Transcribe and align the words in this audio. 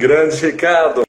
Grande 0.00 0.34
Ricardo. 0.46 1.02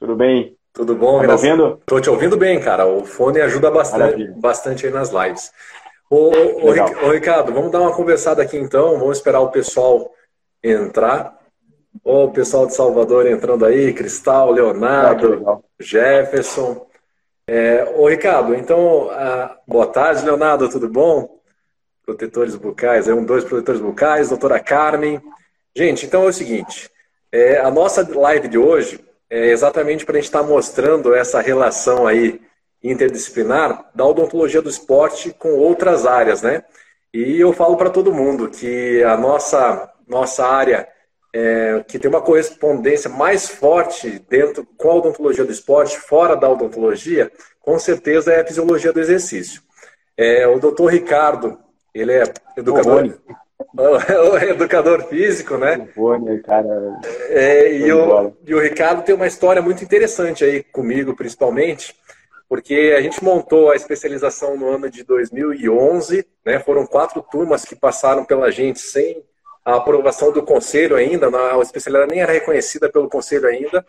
Tudo 0.00 0.16
bem? 0.16 0.56
Tudo 0.72 0.96
bom? 0.96 1.22
Tá 1.22 1.32
ouvindo? 1.32 1.82
Tô 1.84 2.00
te 2.00 2.08
ouvindo 2.08 2.34
bem, 2.34 2.58
cara. 2.58 2.86
O 2.86 3.04
fone 3.04 3.42
ajuda 3.42 3.70
bastante, 3.70 4.26
bastante 4.40 4.86
aí 4.86 4.92
nas 4.92 5.10
lives. 5.10 5.52
Ô, 6.08 6.30
ô, 6.30 6.68
ô, 7.08 7.10
Ricardo, 7.10 7.52
vamos 7.52 7.70
dar 7.70 7.80
uma 7.80 7.94
conversada 7.94 8.42
aqui 8.42 8.56
então. 8.56 8.98
Vamos 8.98 9.18
esperar 9.18 9.40
o 9.40 9.50
pessoal 9.50 10.10
entrar. 10.64 11.38
Ô, 12.02 12.24
o 12.24 12.32
pessoal 12.32 12.66
de 12.66 12.74
Salvador 12.74 13.26
entrando 13.26 13.66
aí, 13.66 13.92
Cristal, 13.92 14.50
Leonardo, 14.50 15.46
ah, 15.46 15.58
Jefferson. 15.78 16.86
É, 17.46 17.84
ô, 17.96 18.08
Ricardo, 18.08 18.54
então, 18.54 19.10
ah, 19.10 19.58
boa 19.68 19.88
tarde, 19.88 20.24
Leonardo, 20.24 20.70
tudo 20.70 20.88
bom? 20.88 21.38
Protetores 22.06 22.56
bucais, 22.56 23.08
é 23.08 23.14
um, 23.14 23.26
dois 23.26 23.44
protetores 23.44 23.82
bucais, 23.82 24.30
doutora 24.30 24.58
Carmen. 24.58 25.20
Gente, 25.76 26.06
então 26.06 26.22
é 26.24 26.28
o 26.28 26.32
seguinte, 26.32 26.90
é, 27.32 27.58
a 27.58 27.70
nossa 27.70 28.06
live 28.14 28.46
de 28.46 28.58
hoje 28.58 29.00
é 29.30 29.46
exatamente 29.48 30.04
para 30.04 30.14
a 30.14 30.16
gente 30.16 30.26
estar 30.26 30.42
tá 30.42 30.46
mostrando 30.46 31.14
essa 31.14 31.40
relação 31.40 32.06
aí 32.06 32.40
interdisciplinar 32.82 33.90
da 33.94 34.04
odontologia 34.04 34.60
do 34.60 34.68
esporte 34.68 35.34
com 35.38 35.52
outras 35.52 36.04
áreas, 36.04 36.42
né? 36.42 36.62
E 37.14 37.40
eu 37.40 37.52
falo 37.52 37.76
para 37.76 37.90
todo 37.90 38.12
mundo 38.12 38.48
que 38.48 39.02
a 39.04 39.16
nossa, 39.16 39.90
nossa 40.06 40.46
área 40.46 40.88
é, 41.34 41.82
que 41.88 41.98
tem 41.98 42.10
uma 42.10 42.20
correspondência 42.20 43.08
mais 43.08 43.48
forte 43.48 44.18
dentro 44.28 44.66
com 44.76 44.90
a 44.90 44.94
odontologia 44.94 45.44
do 45.44 45.52
esporte, 45.52 45.98
fora 45.98 46.36
da 46.36 46.48
odontologia, 46.48 47.30
com 47.60 47.78
certeza 47.78 48.32
é 48.32 48.40
a 48.40 48.46
fisiologia 48.46 48.92
do 48.92 49.00
exercício. 49.00 49.62
É, 50.16 50.46
o 50.46 50.58
doutor 50.58 50.92
Ricardo, 50.92 51.58
ele 51.94 52.12
é 52.12 52.24
educador, 52.56 53.18
o 54.32 54.36
educador 54.38 55.04
físico, 55.08 55.56
né? 55.56 55.88
Boni, 55.96 56.40
cara. 56.42 57.00
É, 57.30 57.72
e, 57.72 57.92
o, 57.92 58.36
e 58.46 58.54
o 58.54 58.60
Ricardo 58.60 59.02
tem 59.02 59.14
uma 59.14 59.26
história 59.26 59.62
muito 59.62 59.82
interessante 59.82 60.44
aí 60.44 60.62
comigo, 60.62 61.16
principalmente, 61.16 61.96
porque 62.48 62.94
a 62.96 63.00
gente 63.00 63.24
montou 63.24 63.70
a 63.70 63.76
especialização 63.76 64.56
no 64.56 64.68
ano 64.68 64.90
de 64.90 65.02
2011, 65.04 66.26
né? 66.44 66.58
Foram 66.60 66.86
quatro 66.86 67.22
turmas 67.22 67.64
que 67.64 67.74
passaram 67.74 68.24
pela 68.24 68.50
gente 68.50 68.78
sem 68.78 69.24
a 69.64 69.76
aprovação 69.76 70.32
do 70.32 70.42
conselho 70.42 70.96
ainda, 70.96 71.28
a 71.28 71.58
especialidade 71.60 72.10
nem 72.10 72.20
era 72.20 72.32
reconhecida 72.32 72.90
pelo 72.90 73.08
conselho 73.08 73.46
ainda. 73.46 73.86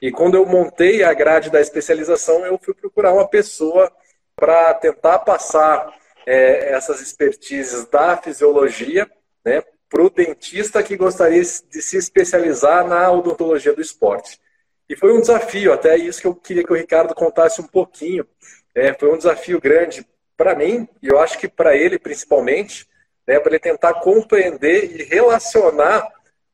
E 0.00 0.10
quando 0.10 0.34
eu 0.34 0.44
montei 0.44 1.02
a 1.02 1.14
grade 1.14 1.48
da 1.48 1.60
especialização, 1.60 2.44
eu 2.44 2.58
fui 2.62 2.74
procurar 2.74 3.12
uma 3.12 3.26
pessoa 3.26 3.90
para 4.36 4.74
tentar 4.74 5.20
passar 5.20 5.88
é, 6.26 6.72
essas 6.72 7.00
expertises 7.00 7.86
da 7.86 8.16
fisiologia 8.16 9.08
né, 9.44 9.62
para 9.88 10.02
o 10.02 10.10
dentista 10.10 10.82
que 10.82 10.96
gostaria 10.96 11.42
de 11.42 11.82
se 11.82 11.96
especializar 11.96 12.86
na 12.86 13.10
odontologia 13.10 13.74
do 13.74 13.82
esporte. 13.82 14.40
E 14.88 14.96
foi 14.96 15.12
um 15.12 15.20
desafio, 15.20 15.72
até 15.72 15.96
isso 15.96 16.20
que 16.20 16.26
eu 16.26 16.34
queria 16.34 16.64
que 16.64 16.72
o 16.72 16.76
Ricardo 16.76 17.14
contasse 17.14 17.60
um 17.60 17.66
pouquinho. 17.66 18.26
É, 18.74 18.94
foi 18.94 19.12
um 19.12 19.18
desafio 19.18 19.60
grande 19.60 20.06
para 20.36 20.54
mim, 20.54 20.88
e 21.02 21.08
eu 21.08 21.18
acho 21.18 21.38
que 21.38 21.48
para 21.48 21.76
ele 21.76 21.98
principalmente, 21.98 22.88
né, 23.26 23.38
para 23.38 23.52
ele 23.52 23.58
tentar 23.58 23.94
compreender 23.94 24.84
e 24.98 25.02
relacionar 25.02 26.08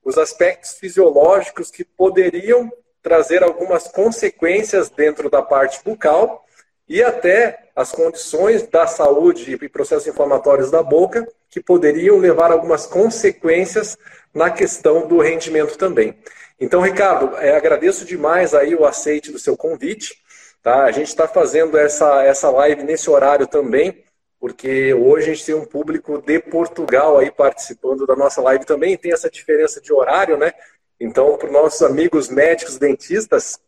os 0.04 0.18
aspectos 0.18 0.72
fisiológicos 0.72 1.70
que 1.70 1.84
poderiam 1.84 2.70
trazer 3.02 3.42
algumas 3.42 3.88
consequências 3.88 4.90
dentro 4.90 5.30
da 5.30 5.42
parte 5.42 5.82
bucal 5.84 6.44
e 6.88 7.02
até 7.02 7.70
as 7.76 7.92
condições 7.92 8.66
da 8.66 8.86
saúde 8.86 9.58
e 9.60 9.68
processos 9.68 10.06
inflamatórios 10.06 10.70
da 10.70 10.82
boca 10.82 11.26
que 11.50 11.60
poderiam 11.60 12.18
levar 12.18 12.52
algumas 12.52 12.86
consequências 12.86 13.96
na 14.34 14.50
questão 14.50 15.06
do 15.06 15.18
rendimento 15.18 15.76
também. 15.76 16.18
Então, 16.60 16.80
Ricardo, 16.80 17.36
é, 17.36 17.56
agradeço 17.56 18.04
demais 18.04 18.54
aí 18.54 18.74
o 18.74 18.84
aceite 18.84 19.30
do 19.30 19.38
seu 19.38 19.56
convite. 19.56 20.16
Tá? 20.62 20.84
A 20.84 20.90
gente 20.90 21.06
está 21.08 21.28
fazendo 21.28 21.78
essa, 21.78 22.22
essa 22.24 22.50
live 22.50 22.82
nesse 22.82 23.08
horário 23.08 23.46
também, 23.46 24.04
porque 24.40 24.92
hoje 24.92 25.30
a 25.30 25.34
gente 25.34 25.46
tem 25.46 25.54
um 25.54 25.64
público 25.64 26.20
de 26.20 26.38
Portugal 26.40 27.18
aí 27.18 27.30
participando 27.30 28.06
da 28.06 28.16
nossa 28.16 28.40
live 28.42 28.64
também, 28.64 28.96
tem 28.96 29.12
essa 29.12 29.30
diferença 29.30 29.80
de 29.80 29.92
horário, 29.92 30.36
né? 30.36 30.52
Então, 31.00 31.36
para 31.36 31.46
os 31.46 31.52
nossos 31.52 31.82
amigos 31.82 32.28
médicos 32.28 32.76
dentistas, 32.76 33.60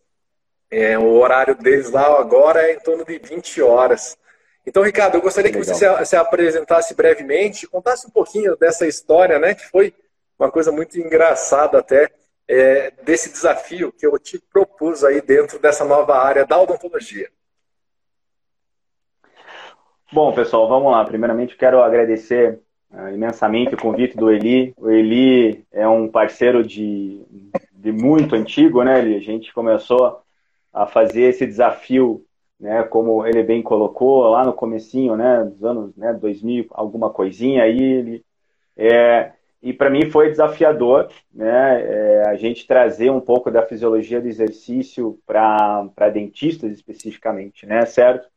é, 0.71 0.99
o 0.99 1.13
horário 1.15 1.55
deles 1.55 1.91
lá 1.91 2.19
agora 2.19 2.63
é 2.63 2.75
em 2.75 2.81
torno 2.81 3.05
de 3.05 3.19
20 3.19 3.63
horas. 3.63 4.17
Então, 4.67 4.83
Ricardo, 4.83 5.17
eu 5.17 5.23
gostaria 5.23 5.51
Legal. 5.51 5.63
que 5.63 5.67
você 5.67 5.99
se, 5.99 6.07
se, 6.07 6.17
apresentasse 6.17 6.95
brevemente, 6.95 7.67
contasse 7.67 8.07
um 8.07 8.11
pouquinho 8.11 8.57
dessa 8.57 8.87
história, 8.87 9.39
né? 9.39 9.55
Que 9.55 9.67
foi 9.69 9.95
uma 10.39 10.51
coisa 10.51 10.71
muito 10.71 10.99
engraçada 10.99 11.79
até, 11.79 12.11
é, 12.49 12.91
desse 13.03 13.31
desafio 13.31 13.93
que 13.93 14.07
eu 14.07 14.19
te 14.19 14.39
propus 14.39 15.05
aí 15.05 15.21
dentro 15.21 15.59
dessa 15.59 15.85
nova 15.85 16.17
área 16.17 16.45
da 16.45 16.61
odontologia. 16.61 17.29
Bom, 20.13 20.33
pessoal, 20.33 20.69
vamos 20.69 20.91
lá. 20.91 21.05
Primeiramente, 21.05 21.57
quero 21.57 21.81
agradecer 21.81 22.59
uh, 22.91 23.09
imensamente 23.15 23.75
o 23.75 23.79
convite 23.79 24.17
do 24.17 24.29
Eli. 24.29 24.75
O 24.77 24.91
Eli 24.91 25.65
é 25.71 25.87
um 25.87 26.09
parceiro 26.09 26.65
de, 26.65 27.25
de 27.73 27.93
muito 27.93 28.35
antigo, 28.35 28.83
né, 28.83 28.99
Eli? 28.99 29.15
A 29.15 29.21
gente 29.21 29.53
começou 29.53 30.21
a 30.73 30.85
fazer 30.85 31.23
esse 31.23 31.47
desafio, 31.47 32.25
né, 32.61 32.83
como 32.83 33.27
ele 33.27 33.43
bem 33.43 33.63
colocou 33.63 34.29
lá 34.29 34.45
no 34.45 34.53
comecinho, 34.53 35.17
né, 35.17 35.45
dos 35.45 35.65
anos 35.65 35.97
né, 35.97 36.13
2000, 36.13 36.67
alguma 36.71 37.11
coisinha 37.11 37.63
aí, 37.63 37.81
ele, 37.81 38.25
é, 38.77 39.33
e 39.63 39.73
para 39.73 39.89
mim 39.91 40.11
foi 40.11 40.31
desafiador, 40.31 41.09
né, 41.33 41.83
é, 41.83 42.29
a 42.29 42.37
gente 42.37 42.67
trazer 42.67 43.11
um 43.11 43.21
pouco 43.21 43.51
da 43.51 43.63
fisiologia 43.63 44.21
do 44.21 44.29
exercício 44.29 45.19
para 45.27 46.11
dentistas 46.13 46.71
especificamente, 46.71 47.67
né, 47.67 47.85
certo? 47.87 48.29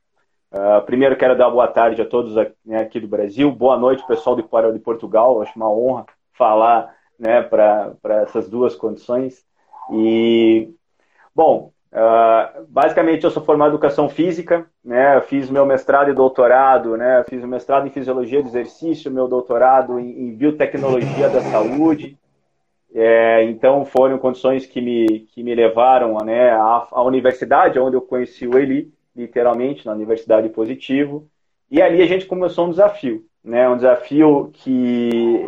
Uh, 0.51 0.85
primeiro 0.85 1.17
quero 1.17 1.35
dar 1.35 1.49
boa 1.49 1.67
tarde 1.67 1.99
a 1.99 2.05
todos 2.05 2.37
aqui, 2.37 2.53
né, 2.63 2.77
aqui 2.77 2.99
do 2.99 3.07
Brasil, 3.07 3.51
boa 3.51 3.75
noite 3.75 4.05
pessoal 4.05 4.35
de 4.35 4.43
fora 4.43 4.71
de 4.71 4.77
Portugal, 4.77 5.41
acho 5.41 5.55
uma 5.55 5.71
honra 5.71 6.05
falar 6.31 6.95
né, 7.17 7.41
para 7.41 8.21
essas 8.21 8.49
duas 8.49 8.75
condições. 8.75 9.43
E, 9.91 10.69
bom, 11.33 11.71
Uh, 11.93 12.65
basicamente, 12.69 13.23
eu 13.23 13.29
sou 13.29 13.43
formado 13.43 13.69
em 13.69 13.73
educação 13.75 14.09
física, 14.09 14.65
né? 14.83 15.21
fiz 15.21 15.47
meu 15.47 15.63
mestrado 15.63 16.09
e 16.09 16.13
doutorado, 16.13 16.97
né? 16.97 17.23
Fiz 17.29 17.43
o 17.43 17.47
mestrado 17.47 17.85
em 17.85 17.91
fisiologia 17.91 18.41
do 18.41 18.47
exercício, 18.47 19.11
meu 19.11 19.27
doutorado 19.27 19.99
em, 19.99 20.09
em 20.09 20.35
biotecnologia 20.35 21.29
da 21.29 21.41
saúde. 21.41 22.17
É, 22.95 23.43
então, 23.43 23.85
foram 23.85 24.17
condições 24.17 24.65
que 24.65 24.81
me, 24.81 25.19
que 25.31 25.43
me 25.43 25.53
levaram 25.53 26.17
né, 26.25 26.49
à, 26.49 26.87
à 26.91 27.03
universidade, 27.03 27.77
onde 27.77 27.95
eu 27.95 28.01
conheci 28.01 28.47
o 28.47 28.57
Eli, 28.57 28.91
literalmente, 29.15 29.85
na 29.85 29.93
Universidade 29.93 30.49
Positivo. 30.49 31.27
E 31.69 31.79
ali 31.79 32.01
a 32.01 32.07
gente 32.07 32.25
começou 32.25 32.65
um 32.65 32.71
desafio, 32.71 33.23
né? 33.43 33.69
Um 33.69 33.75
desafio 33.75 34.49
que 34.51 34.97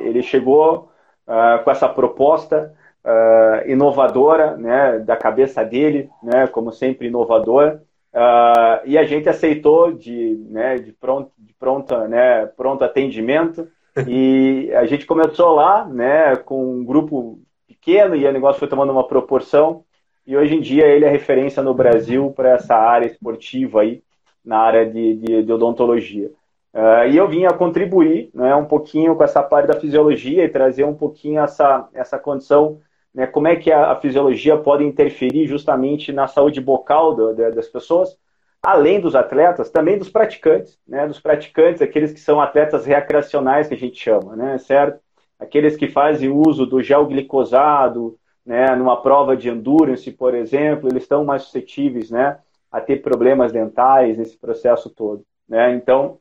ele 0.04 0.22
chegou 0.22 0.92
uh, 1.28 1.64
com 1.64 1.72
essa 1.72 1.90
proposta 1.90 2.72
uh, 3.06 3.70
inovadora, 3.70 4.58
né, 4.58 5.00
da 5.00 5.16
cabeça 5.16 5.64
dele, 5.64 6.10
né, 6.24 6.48
como 6.48 6.72
sempre 6.72 7.08
inovadora, 7.08 7.82
uh, 8.14 8.82
e 8.84 8.98
a 8.98 9.04
gente 9.04 9.30
aceitou 9.30 9.92
de, 9.92 10.44
né, 10.50 10.76
de 10.76 10.92
pronto, 10.92 11.32
de 11.38 11.54
pronto, 11.54 11.96
né, 12.08 12.48
pronto 12.48 12.84
atendimento, 12.84 13.68
e 14.08 14.72
a 14.74 14.86
gente 14.86 15.06
começou 15.06 15.54
lá, 15.54 15.86
né, 15.86 16.36
com 16.36 16.80
um 16.80 16.84
grupo 16.84 17.40
pequeno 17.68 18.16
e 18.16 18.26
o 18.26 18.34
negócio 18.34 18.60
foi 18.60 18.68
tomando 18.68 18.92
uma 18.92 19.08
proporção, 19.08 19.84
e 20.26 20.36
hoje 20.36 20.56
em 20.56 20.60
dia 20.60 20.88
ele 20.88 21.06
é 21.06 21.10
referência 21.10 21.62
no 21.62 21.74
Brasil 21.74 22.34
para 22.36 22.50
essa 22.50 22.76
área 22.76 23.06
esportiva 23.06 23.82
aí, 23.82 24.02
na 24.44 24.58
área 24.58 24.86
de, 24.86 25.16
de, 25.16 25.44
de 25.44 25.54
odontologia. 25.54 26.32
Uh, 26.74 27.08
e 27.10 27.16
eu 27.16 27.28
vinha 27.28 27.50
contribuir 27.52 28.30
né, 28.34 28.54
um 28.54 28.66
pouquinho 28.66 29.16
com 29.16 29.24
essa 29.24 29.42
parte 29.42 29.68
da 29.68 29.80
fisiologia 29.80 30.44
e 30.44 30.50
trazer 30.50 30.84
um 30.84 30.94
pouquinho 30.94 31.40
essa, 31.40 31.88
essa 31.94 32.20
condição 32.20 32.82
né, 33.16 33.26
como 33.26 33.48
é 33.48 33.56
que 33.56 33.72
a, 33.72 33.94
a, 33.94 33.96
fisiologia 33.96 34.58
pode 34.58 34.84
interferir 34.84 35.48
justamente 35.48 36.12
na 36.12 36.28
saúde 36.28 36.60
bucal 36.60 37.16
do, 37.16 37.34
de, 37.34 37.50
das 37.52 37.70
pessoas, 37.70 38.18
além 38.62 39.00
dos 39.00 39.16
atletas, 39.16 39.70
também 39.70 39.98
dos 39.98 40.10
praticantes, 40.10 40.78
né, 40.86 41.08
dos 41.08 41.22
praticantes, 41.22 41.82
aqueles 41.82 42.12
que 42.12 42.20
são 42.20 42.42
atletas 42.42 42.86
recreacionais 42.86 43.70
que 43.70 43.74
a 43.74 43.78
gente 43.78 43.98
chama, 43.98 44.36
né, 44.36 44.58
certo? 44.58 45.00
Aqueles 45.40 45.78
que 45.78 45.88
fazem 45.88 46.30
uso 46.30 46.66
do 46.66 46.82
gel 46.82 47.06
glicosado, 47.06 48.18
né, 48.46 48.76
numa 48.76 49.02
prova 49.02 49.38
de 49.38 49.48
endurance, 49.48 50.12
por 50.12 50.36
exemplo, 50.36 50.90
eles 50.90 51.04
estão 51.04 51.24
mais 51.24 51.44
suscetíveis, 51.44 52.12
né, 52.12 52.38
a 52.70 52.82
ter 52.82 53.02
problemas 53.02 53.54
dentais 53.54 54.18
nesse 54.18 54.38
processo 54.38 54.90
todo, 54.90 55.24
né? 55.48 55.74
Então, 55.74 56.20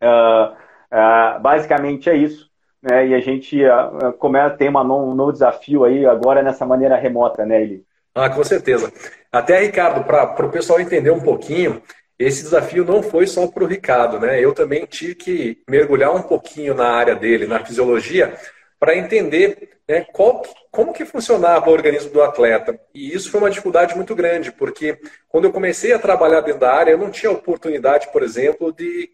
uh, 0.00 0.52
uh, 0.52 1.40
basicamente 1.40 2.08
é 2.08 2.14
isso 2.14 2.51
né? 2.82 3.06
E 3.08 3.14
a 3.14 3.20
gente 3.20 3.62
uh, 3.64 4.12
começa, 4.18 4.56
tem 4.56 4.68
uma, 4.68 4.82
um 4.82 5.14
novo 5.14 5.32
desafio 5.32 5.84
aí 5.84 6.04
agora 6.04 6.42
nessa 6.42 6.66
maneira 6.66 6.96
remota, 6.96 7.46
né, 7.46 7.62
Eli? 7.62 7.84
Ah, 8.14 8.28
com 8.28 8.44
certeza. 8.44 8.92
Até, 9.30 9.60
Ricardo, 9.60 10.04
para 10.04 10.46
o 10.46 10.50
pessoal 10.50 10.80
entender 10.80 11.10
um 11.10 11.20
pouquinho, 11.20 11.80
esse 12.18 12.42
desafio 12.42 12.84
não 12.84 13.02
foi 13.02 13.26
só 13.26 13.46
para 13.46 13.64
o 13.64 13.66
Ricardo, 13.66 14.20
né? 14.20 14.38
Eu 14.38 14.52
também 14.52 14.84
tive 14.84 15.14
que 15.14 15.62
mergulhar 15.68 16.14
um 16.14 16.22
pouquinho 16.22 16.74
na 16.74 16.88
área 16.88 17.14
dele, 17.14 17.46
na 17.46 17.64
fisiologia, 17.64 18.36
para 18.78 18.96
entender 18.96 19.80
né, 19.88 20.04
qual, 20.12 20.42
como 20.70 20.92
que 20.92 21.04
funcionava 21.04 21.70
o 21.70 21.72
organismo 21.72 22.10
do 22.10 22.22
atleta. 22.22 22.78
E 22.94 23.14
isso 23.14 23.30
foi 23.30 23.40
uma 23.40 23.50
dificuldade 23.50 23.94
muito 23.94 24.14
grande, 24.14 24.52
porque 24.52 24.98
quando 25.28 25.44
eu 25.44 25.52
comecei 25.52 25.92
a 25.92 25.98
trabalhar 25.98 26.40
dentro 26.40 26.60
da 26.60 26.72
área, 26.72 26.90
eu 26.90 26.98
não 26.98 27.10
tinha 27.10 27.30
oportunidade, 27.30 28.10
por 28.12 28.22
exemplo, 28.22 28.72
de, 28.72 29.10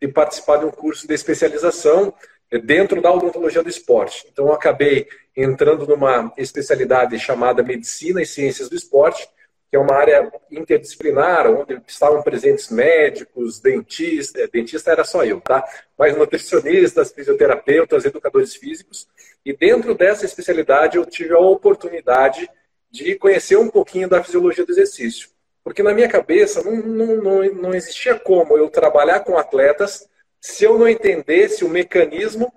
de 0.00 0.08
participar 0.08 0.56
de 0.56 0.64
um 0.64 0.70
curso 0.70 1.06
de 1.06 1.14
especialização 1.14 2.14
dentro 2.58 3.00
da 3.00 3.12
odontologia 3.12 3.62
do 3.62 3.68
esporte. 3.68 4.26
Então, 4.30 4.46
eu 4.46 4.52
acabei 4.52 5.06
entrando 5.36 5.86
numa 5.86 6.32
especialidade 6.36 7.18
chamada 7.18 7.62
Medicina 7.62 8.22
e 8.22 8.26
Ciências 8.26 8.68
do 8.68 8.76
Esporte, 8.76 9.28
que 9.74 9.76
é 9.76 9.80
uma 9.80 9.94
área 9.96 10.30
interdisciplinar, 10.52 11.50
onde 11.50 11.82
estavam 11.88 12.22
presentes 12.22 12.70
médicos, 12.70 13.58
dentistas, 13.58 14.40
é, 14.40 14.46
dentista 14.46 14.92
era 14.92 15.02
só 15.02 15.24
eu, 15.24 15.40
tá? 15.40 15.64
Mas 15.98 16.16
nutricionistas, 16.16 17.10
fisioterapeutas, 17.10 18.04
educadores 18.04 18.54
físicos. 18.54 19.08
E 19.44 19.52
dentro 19.52 19.92
dessa 19.96 20.24
especialidade 20.24 20.96
eu 20.96 21.04
tive 21.04 21.34
a 21.34 21.40
oportunidade 21.40 22.48
de 22.88 23.16
conhecer 23.16 23.56
um 23.56 23.68
pouquinho 23.68 24.08
da 24.08 24.22
fisiologia 24.22 24.64
do 24.64 24.70
exercício. 24.70 25.28
Porque 25.64 25.82
na 25.82 25.92
minha 25.92 26.08
cabeça 26.08 26.62
não, 26.62 26.76
não, 26.76 27.16
não, 27.16 27.54
não 27.54 27.74
existia 27.74 28.14
como 28.16 28.56
eu 28.56 28.70
trabalhar 28.70 29.20
com 29.24 29.36
atletas 29.36 30.08
se 30.44 30.62
eu 30.62 30.78
não 30.78 30.86
entendesse 30.86 31.64
o 31.64 31.70
mecanismo 31.70 32.52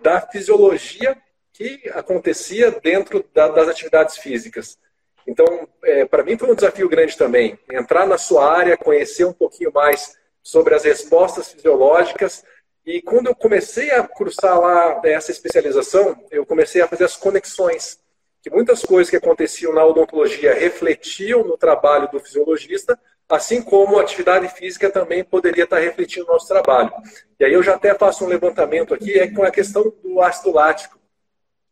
da 0.00 0.22
fisiologia 0.22 1.14
que 1.52 1.82
acontecia 1.92 2.70
dentro 2.70 3.22
das 3.34 3.68
atividades 3.68 4.16
físicas. 4.16 4.78
Então, 5.26 5.68
é, 5.84 6.06
para 6.06 6.22
mim 6.24 6.38
foi 6.38 6.50
um 6.50 6.54
desafio 6.54 6.88
grande 6.88 7.14
também, 7.14 7.58
entrar 7.70 8.06
na 8.06 8.16
sua 8.16 8.50
área, 8.50 8.74
conhecer 8.78 9.26
um 9.26 9.34
pouquinho 9.34 9.70
mais 9.70 10.16
sobre 10.42 10.74
as 10.74 10.84
respostas 10.84 11.52
fisiológicas. 11.52 12.42
E 12.86 13.02
quando 13.02 13.26
eu 13.26 13.34
comecei 13.34 13.90
a 13.90 14.02
cursar 14.08 14.58
lá 14.58 15.02
essa 15.04 15.30
especialização, 15.30 16.16
eu 16.30 16.46
comecei 16.46 16.80
a 16.80 16.88
fazer 16.88 17.04
as 17.04 17.16
conexões. 17.16 18.00
Que 18.42 18.48
muitas 18.48 18.82
coisas 18.82 19.10
que 19.10 19.16
aconteciam 19.16 19.74
na 19.74 19.84
odontologia 19.84 20.54
refletiam 20.54 21.44
no 21.44 21.58
trabalho 21.58 22.10
do 22.10 22.18
fisiologista, 22.18 22.98
assim 23.28 23.62
como 23.62 23.98
a 23.98 24.02
atividade 24.02 24.48
física 24.48 24.90
também 24.90 25.24
poderia 25.24 25.64
estar 25.64 25.78
refletindo 25.78 26.26
no 26.26 26.32
nosso 26.32 26.48
trabalho. 26.48 26.92
E 27.38 27.44
aí 27.44 27.52
eu 27.52 27.62
já 27.62 27.74
até 27.74 27.94
faço 27.94 28.24
um 28.24 28.28
levantamento 28.28 28.94
aqui, 28.94 29.18
é 29.18 29.28
com 29.30 29.42
a 29.42 29.50
questão 29.50 29.92
do 30.02 30.20
ácido 30.20 30.52
lático. 30.52 30.98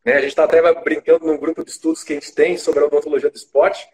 Né? 0.04 0.14
A 0.14 0.20
gente 0.20 0.31
está 0.31 0.44
até 0.44 0.60
brincando 0.81 1.26
num 1.26 1.37
grupo 1.37 1.64
de 1.64 1.70
estudos 1.70 2.02
que 2.02 2.12
a 2.12 2.16
gente 2.16 2.34
tem 2.34 2.56
sobre 2.56 2.81
a 2.81 2.87
odontologia 2.87 3.31
do 3.31 3.37
esporte, 3.37 3.87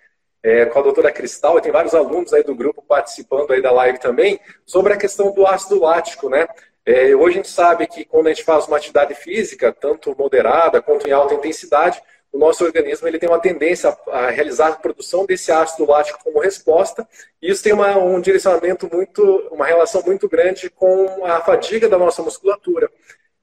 é, 0.42 0.66
com 0.66 0.78
a 0.78 0.82
doutora 0.82 1.10
Cristal, 1.10 1.58
e 1.58 1.62
tem 1.62 1.72
vários 1.72 1.94
alunos 1.94 2.32
aí 2.32 2.44
do 2.44 2.54
grupo 2.54 2.82
participando 2.82 3.52
aí 3.52 3.60
da 3.60 3.72
live 3.72 3.98
também, 3.98 4.40
sobre 4.64 4.92
a 4.92 4.96
questão 4.96 5.32
do 5.32 5.46
ácido 5.46 5.80
lático, 5.80 6.28
né? 6.28 6.46
É, 6.86 7.14
hoje 7.14 7.34
a 7.34 7.42
gente 7.42 7.50
sabe 7.50 7.86
que 7.86 8.04
quando 8.04 8.28
a 8.28 8.30
gente 8.30 8.44
faz 8.44 8.66
uma 8.66 8.78
atividade 8.78 9.14
física, 9.14 9.72
tanto 9.72 10.16
moderada 10.16 10.80
quanto 10.80 11.06
em 11.06 11.12
alta 11.12 11.34
intensidade, 11.34 12.00
o 12.32 12.38
nosso 12.38 12.64
organismo 12.64 13.08
ele 13.08 13.18
tem 13.18 13.28
uma 13.28 13.40
tendência 13.40 13.96
a 14.08 14.30
realizar 14.30 14.68
a 14.68 14.76
produção 14.76 15.24
desse 15.24 15.50
ácido 15.50 15.90
lático 15.90 16.22
como 16.22 16.40
resposta, 16.40 17.08
e 17.40 17.50
isso 17.50 17.62
tem 17.62 17.72
uma, 17.72 17.96
um 17.96 18.20
direcionamento 18.20 18.88
muito, 18.92 19.22
uma 19.50 19.66
relação 19.66 20.02
muito 20.02 20.28
grande 20.28 20.68
com 20.70 21.24
a 21.24 21.40
fadiga 21.40 21.88
da 21.88 21.98
nossa 21.98 22.22
musculatura. 22.22 22.90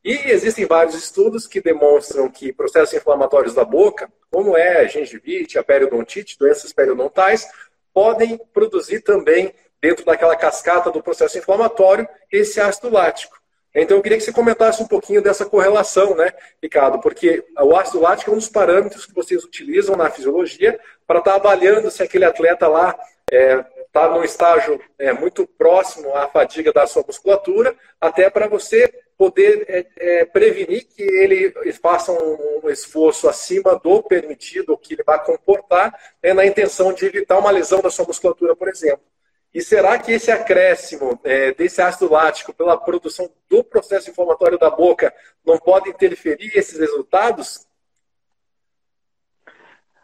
E 0.04 0.30
existem 0.30 0.66
vários 0.66 0.94
estudos 0.94 1.48
que 1.48 1.60
demonstram 1.60 2.30
que 2.30 2.54
processos 2.54 2.94
inflamatórios 2.94 3.56
da 3.56 3.66
boca, 3.66 4.08
como 4.30 4.56
é 4.56 4.82
a 4.82 4.88
gengivite, 4.88 5.58
a 5.58 5.64
periodontite, 5.64 6.38
doenças 6.38 6.72
periodontais, 6.72 7.50
podem 7.92 8.38
produzir 8.54 9.02
também, 9.02 9.52
dentro 9.82 10.06
daquela 10.06 10.36
cascata 10.36 10.92
do 10.92 11.02
processo 11.02 11.38
inflamatório, 11.38 12.08
esse 12.32 12.60
ácido 12.60 12.90
lático. 12.90 13.40
Então, 13.76 13.98
eu 13.98 14.02
queria 14.02 14.18
que 14.18 14.24
você 14.24 14.32
comentasse 14.32 14.82
um 14.82 14.88
pouquinho 14.88 15.22
dessa 15.22 15.46
correlação, 15.46 16.16
né, 16.16 16.32
Ricardo? 16.64 17.00
Porque 17.00 17.44
o 17.60 17.76
ácido 17.76 18.00
lático 18.00 18.32
é 18.32 18.34
um 18.34 18.38
dos 18.38 18.48
parâmetros 18.48 19.06
que 19.06 19.14
vocês 19.14 19.44
utilizam 19.44 19.98
na 19.98 20.10
fisiologia 20.10 20.80
para 21.06 21.20
estar 21.20 21.32
tá 21.32 21.38
avaliando 21.38 21.92
se 21.92 22.02
aquele 22.02 22.24
atleta 22.24 22.70
lá 22.70 22.98
está 23.30 23.36
é, 23.36 23.66
tá 23.92 24.10
num 24.10 24.24
estágio 24.24 24.80
é, 24.98 25.12
muito 25.12 25.46
próximo 25.46 26.16
à 26.16 26.28
fadiga 26.28 26.72
da 26.72 26.88
sua 26.88 27.04
musculatura, 27.06 27.76
até 28.00 28.30
para 28.30 28.48
você 28.48 28.92
poder 29.18 29.66
é, 29.68 29.86
é, 29.98 30.26
prevenir 30.26 30.86
que 30.86 31.02
ele 31.02 31.54
faça 31.82 32.12
um, 32.12 32.62
um, 32.64 32.70
esforço 32.70 33.28
acima 33.28 33.80
do 33.80 34.04
permitido, 34.04 34.78
que 34.78 34.94
ele 34.94 35.04
vai 35.04 35.24
comportar, 35.24 35.98
né, 36.22 36.34
na 36.34 36.46
intenção 36.46 36.94
de 36.94 37.06
evitar 37.06 37.38
uma 37.40 37.52
lesão 37.52 37.82
da 37.82 37.90
sua 37.90 38.06
musculatura, 38.06 38.56
por 38.56 38.68
exemplo. 38.68 39.02
E 39.56 39.62
será 39.62 39.98
que 39.98 40.12
esse 40.12 40.30
acréscimo 40.30 41.18
é, 41.24 41.54
desse 41.54 41.82
ácido 41.82 42.12
lático 42.12 42.54
pela 42.54 42.76
produção 42.76 43.30
do 43.50 43.64
processo 43.64 44.10
inflamatório 44.10 44.60
da 44.60 44.70
boca 44.70 45.14
não 45.46 45.58
pode 45.58 45.90
interferir 45.90 46.52
esses 46.54 46.78
resultados? 46.78 47.66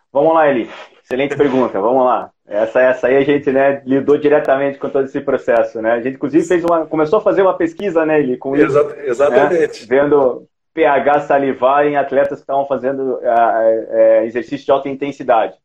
Vamos 0.10 0.34
lá, 0.34 0.50
Eli. 0.50 0.70
Excelente 1.04 1.36
pergunta. 1.36 1.82
Vamos 1.82 2.06
lá. 2.06 2.32
Essa, 2.48 2.80
essa 2.80 3.08
aí 3.08 3.18
a 3.18 3.26
gente 3.26 3.52
né, 3.52 3.82
lidou 3.86 4.18
diretamente 4.18 4.80
com 4.80 4.90
todo 4.90 5.04
esse 5.04 5.20
processo, 5.20 5.82
né? 5.82 5.92
A 5.92 6.02
gente, 6.02 6.16
inclusive, 6.16 6.48
fez 6.48 6.64
uma, 6.64 6.86
começou 6.86 7.20
a 7.20 7.22
fazer 7.22 7.42
uma 7.42 7.58
pesquisa, 7.58 8.06
né, 8.06 8.22
Eli, 8.22 8.38
com 8.38 8.56
isso. 8.56 8.80
exatamente. 9.04 9.82
Né, 9.82 9.86
vendo 9.86 10.48
pH 10.74 11.22
salivar 11.22 11.86
em 11.86 11.98
atletas 11.98 12.38
que 12.40 12.44
estavam 12.44 12.66
fazendo 12.66 13.16
uh, 13.16 14.24
exercício 14.24 14.66
de 14.66 14.72
alta 14.72 14.88
intensidade. 14.88 15.61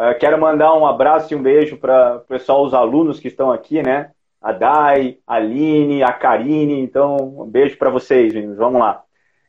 Uh, 0.00 0.18
quero 0.18 0.40
mandar 0.40 0.72
um 0.72 0.86
abraço 0.86 1.30
e 1.30 1.36
um 1.36 1.42
beijo 1.42 1.76
para 1.76 2.16
o 2.16 2.20
pessoal, 2.20 2.64
os 2.64 2.72
alunos 2.72 3.20
que 3.20 3.28
estão 3.28 3.52
aqui, 3.52 3.82
né? 3.82 4.12
A 4.40 4.50
Dai, 4.50 5.18
a 5.26 5.34
Aline, 5.34 6.02
a 6.02 6.10
Karine. 6.10 6.80
Então, 6.80 7.18
um 7.18 7.44
beijo 7.44 7.76
para 7.76 7.90
vocês, 7.90 8.32
meninos. 8.32 8.56
Vamos 8.56 8.80
lá. 8.80 9.02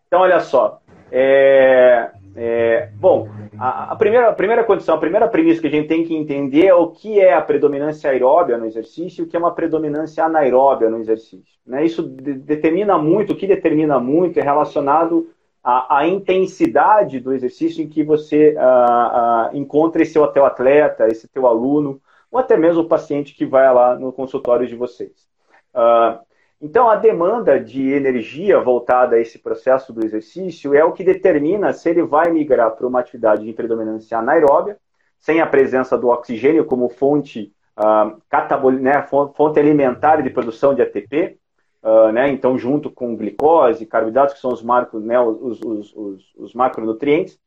Então, 0.07 0.19
olha 0.19 0.41
só. 0.41 0.81
É, 1.09 2.11
é, 2.35 2.89
bom, 2.95 3.29
a, 3.57 3.93
a, 3.93 3.95
primeira, 3.95 4.27
a 4.27 4.33
primeira 4.33 4.65
condição, 4.65 4.95
a 4.95 4.99
primeira 4.99 5.25
premissa 5.29 5.61
que 5.61 5.67
a 5.67 5.71
gente 5.71 5.87
tem 5.87 6.03
que 6.03 6.13
entender 6.13 6.65
é 6.65 6.73
o 6.73 6.87
que 6.87 7.21
é 7.21 7.33
a 7.33 7.41
predominância 7.41 8.09
aeróbia 8.09 8.57
no 8.57 8.65
exercício 8.65 9.21
e 9.21 9.25
o 9.25 9.29
que 9.29 9.37
é 9.37 9.39
uma 9.39 9.55
predominância 9.55 10.25
anaeróbia 10.25 10.89
no 10.89 10.99
exercício. 10.99 11.59
Né? 11.65 11.85
Isso 11.85 12.03
de, 12.03 12.33
determina 12.33 12.97
muito, 12.97 13.31
o 13.31 13.37
que 13.37 13.47
determina 13.47 14.01
muito 14.01 14.37
é 14.37 14.43
relacionado 14.43 15.29
à, 15.63 15.99
à 15.99 16.07
intensidade 16.07 17.19
do 17.19 17.33
exercício 17.33 17.83
em 17.83 17.89
que 17.89 18.03
você 18.03 18.55
ah, 18.57 19.49
ah, 19.49 19.49
encontra 19.53 20.01
esse 20.01 20.13
teu 20.33 20.45
atleta, 20.45 21.07
esse 21.07 21.27
teu 21.27 21.47
aluno, 21.47 22.01
ou 22.31 22.39
até 22.39 22.57
mesmo 22.57 22.81
o 22.81 22.87
paciente 22.87 23.35
que 23.35 23.45
vai 23.45 23.71
lá 23.73 23.95
no 23.95 24.11
consultório 24.11 24.67
de 24.67 24.75
vocês. 24.75 25.27
Ah, 25.73 26.19
então, 26.61 26.87
a 26.87 26.95
demanda 26.95 27.59
de 27.59 27.91
energia 27.91 28.59
voltada 28.59 29.15
a 29.15 29.19
esse 29.19 29.39
processo 29.39 29.91
do 29.91 30.05
exercício 30.05 30.75
é 30.75 30.83
o 30.83 30.91
que 30.91 31.03
determina 31.03 31.73
se 31.73 31.89
ele 31.89 32.03
vai 32.03 32.31
migrar 32.31 32.75
para 32.75 32.85
uma 32.85 32.99
atividade 32.99 33.43
de 33.43 33.51
predominância 33.51 34.19
anaeróbia, 34.19 34.77
sem 35.19 35.41
a 35.41 35.47
presença 35.47 35.97
do 35.97 36.09
oxigênio 36.09 36.65
como 36.65 36.87
fonte, 36.87 37.51
uh, 37.79 38.21
catabol... 38.29 38.71
né, 38.71 39.01
fonte 39.01 39.59
alimentar 39.59 40.21
de 40.21 40.29
produção 40.29 40.75
de 40.75 40.83
ATP, 40.83 41.39
uh, 41.83 42.11
né, 42.11 42.29
então 42.29 42.57
junto 42.57 42.89
com 42.89 43.15
glicose, 43.15 43.85
carboidratos, 43.85 44.35
que 44.35 44.41
são 44.41 44.51
os, 44.51 44.63
né, 44.63 45.19
os, 45.19 45.61
os, 45.61 45.93
os, 45.95 46.33
os 46.37 46.53
macronutrientes, 46.53 47.39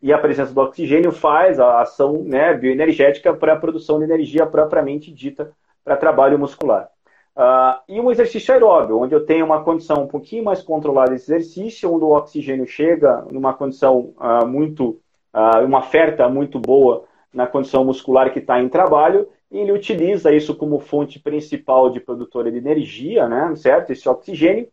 e 0.00 0.12
a 0.12 0.18
presença 0.18 0.52
do 0.52 0.60
oxigênio 0.60 1.10
faz 1.10 1.58
a 1.58 1.80
ação 1.80 2.22
né, 2.22 2.54
bioenergética 2.54 3.34
para 3.34 3.54
a 3.54 3.58
produção 3.58 3.98
de 3.98 4.04
energia 4.04 4.46
propriamente 4.46 5.12
dita 5.12 5.50
para 5.84 5.96
trabalho 5.96 6.38
muscular. 6.38 6.88
Uh, 7.36 7.80
e 7.88 8.00
um 8.00 8.10
exercício 8.10 8.52
aeróbio, 8.52 8.98
onde 8.98 9.14
eu 9.14 9.24
tenho 9.24 9.44
uma 9.44 9.62
condição 9.62 10.02
um 10.02 10.08
pouquinho 10.08 10.44
mais 10.44 10.62
controlada 10.62 11.10
desse 11.10 11.32
exercício, 11.32 11.92
onde 11.92 12.04
o 12.04 12.10
oxigênio 12.10 12.66
chega 12.66 13.24
numa 13.30 13.54
condição 13.54 14.12
uh, 14.18 14.46
muito, 14.46 15.00
uma 15.64 15.78
oferta 15.78 16.28
muito 16.28 16.58
boa 16.58 17.04
na 17.32 17.46
condição 17.46 17.84
muscular 17.84 18.32
que 18.32 18.40
está 18.40 18.60
em 18.60 18.68
trabalho, 18.68 19.28
e 19.50 19.58
ele 19.58 19.72
utiliza 19.72 20.32
isso 20.32 20.54
como 20.54 20.78
fonte 20.78 21.18
principal 21.18 21.90
de 21.90 22.00
produtora 22.00 22.50
de 22.50 22.58
energia, 22.58 23.28
né, 23.28 23.54
certo? 23.56 23.90
Esse 23.90 24.08
oxigênio. 24.08 24.68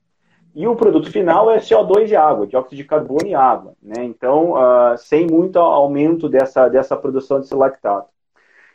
E 0.53 0.67
o 0.67 0.75
produto 0.75 1.11
final 1.11 1.51
é 1.51 1.57
CO2 1.57 2.09
e 2.09 2.15
água, 2.15 2.47
dióxido 2.47 2.77
de 2.77 2.83
carbono 2.85 3.27
e 3.27 3.35
água, 3.35 3.73
né? 3.81 4.03
Então, 4.05 4.53
sem 4.97 5.27
muito 5.27 5.59
aumento 5.59 6.29
dessa, 6.29 6.69
dessa 6.69 6.95
produção 6.95 7.41
de 7.41 7.53
lactato. 7.53 8.09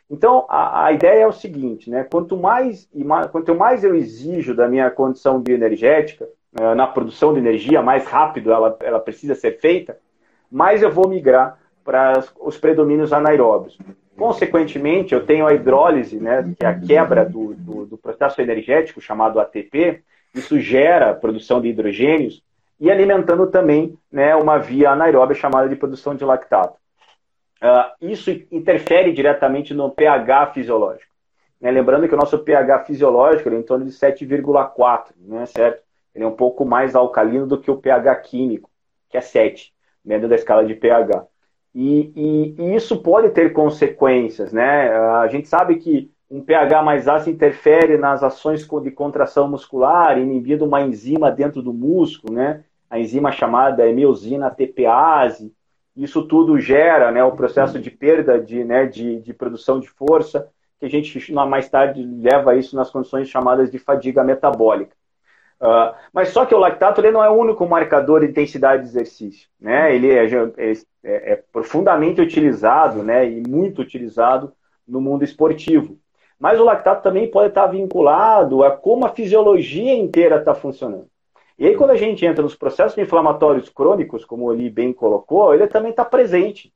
Então, 0.07 0.45
a, 0.49 0.85
a, 0.85 0.91
ideia 0.91 1.23
é 1.23 1.27
o 1.27 1.31
seguinte, 1.31 1.89
né? 1.89 2.03
Quanto 2.03 2.37
mais, 2.37 2.87
quanto 3.31 3.55
mais 3.55 3.83
eu 3.83 3.95
exijo 3.95 4.53
da 4.53 4.67
minha 4.67 4.91
condição 4.91 5.39
bioenergética, 5.39 6.27
uh, 6.59 6.75
na 6.75 6.85
produção 6.85 7.33
de 7.33 7.39
energia, 7.39 7.81
mais 7.81 8.05
rápido 8.05 8.51
ela, 8.51 8.77
ela 8.81 8.99
precisa 8.99 9.35
ser 9.35 9.59
feita, 9.59 9.97
mais 10.51 10.83
eu 10.83 10.91
vou 10.91 11.07
migrar 11.07 11.57
para 11.83 12.23
os 12.41 12.57
predomínios 12.57 13.13
anaeróbios. 13.13 13.77
Consequentemente, 14.17 15.13
eu 15.13 15.25
tenho 15.25 15.47
a 15.47 15.53
hidrólise, 15.53 16.19
né, 16.19 16.53
que 16.57 16.65
é 16.65 16.67
a 16.67 16.79
quebra 16.79 17.25
do, 17.25 17.53
do, 17.55 17.85
do 17.85 17.97
processo 17.97 18.41
energético 18.41 19.01
chamado 19.01 19.39
ATP, 19.39 20.03
isso 20.33 20.59
gera 20.59 21.13
produção 21.13 21.61
de 21.61 21.69
hidrogênios 21.69 22.43
e 22.79 22.89
alimentando 22.89 23.47
também 23.47 23.97
né, 24.11 24.35
uma 24.35 24.57
via 24.57 24.91
anaeróbia 24.91 25.35
chamada 25.35 25.69
de 25.69 25.75
produção 25.75 26.15
de 26.15 26.25
lactato. 26.25 26.77
Uh, 27.61 28.09
isso 28.09 28.31
interfere 28.51 29.11
diretamente 29.13 29.73
no 29.73 29.91
pH 29.91 30.47
fisiológico. 30.53 31.11
Né? 31.59 31.69
Lembrando 31.69 32.07
que 32.07 32.15
o 32.15 32.17
nosso 32.17 32.39
pH 32.39 32.85
fisiológico 32.85 33.49
é 33.49 33.53
em 33.53 33.61
torno 33.61 33.85
de 33.85 33.91
7,4, 33.91 35.11
né? 35.19 35.45
certo? 35.45 35.83
Ele 36.15 36.25
é 36.25 36.27
um 36.27 36.35
pouco 36.35 36.65
mais 36.65 36.95
alcalino 36.95 37.45
do 37.45 37.59
que 37.59 37.69
o 37.69 37.77
pH 37.77 38.15
químico. 38.15 38.69
que 39.09 39.17
é 39.17 39.21
7, 39.21 39.71
dentro 40.03 40.27
da 40.27 40.35
escala 40.35 40.65
de 40.65 40.73
pH. 40.73 41.27
E, 41.73 42.11
e, 42.15 42.55
e, 42.57 42.75
isso 42.75 43.01
pode 43.01 43.29
ter 43.29 43.53
consequências, 43.53 44.51
né? 44.51 44.89
A 44.89 45.27
gente 45.27 45.47
sabe 45.47 45.77
que 45.77 46.11
um 46.29 46.41
pH 46.41 46.81
mais 46.81 47.07
ácido 47.07 47.35
interfere 47.35 47.97
nas 47.97 48.23
ações 48.23 48.67
de 48.83 48.91
contração 48.91 49.49
muscular, 49.49 50.17
inibindo 50.17 50.65
uma 50.65 50.81
enzima 50.81 51.31
dentro 51.31 51.61
do 51.61 51.73
músculo, 51.73 52.33
né? 52.33 52.63
A 52.89 52.99
enzima 52.99 53.31
chamada 53.31 53.85
miosina 53.91 54.49
TPase. 54.49 55.53
Isso 55.95 56.25
tudo 56.25 56.59
gera 56.59 57.11
né, 57.11 57.23
o 57.23 57.33
processo 57.33 57.77
de 57.77 57.91
perda 57.91 58.39
de, 58.39 58.63
né, 58.63 58.85
de, 58.85 59.19
de 59.19 59.33
produção 59.33 59.79
de 59.79 59.89
força, 59.89 60.49
que 60.79 60.85
a 60.85 60.89
gente 60.89 61.33
mais 61.33 61.69
tarde 61.69 62.01
leva 62.01 62.55
isso 62.55 62.75
nas 62.75 62.89
condições 62.89 63.27
chamadas 63.27 63.69
de 63.69 63.77
fadiga 63.77 64.23
metabólica. 64.23 64.95
Uh, 65.61 65.93
mas 66.11 66.29
só 66.29 66.43
que 66.43 66.55
o 66.55 66.59
lactato 66.59 66.99
ele 66.99 67.11
não 67.11 67.23
é 67.23 67.29
o 67.29 67.35
único 67.35 67.67
marcador 67.67 68.21
de 68.21 68.25
intensidade 68.25 68.81
de 68.81 68.89
exercício. 68.89 69.47
Né? 69.59 69.95
Ele 69.95 70.09
é, 70.09 70.25
é, 70.25 70.71
é, 71.03 71.33
é 71.33 71.43
profundamente 71.53 72.19
utilizado 72.19 73.03
né, 73.03 73.29
e 73.29 73.47
muito 73.47 73.79
utilizado 73.79 74.51
no 74.87 74.99
mundo 74.99 75.23
esportivo. 75.23 75.99
Mas 76.39 76.59
o 76.59 76.63
lactato 76.63 77.03
também 77.03 77.29
pode 77.29 77.49
estar 77.49 77.67
vinculado 77.67 78.63
a 78.63 78.71
como 78.71 79.05
a 79.05 79.09
fisiologia 79.09 79.93
inteira 79.93 80.37
está 80.37 80.55
funcionando. 80.55 81.05
E 81.59 81.67
aí, 81.67 81.75
quando 81.75 81.91
a 81.91 81.95
gente 81.95 82.25
entra 82.25 82.41
nos 82.41 82.55
processos 82.55 82.97
inflamatórios 82.97 83.69
crônicos, 83.69 84.25
como 84.25 84.45
o 84.45 84.53
Eli 84.53 84.67
bem 84.67 84.91
colocou, 84.91 85.53
ele 85.53 85.67
também 85.67 85.91
está 85.91 86.03
presente. 86.03 86.73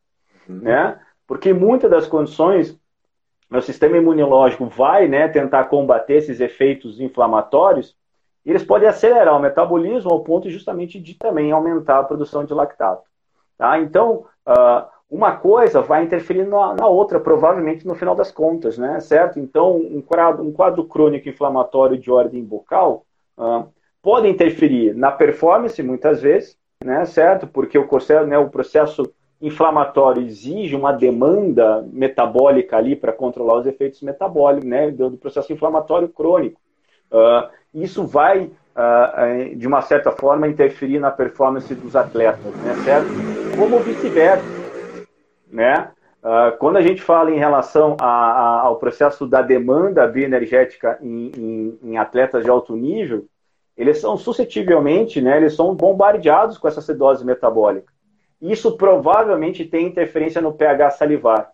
Uhum. 0.48 0.60
Né? 0.60 1.00
Porque 1.26 1.52
muitas 1.52 1.90
das 1.90 2.06
condições, 2.06 2.80
o 3.50 3.62
sistema 3.62 3.98
imunológico 3.98 4.68
vai 4.68 5.08
né, 5.08 5.28
tentar 5.28 5.64
combater 5.64 6.18
esses 6.18 6.40
efeitos 6.40 7.00
inflamatórios, 7.00 7.96
e 8.46 8.50
eles 8.52 8.64
podem 8.64 8.88
acelerar 8.88 9.36
o 9.36 9.42
metabolismo 9.42 10.12
ao 10.12 10.24
ponto 10.24 10.50
justamente 10.50 11.00
de 11.00 11.16
também 11.16 11.52
aumentar 11.52 12.00
a 12.00 12.04
produção 12.04 12.46
de 12.46 12.54
lactato. 12.54 13.04
Tá? 13.58 13.80
Então, 13.80 14.26
uh, 14.48 14.86
uma 15.10 15.36
coisa 15.38 15.82
vai 15.82 16.04
interferir 16.04 16.46
na, 16.46 16.88
outra, 16.88 17.20
provavelmente 17.20 17.88
no 17.88 17.96
final 17.96 18.16
das 18.16 18.32
contas, 18.32 18.78
né? 18.78 19.00
certo? 19.00 19.40
Então, 19.40 19.78
um 19.78 20.02
quadro, 20.02 20.44
um 20.44 20.52
quadro 20.52 20.84
crônico 20.86 21.28
inflamatório 21.28 21.98
de 21.98 22.12
ordem 22.12 22.44
bucal 22.44 23.06
uh, 23.38 23.68
pode 24.02 24.28
interferir 24.28 24.94
na 24.94 25.12
performance, 25.12 25.82
muitas 25.82 26.22
vezes, 26.22 26.58
né? 26.84 27.04
certo? 27.06 27.48
Porque 27.48 27.78
o 27.78 27.88
processo, 27.88 28.28
né, 28.28 28.38
o 28.38 28.50
processo 28.50 29.12
inflamatório 29.42 30.22
exige 30.22 30.76
uma 30.76 30.92
demanda 30.92 31.84
metabólica 31.92 32.78
ali 32.78 32.96
para 32.96 33.12
controlar 33.12 33.60
os 33.60 33.66
efeitos 33.66 34.02
metabólicos, 34.02 34.70
né? 34.70 34.92
do 34.92 35.18
processo 35.18 35.52
inflamatório 35.52 36.10
crônico. 36.10 36.60
Uh, 37.12 37.48
isso 37.76 38.08
vai, 38.08 38.44
uh, 38.46 39.56
de 39.56 39.68
uma 39.68 39.82
certa 39.82 40.12
forma, 40.12 40.48
interferir 40.48 41.00
na 41.00 41.12
performance 41.12 41.74
dos 41.76 41.96
atletas, 41.96 42.54
né, 42.64 42.74
certo? 42.84 43.08
Como 43.58 43.80
vice-versa, 43.80 44.46
né? 45.52 45.92
Uh, 46.24 46.58
quando 46.58 46.78
a 46.78 46.82
gente 46.82 47.04
fala 47.04 47.30
em 47.30 47.38
relação 47.38 47.96
a, 48.02 48.08
a, 48.08 48.62
ao 48.62 48.78
processo 48.78 49.28
da 49.28 49.44
demanda 49.44 50.08
bioenergética 50.08 50.98
em, 51.00 51.32
em, 51.38 51.80
em, 51.84 51.98
atletas 51.98 52.44
de 52.44 52.50
alto 52.50 52.76
nível, 52.76 53.26
eles 53.78 54.00
são 54.00 54.18
suscetivelmente, 54.18 55.22
né, 55.22 55.38
eles 55.38 55.54
são 55.54 55.76
bombardeados 55.76 56.58
com 56.58 56.68
essa 56.68 56.80
acidose 56.80 57.24
metabólica. 57.24 57.94
Isso 58.42 58.76
provavelmente 58.76 59.66
tem 59.66 59.86
interferência 59.86 60.42
no 60.42 60.54
pH 60.54 60.92
salivar. 60.92 61.52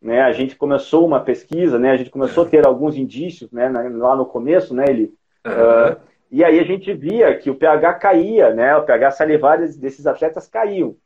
Né? 0.00 0.20
A 0.22 0.32
gente 0.32 0.56
começou 0.56 1.06
uma 1.06 1.20
pesquisa, 1.20 1.78
né? 1.78 1.92
a 1.92 1.96
gente 1.96 2.10
começou 2.10 2.44
a 2.44 2.48
ter 2.48 2.66
alguns 2.66 2.96
indícios 2.96 3.50
né, 3.52 3.68
lá 3.68 4.16
no 4.16 4.26
começo, 4.26 4.74
né, 4.74 4.84
ele, 4.88 5.12
Uh, 5.46 6.00
e 6.30 6.44
aí 6.44 6.58
a 6.58 6.64
gente 6.64 6.92
via 6.92 7.36
que 7.38 7.50
o 7.50 7.54
pH 7.54 7.94
caía, 7.94 8.52
né? 8.54 8.76
O 8.76 8.84
pH 8.84 9.12
salivar 9.12 9.58
desses 9.58 10.06
atletas 10.06 10.46
caiu. 10.46 10.98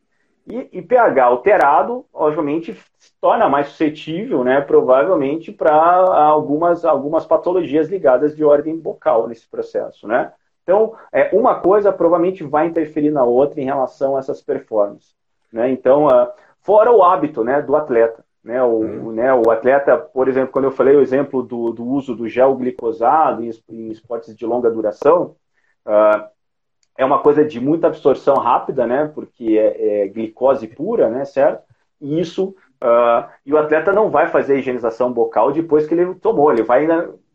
E, 0.46 0.68
e 0.72 0.82
pH 0.82 1.24
alterado, 1.24 2.04
obviamente, 2.12 2.74
se 2.98 3.12
torna 3.20 3.48
mais 3.48 3.68
suscetível, 3.68 4.42
né? 4.42 4.60
Provavelmente 4.60 5.52
para 5.52 5.72
algumas, 5.72 6.84
algumas 6.84 7.24
patologias 7.24 7.88
ligadas 7.88 8.34
de 8.34 8.44
ordem 8.44 8.76
bucal 8.76 9.28
nesse 9.28 9.48
processo, 9.48 10.08
né? 10.08 10.32
Então, 10.62 10.94
é, 11.12 11.30
uma 11.32 11.60
coisa 11.60 11.92
provavelmente 11.92 12.44
vai 12.44 12.66
interferir 12.66 13.10
na 13.10 13.24
outra 13.24 13.60
em 13.60 13.64
relação 13.64 14.16
a 14.16 14.20
essas 14.20 14.40
performances. 14.40 15.14
Né? 15.52 15.70
Então, 15.70 16.06
uh, 16.06 16.28
fora 16.60 16.90
o 16.90 17.02
hábito 17.02 17.42
né, 17.44 17.60
do 17.60 17.74
atleta. 17.76 18.24
Né, 18.42 18.60
o, 18.60 18.78
uhum. 18.78 19.12
né, 19.12 19.32
o 19.32 19.50
atleta, 19.52 19.96
por 19.96 20.26
exemplo, 20.26 20.50
quando 20.50 20.64
eu 20.64 20.72
falei 20.72 20.96
o 20.96 21.00
exemplo 21.00 21.44
do, 21.44 21.70
do 21.70 21.84
uso 21.84 22.12
do 22.14 22.28
gel 22.28 22.56
glicosado 22.56 23.44
em, 23.44 23.50
em 23.70 23.88
esportes 23.90 24.34
de 24.36 24.44
longa 24.44 24.68
duração, 24.68 25.36
uh, 25.86 26.26
é 26.98 27.04
uma 27.04 27.20
coisa 27.20 27.44
de 27.44 27.60
muita 27.60 27.86
absorção 27.86 28.34
rápida, 28.36 28.84
né, 28.84 29.10
porque 29.14 29.56
é, 29.56 30.02
é 30.02 30.08
glicose 30.08 30.66
pura, 30.66 31.08
né, 31.08 31.24
certo? 31.24 31.62
E 32.00 32.20
isso, 32.20 32.54
uh, 32.82 33.30
e 33.46 33.54
o 33.54 33.58
atleta 33.58 33.92
não 33.92 34.10
vai 34.10 34.26
fazer 34.28 34.54
a 34.54 34.58
higienização 34.58 35.12
bocal 35.12 35.52
depois 35.52 35.86
que 35.86 35.94
ele 35.94 36.14
tomou, 36.16 36.52
ele 36.52 36.64
vai 36.64 36.84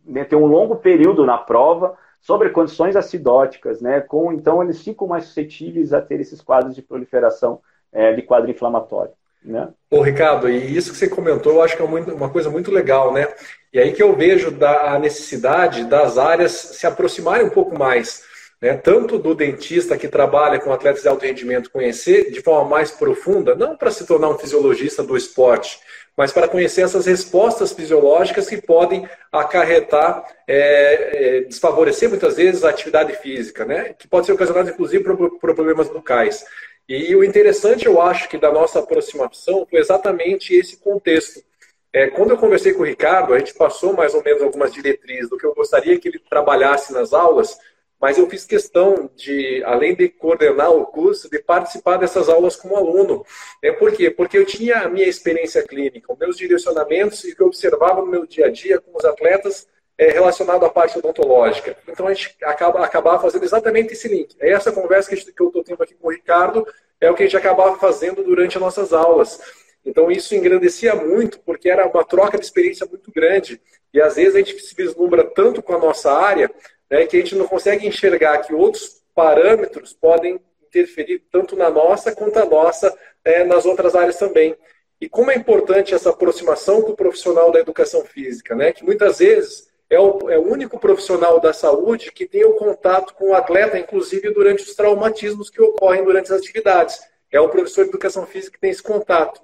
né, 0.05 0.25
ter 0.25 0.35
um 0.35 0.45
longo 0.45 0.75
período 0.75 1.25
na 1.25 1.37
prova 1.37 1.97
sobre 2.19 2.49
condições 2.49 2.97
acidóticas, 2.97 3.79
né, 3.79 4.01
com, 4.01 4.33
então 4.33 4.61
eles 4.61 4.83
ficam 4.83 5.07
mais 5.07 5.23
suscetíveis 5.23 5.93
a 5.93 6.01
ter 6.01 6.19
esses 6.19 6.41
quadros 6.41 6.75
de 6.75 6.81
proliferação 6.81 7.61
é, 7.93 8.13
de 8.13 8.21
quadro 8.23 8.51
inflamatório. 8.51 9.13
Né? 9.47 9.69
Ricardo, 10.03 10.49
e 10.49 10.75
isso 10.75 10.91
que 10.91 10.97
você 10.97 11.07
comentou, 11.07 11.53
eu 11.53 11.61
acho 11.61 11.77
que 11.77 11.81
é 11.81 11.85
uma 11.85 12.29
coisa 12.29 12.49
muito 12.49 12.69
legal, 12.69 13.13
né? 13.13 13.29
E 13.71 13.79
aí 13.79 13.93
que 13.93 14.03
eu 14.03 14.13
vejo 14.13 14.51
da, 14.51 14.93
a 14.93 14.99
necessidade 14.99 15.85
das 15.85 16.17
áreas 16.17 16.51
se 16.51 16.85
aproximarem 16.85 17.45
um 17.45 17.49
pouco 17.49 17.77
mais, 17.79 18.23
né? 18.61 18.73
Tanto 18.73 19.17
do 19.17 19.33
dentista 19.33 19.97
que 19.97 20.09
trabalha 20.09 20.59
com 20.59 20.73
atletas 20.73 21.01
de 21.01 21.07
alto 21.07 21.25
rendimento 21.25 21.71
conhecer 21.71 22.29
de 22.29 22.41
forma 22.41 22.69
mais 22.69 22.91
profunda, 22.91 23.55
não 23.55 23.77
para 23.77 23.89
se 23.89 24.05
tornar 24.05 24.27
um 24.27 24.37
fisiologista 24.37 25.01
do 25.01 25.15
esporte, 25.15 25.79
mas 26.17 26.33
para 26.33 26.49
conhecer 26.49 26.81
essas 26.81 27.05
respostas 27.05 27.71
fisiológicas 27.71 28.49
que 28.49 28.61
podem 28.61 29.07
acarretar, 29.31 30.25
é, 30.45 31.37
é, 31.37 31.41
desfavorecer 31.41 32.09
muitas 32.09 32.35
vezes 32.35 32.65
a 32.65 32.69
atividade 32.69 33.13
física, 33.21 33.63
né? 33.63 33.93
Que 33.97 34.09
pode 34.09 34.25
ser 34.25 34.33
ocasionada 34.33 34.71
inclusive 34.71 35.05
por, 35.05 35.39
por 35.39 35.55
problemas 35.55 35.87
bucais. 35.87 36.43
E 36.87 37.13
o 37.15 37.23
interessante, 37.23 37.85
eu 37.85 38.01
acho, 38.01 38.29
que 38.29 38.37
da 38.37 38.51
nossa 38.51 38.79
aproximação 38.79 39.67
foi 39.69 39.79
exatamente 39.79 40.55
esse 40.55 40.77
contexto. 40.77 41.43
É, 41.91 42.07
quando 42.07 42.31
eu 42.31 42.37
conversei 42.37 42.73
com 42.73 42.81
o 42.81 42.85
Ricardo, 42.85 43.33
a 43.33 43.39
gente 43.39 43.53
passou 43.53 43.93
mais 43.93 44.13
ou 44.13 44.23
menos 44.23 44.41
algumas 44.41 44.71
diretrizes 44.71 45.29
do 45.29 45.37
que 45.37 45.45
eu 45.45 45.53
gostaria 45.53 45.99
que 45.99 46.07
ele 46.07 46.19
trabalhasse 46.19 46.93
nas 46.93 47.11
aulas, 47.11 47.57
mas 47.99 48.17
eu 48.17 48.29
fiz 48.29 48.45
questão 48.45 49.09
de, 49.15 49.61
além 49.65 49.95
de 49.95 50.07
coordenar 50.07 50.71
o 50.71 50.85
curso, 50.85 51.29
de 51.29 51.39
participar 51.39 51.97
dessas 51.97 52.29
aulas 52.29 52.55
como 52.55 52.77
aluno. 52.77 53.25
É, 53.61 53.71
por 53.71 53.91
quê? 53.91 54.09
Porque 54.09 54.37
eu 54.37 54.45
tinha 54.45 54.81
a 54.81 54.89
minha 54.89 55.07
experiência 55.07 55.63
clínica, 55.63 56.13
os 56.13 56.19
meus 56.19 56.37
direcionamentos 56.37 57.23
e 57.25 57.31
o 57.31 57.35
que 57.35 57.41
eu 57.41 57.47
observava 57.47 58.01
no 58.01 58.07
meu 58.07 58.25
dia 58.25 58.45
a 58.45 58.49
dia 58.49 58.79
com 58.79 58.95
os 58.95 59.03
atletas 59.03 59.67
é, 59.97 60.11
relacionado 60.11 60.65
à 60.65 60.69
parte 60.69 60.97
odontológica. 60.97 61.75
Então 61.87 62.07
a 62.07 62.13
gente 62.13 62.35
acaba 62.43 62.83
acabar 62.83 63.19
fazendo 63.19 63.43
exatamente 63.43 63.93
esse 63.93 64.07
link. 64.07 64.35
É 64.39 64.51
essa 64.51 64.71
conversa 64.71 65.09
que, 65.09 65.15
gente, 65.15 65.31
que 65.31 65.41
eu 65.41 65.47
estou 65.47 65.63
tendo 65.63 65.81
aqui 65.81 65.95
com 65.95 66.07
o 66.07 66.11
Ricardo 66.11 66.67
é 67.01 67.09
o 67.09 67.15
que 67.15 67.23
a 67.23 67.25
gente 67.25 67.37
acabava 67.37 67.77
fazendo 67.77 68.23
durante 68.23 68.57
as 68.57 68.61
nossas 68.61 68.93
aulas. 68.93 69.39
Então 69.83 70.11
isso 70.11 70.35
engrandecia 70.35 70.93
muito, 70.95 71.39
porque 71.39 71.69
era 71.69 71.87
uma 71.87 72.03
troca 72.03 72.37
de 72.37 72.45
experiência 72.45 72.85
muito 72.85 73.11
grande. 73.11 73.61
E 73.93 74.01
às 74.01 74.15
vezes 74.15 74.35
a 74.35 74.39
gente 74.39 74.59
se 74.59 74.75
vislumbra 74.75 75.23
tanto 75.23 75.63
com 75.63 75.73
a 75.73 75.79
nossa 75.79 76.11
área 76.11 76.51
né, 76.89 77.05
que 77.05 77.17
a 77.17 77.19
gente 77.19 77.35
não 77.35 77.47
consegue 77.47 77.87
enxergar 77.87 78.39
que 78.39 78.53
outros 78.53 79.01
parâmetros 79.15 79.93
podem 79.93 80.39
interferir 80.67 81.23
tanto 81.31 81.55
na 81.55 81.69
nossa 81.69 82.13
quanto 82.13 82.37
a 82.37 82.45
nossa 82.45 82.95
é, 83.23 83.43
nas 83.43 83.65
outras 83.65 83.95
áreas 83.95 84.17
também. 84.17 84.55
E 84.99 85.07
como 85.07 85.31
é 85.31 85.35
importante 85.35 85.93
essa 85.93 86.09
aproximação 86.09 86.81
com 86.81 86.91
o 86.91 86.95
profissional 86.95 87.51
da 87.51 87.59
educação 87.59 88.03
física, 88.03 88.55
né? 88.55 88.71
Que 88.71 88.83
muitas 88.83 89.19
vezes 89.19 89.66
é 89.89 89.99
o, 89.99 90.29
é 90.29 90.37
o 90.37 90.51
único 90.51 90.79
profissional 90.79 91.39
da 91.39 91.53
saúde 91.53 92.11
que 92.11 92.27
tem 92.27 92.43
o 92.43 92.55
contato 92.55 93.13
com 93.13 93.29
o 93.29 93.33
atleta, 93.33 93.79
inclusive 93.79 94.31
durante 94.31 94.63
os 94.63 94.75
traumatismos 94.75 95.49
que 95.49 95.61
ocorrem 95.61 96.03
durante 96.03 96.31
as 96.31 96.39
atividades. 96.39 96.99
É 97.31 97.39
o 97.39 97.49
professor 97.49 97.83
de 97.83 97.89
educação 97.89 98.25
física 98.25 98.53
que 98.53 98.59
tem 98.59 98.69
esse 98.69 98.83
contato. 98.83 99.41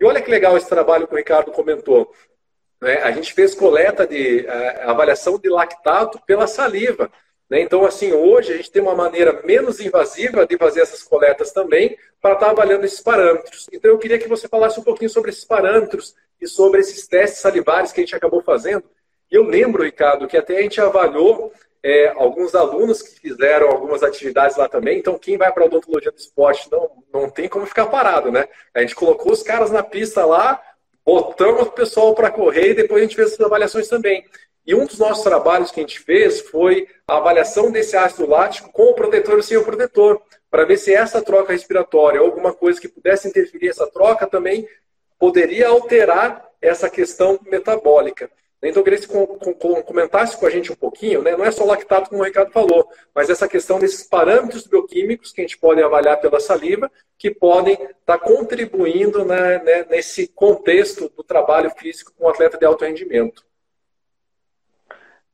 E 0.00 0.04
olha 0.04 0.20
que 0.20 0.30
legal 0.30 0.56
esse 0.56 0.68
trabalho 0.68 1.06
que 1.06 1.14
o 1.14 1.16
Ricardo 1.16 1.52
comentou. 1.52 2.12
Né? 2.80 3.02
A 3.02 3.12
gente 3.12 3.32
fez 3.32 3.54
coleta 3.54 4.06
de 4.06 4.40
uh, 4.40 4.90
avaliação 4.90 5.38
de 5.38 5.48
lactato 5.48 6.20
pela 6.26 6.48
saliva. 6.48 7.10
Né? 7.48 7.60
Então, 7.60 7.84
assim, 7.84 8.12
hoje 8.12 8.52
a 8.52 8.56
gente 8.56 8.72
tem 8.72 8.82
uma 8.82 8.96
maneira 8.96 9.42
menos 9.44 9.78
invasiva 9.78 10.44
de 10.44 10.58
fazer 10.58 10.80
essas 10.80 11.04
coletas 11.04 11.52
também 11.52 11.96
para 12.20 12.34
estar 12.34 12.50
avaliando 12.50 12.84
esses 12.84 13.00
parâmetros. 13.00 13.68
Então, 13.72 13.92
eu 13.92 13.98
queria 13.98 14.18
que 14.18 14.28
você 14.28 14.48
falasse 14.48 14.80
um 14.80 14.84
pouquinho 14.84 15.10
sobre 15.10 15.30
esses 15.30 15.44
parâmetros 15.44 16.16
e 16.40 16.48
sobre 16.48 16.80
esses 16.80 17.06
testes 17.06 17.40
salivares 17.40 17.92
que 17.92 18.00
a 18.00 18.04
gente 18.04 18.16
acabou 18.16 18.42
fazendo 18.42 18.84
eu 19.30 19.42
lembro, 19.44 19.82
Ricardo, 19.82 20.26
que 20.26 20.36
até 20.36 20.58
a 20.58 20.62
gente 20.62 20.80
avaliou 20.80 21.52
é, 21.82 22.08
alguns 22.16 22.54
alunos 22.54 23.02
que 23.02 23.20
fizeram 23.20 23.68
algumas 23.68 24.02
atividades 24.02 24.56
lá 24.56 24.68
também. 24.68 24.98
Então, 24.98 25.18
quem 25.18 25.36
vai 25.36 25.52
para 25.52 25.64
a 25.64 25.66
odontologia 25.66 26.10
do 26.10 26.18
esporte 26.18 26.70
não, 26.70 26.90
não 27.12 27.30
tem 27.30 27.48
como 27.48 27.66
ficar 27.66 27.86
parado, 27.86 28.32
né? 28.32 28.48
A 28.72 28.80
gente 28.80 28.94
colocou 28.94 29.32
os 29.32 29.42
caras 29.42 29.70
na 29.70 29.82
pista 29.82 30.24
lá, 30.24 30.62
botamos 31.04 31.68
o 31.68 31.72
pessoal 31.72 32.14
para 32.14 32.30
correr 32.30 32.70
e 32.70 32.74
depois 32.74 33.00
a 33.00 33.04
gente 33.04 33.16
fez 33.16 33.32
essas 33.32 33.44
avaliações 33.44 33.86
também. 33.86 34.24
E 34.66 34.74
um 34.74 34.86
dos 34.86 34.98
nossos 34.98 35.22
trabalhos 35.22 35.70
que 35.70 35.80
a 35.80 35.82
gente 35.82 36.00
fez 36.00 36.40
foi 36.40 36.88
a 37.06 37.18
avaliação 37.18 37.70
desse 37.70 37.94
ácido 37.96 38.26
lático 38.26 38.72
com 38.72 38.84
o 38.84 38.94
protetor 38.94 39.34
ou 39.34 39.42
sem 39.42 39.58
o 39.58 39.64
protetor, 39.64 40.22
para 40.50 40.64
ver 40.64 40.78
se 40.78 40.94
essa 40.94 41.20
troca 41.20 41.52
respiratória 41.52 42.20
ou 42.22 42.28
alguma 42.28 42.54
coisa 42.54 42.80
que 42.80 42.88
pudesse 42.88 43.28
interferir 43.28 43.68
essa 43.68 43.86
troca 43.86 44.26
também 44.26 44.66
poderia 45.18 45.68
alterar 45.68 46.48
essa 46.62 46.88
questão 46.88 47.38
metabólica. 47.44 48.30
Então, 48.68 48.80
eu 48.80 48.84
queria 48.84 48.98
que 48.98 49.06
você 49.06 49.82
comentasse 49.82 50.38
com 50.38 50.46
a 50.46 50.50
gente 50.50 50.72
um 50.72 50.76
pouquinho, 50.76 51.22
né? 51.22 51.36
não 51.36 51.44
é 51.44 51.50
só 51.50 51.64
lactato, 51.64 52.10
como 52.10 52.22
o 52.22 52.24
Ricardo 52.24 52.50
falou, 52.50 52.88
mas 53.14 53.28
essa 53.28 53.48
questão 53.48 53.78
desses 53.78 54.08
parâmetros 54.08 54.66
bioquímicos 54.66 55.32
que 55.32 55.40
a 55.40 55.44
gente 55.44 55.58
pode 55.58 55.82
avaliar 55.82 56.20
pela 56.20 56.40
saliva, 56.40 56.90
que 57.18 57.30
podem 57.30 57.74
estar 57.74 58.18
contribuindo 58.18 59.24
né, 59.24 59.58
né, 59.62 59.86
nesse 59.88 60.28
contexto 60.28 61.10
do 61.16 61.22
trabalho 61.22 61.70
físico 61.70 62.12
com 62.16 62.24
o 62.24 62.28
atleta 62.28 62.58
de 62.58 62.64
alto 62.64 62.84
rendimento. 62.84 63.44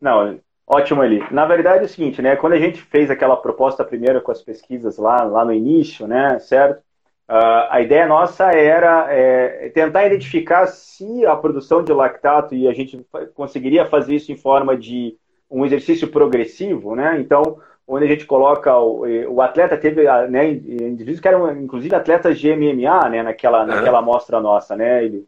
Não, 0.01 0.41
ótimo 0.67 1.03
ali. 1.03 1.23
Na 1.31 1.47
verdade 1.47 1.83
é 1.83 1.87
o 1.87 1.89
seguinte, 1.89 2.23
né? 2.23 2.37
Quando 2.37 2.55
a 2.55 2.59
gente 2.59 2.81
fez 2.83 3.11
aquela 3.11 3.37
proposta 3.37 3.85
primeira 3.85 4.21
com 4.21 4.33
as 4.33 4.43
pesquisas 4.43 4.97
lá, 4.97 5.23
lá 5.25 5.45
no 5.45 5.53
início, 5.53 6.07
né? 6.07 6.39
Certo? 6.39 6.83
Uh, 7.31 7.71
a 7.71 7.81
ideia 7.81 8.09
nossa 8.09 8.51
era 8.51 9.07
é, 9.09 9.69
tentar 9.69 10.05
identificar 10.05 10.67
se 10.67 11.25
a 11.25 11.37
produção 11.37 11.81
de 11.81 11.93
lactato 11.93 12.57
e 12.57 12.67
a 12.67 12.75
gente 12.75 13.07
conseguiria 13.35 13.87
fazer 13.87 14.17
isso 14.17 14.33
em 14.33 14.37
forma 14.37 14.77
de 14.77 15.17
um 15.49 15.65
exercício 15.65 16.09
progressivo, 16.09 16.97
né? 16.97 17.21
Então, 17.21 17.59
onde 17.87 18.05
a 18.05 18.09
gente 18.09 18.27
coloca 18.27 18.77
o, 18.77 19.07
o 19.29 19.41
atleta 19.41 19.77
teve, 19.77 20.03
né, 20.29 20.51
indivíduos 20.51 21.21
que 21.21 21.29
eram 21.29 21.57
inclusive 21.57 21.95
atletas 21.95 22.37
de 22.37 22.53
MMA, 22.53 23.09
né, 23.09 23.23
naquela 23.23 23.65
naquela 23.65 24.01
amostra 24.01 24.41
nossa, 24.41 24.75
né? 24.75 25.05
Ele, 25.05 25.19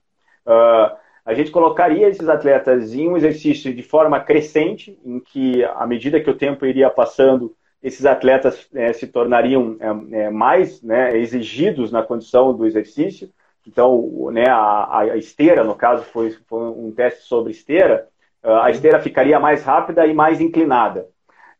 uh, 0.45 0.97
a 1.25 1.35
gente 1.35 1.53
colocaria 1.53 2.09
esses 2.09 2.29
atletas 2.29 2.93
em 2.95 3.09
um 3.09 3.17
exercício 3.17 3.73
de 3.73 3.83
forma 3.85 4.19
crescente, 4.19 4.99
em 5.05 5.21
que 5.21 5.63
à 5.65 5.87
medida 5.87 6.21
que 6.21 6.31
o 6.31 6.37
tempo 6.37 6.67
iria 6.67 6.91
passando 6.91 7.55
esses 7.83 8.07
atletas 8.07 8.69
é, 8.75 8.93
se 8.93 9.07
tornariam 9.07 9.77
é, 10.13 10.31
mais 10.31 10.81
né, 10.83 11.17
exigidos 11.17 11.91
na 11.91 12.03
condição 12.03 12.55
do 12.55 12.67
exercício. 12.67 13.31
Então, 13.67 14.31
né, 14.33 14.49
a, 14.49 14.99
a, 15.01 15.17
esteira, 15.17 15.65
no 15.65 15.75
caso, 15.75 16.05
foi, 16.05 16.31
foi 16.49 16.61
um 16.61 16.93
teste 16.93 17.25
sobre 17.25 17.53
esteira, 17.53 18.09
a 18.43 18.71
esteira 18.71 19.01
ficaria 19.01 19.39
mais 19.39 19.63
rápida 19.63 20.05
e 20.05 20.13
mais 20.13 20.41
inclinada. 20.41 21.07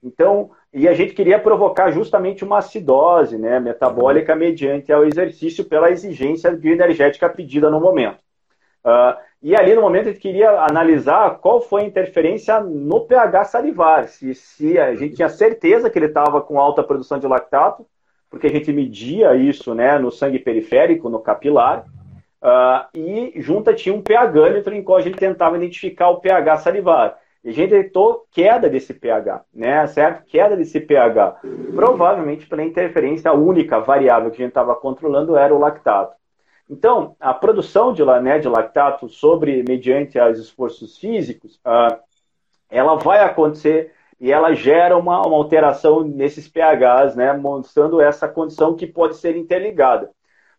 Então, 0.03 0.51
e 0.73 0.89
a 0.89 0.95
gente 0.95 1.13
queria 1.13 1.39
provocar 1.39 1.91
justamente 1.91 2.43
uma 2.43 2.59
acidose 2.59 3.37
né, 3.37 3.61
metabólica 3.61 4.35
mediante 4.35 4.91
ao 4.91 5.05
exercício 5.05 5.65
pela 5.65 5.91
exigência 5.91 6.51
bioenergética 6.51 7.29
pedida 7.29 7.71
no 7.71 7.79
momento. 7.79 8.19
Uh, 8.85 9.17
e 9.43 9.57
ali, 9.57 9.75
no 9.75 9.81
momento, 9.81 10.09
a 10.09 10.13
gente 10.13 10.21
queria 10.21 10.51
analisar 10.61 11.39
qual 11.39 11.61
foi 11.61 11.83
a 11.83 11.87
interferência 11.87 12.61
no 12.61 13.01
pH 13.01 13.45
salivar. 13.45 14.07
Se, 14.07 14.33
se 14.35 14.79
a 14.79 14.95
gente 14.95 15.17
tinha 15.17 15.29
certeza 15.29 15.91
que 15.91 15.99
ele 15.99 16.07
estava 16.07 16.41
com 16.41 16.61
alta 16.61 16.83
produção 16.83 17.19
de 17.19 17.27
lactato, 17.27 17.85
porque 18.31 18.47
a 18.47 18.51
gente 18.51 18.73
media 18.73 19.35
isso 19.35 19.75
né, 19.75 19.99
no 19.99 20.13
sangue 20.13 20.39
periférico, 20.39 21.09
no 21.09 21.19
capilar, 21.19 21.85
uh, 22.41 22.87
e 22.97 23.33
junta 23.37 23.75
tinha 23.75 23.93
um 23.93 24.01
pH 24.01 24.71
em 24.73 24.83
qual 24.83 24.99
a 24.99 25.03
gente 25.03 25.19
tentava 25.19 25.57
identificar 25.57 26.11
o 26.11 26.21
pH 26.21 26.59
salivar. 26.59 27.19
E 27.45 27.49
a 27.49 27.53
gente 27.53 27.71
detectou 27.71 28.25
queda 28.31 28.71
desse 28.71 28.95
pH, 28.95 29.45
né? 29.53 29.85
Certo? 29.89 30.25
Queda 30.27 30.57
desse 30.57 30.79
pH. 30.79 31.41
Provavelmente 31.75 32.47
pela 32.47 32.63
interferência, 32.63 33.29
a 33.29 33.35
única 33.35 33.81
variável 33.81 34.31
que 34.31 34.37
a 34.37 34.45
gente 34.45 34.51
estava 34.51 34.77
controlando 34.77 35.37
era 35.37 35.53
o 35.53 35.59
lactato. 35.59 36.15
Então, 36.69 37.17
a 37.21 37.35
produção 37.35 37.93
de, 37.93 38.05
né, 38.05 38.39
de 38.39 38.49
lactato 38.49 39.09
sobre 39.09 39.63
mediante 39.67 40.19
os 40.19 40.39
esforços 40.39 40.97
físicos, 40.97 41.57
uh, 41.57 41.99
ela 42.71 42.95
vai 42.97 43.21
acontecer 43.21 43.93
e 44.19 44.31
ela 44.33 44.55
gera 44.55 44.97
uma, 44.97 45.21
uma, 45.27 45.37
alteração 45.37 46.03
nesses 46.03 46.49
pHs, 46.49 47.17
né, 47.17 47.33
mostrando 47.33 48.01
essa 48.01 48.29
condição 48.29 48.75
que 48.75 48.87
pode 48.87 49.17
ser 49.17 49.37
interligada. 49.37 50.11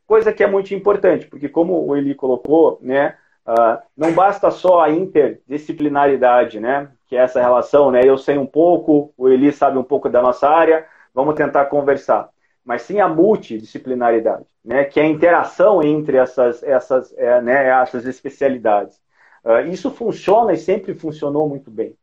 Coisa 0.06 0.34
que 0.34 0.44
é 0.44 0.48
muito 0.48 0.74
importante, 0.76 1.26
porque 1.28 1.48
como 1.48 1.88
o 1.88 1.96
Eli 1.96 2.14
colocou, 2.14 2.78
né, 2.82 3.16
uh, 3.48 3.82
não 3.96 4.12
basta 4.12 4.52
só 4.52 4.82
a 4.82 4.92
interdisciplinaridade, 4.92 6.60
né, 6.60 6.92
que 7.08 7.16
é 7.16 7.22
essa 7.22 7.42
relação, 7.42 7.90
né, 7.90 8.02
eu 8.04 8.18
sei 8.18 8.38
um 8.38 8.46
pouco, 8.46 9.14
o 9.18 9.30
Eli 9.30 9.52
sabe 9.52 9.78
um 9.78 9.84
pouco 9.84 10.10
da 10.10 10.22
nossa 10.22 10.50
área, 10.50 10.86
vamos 11.14 11.36
tentar 11.36 11.66
conversar 11.66 12.33
mas 12.64 12.84
sim 12.84 13.00
a 13.00 13.08
multidisciplinaridade, 13.08 14.46
né, 14.64 14.84
que 14.86 15.00
é 15.00 15.04
a 15.04 15.08
interação 15.08 15.84
entre 15.84 16.18
essas, 16.18 16.64
essas, 16.64 17.14
é, 17.18 17.42
né, 17.42 17.68
essas 17.82 18.06
especialidades. 18.06 19.02
Uh, 19.44 19.68
isso 19.68 19.92
funciona 19.92 20.54
e 20.54 20.58
sempre 20.58 20.94
funcionou 20.94 21.50
muito 21.50 21.70
bem. 21.70 21.96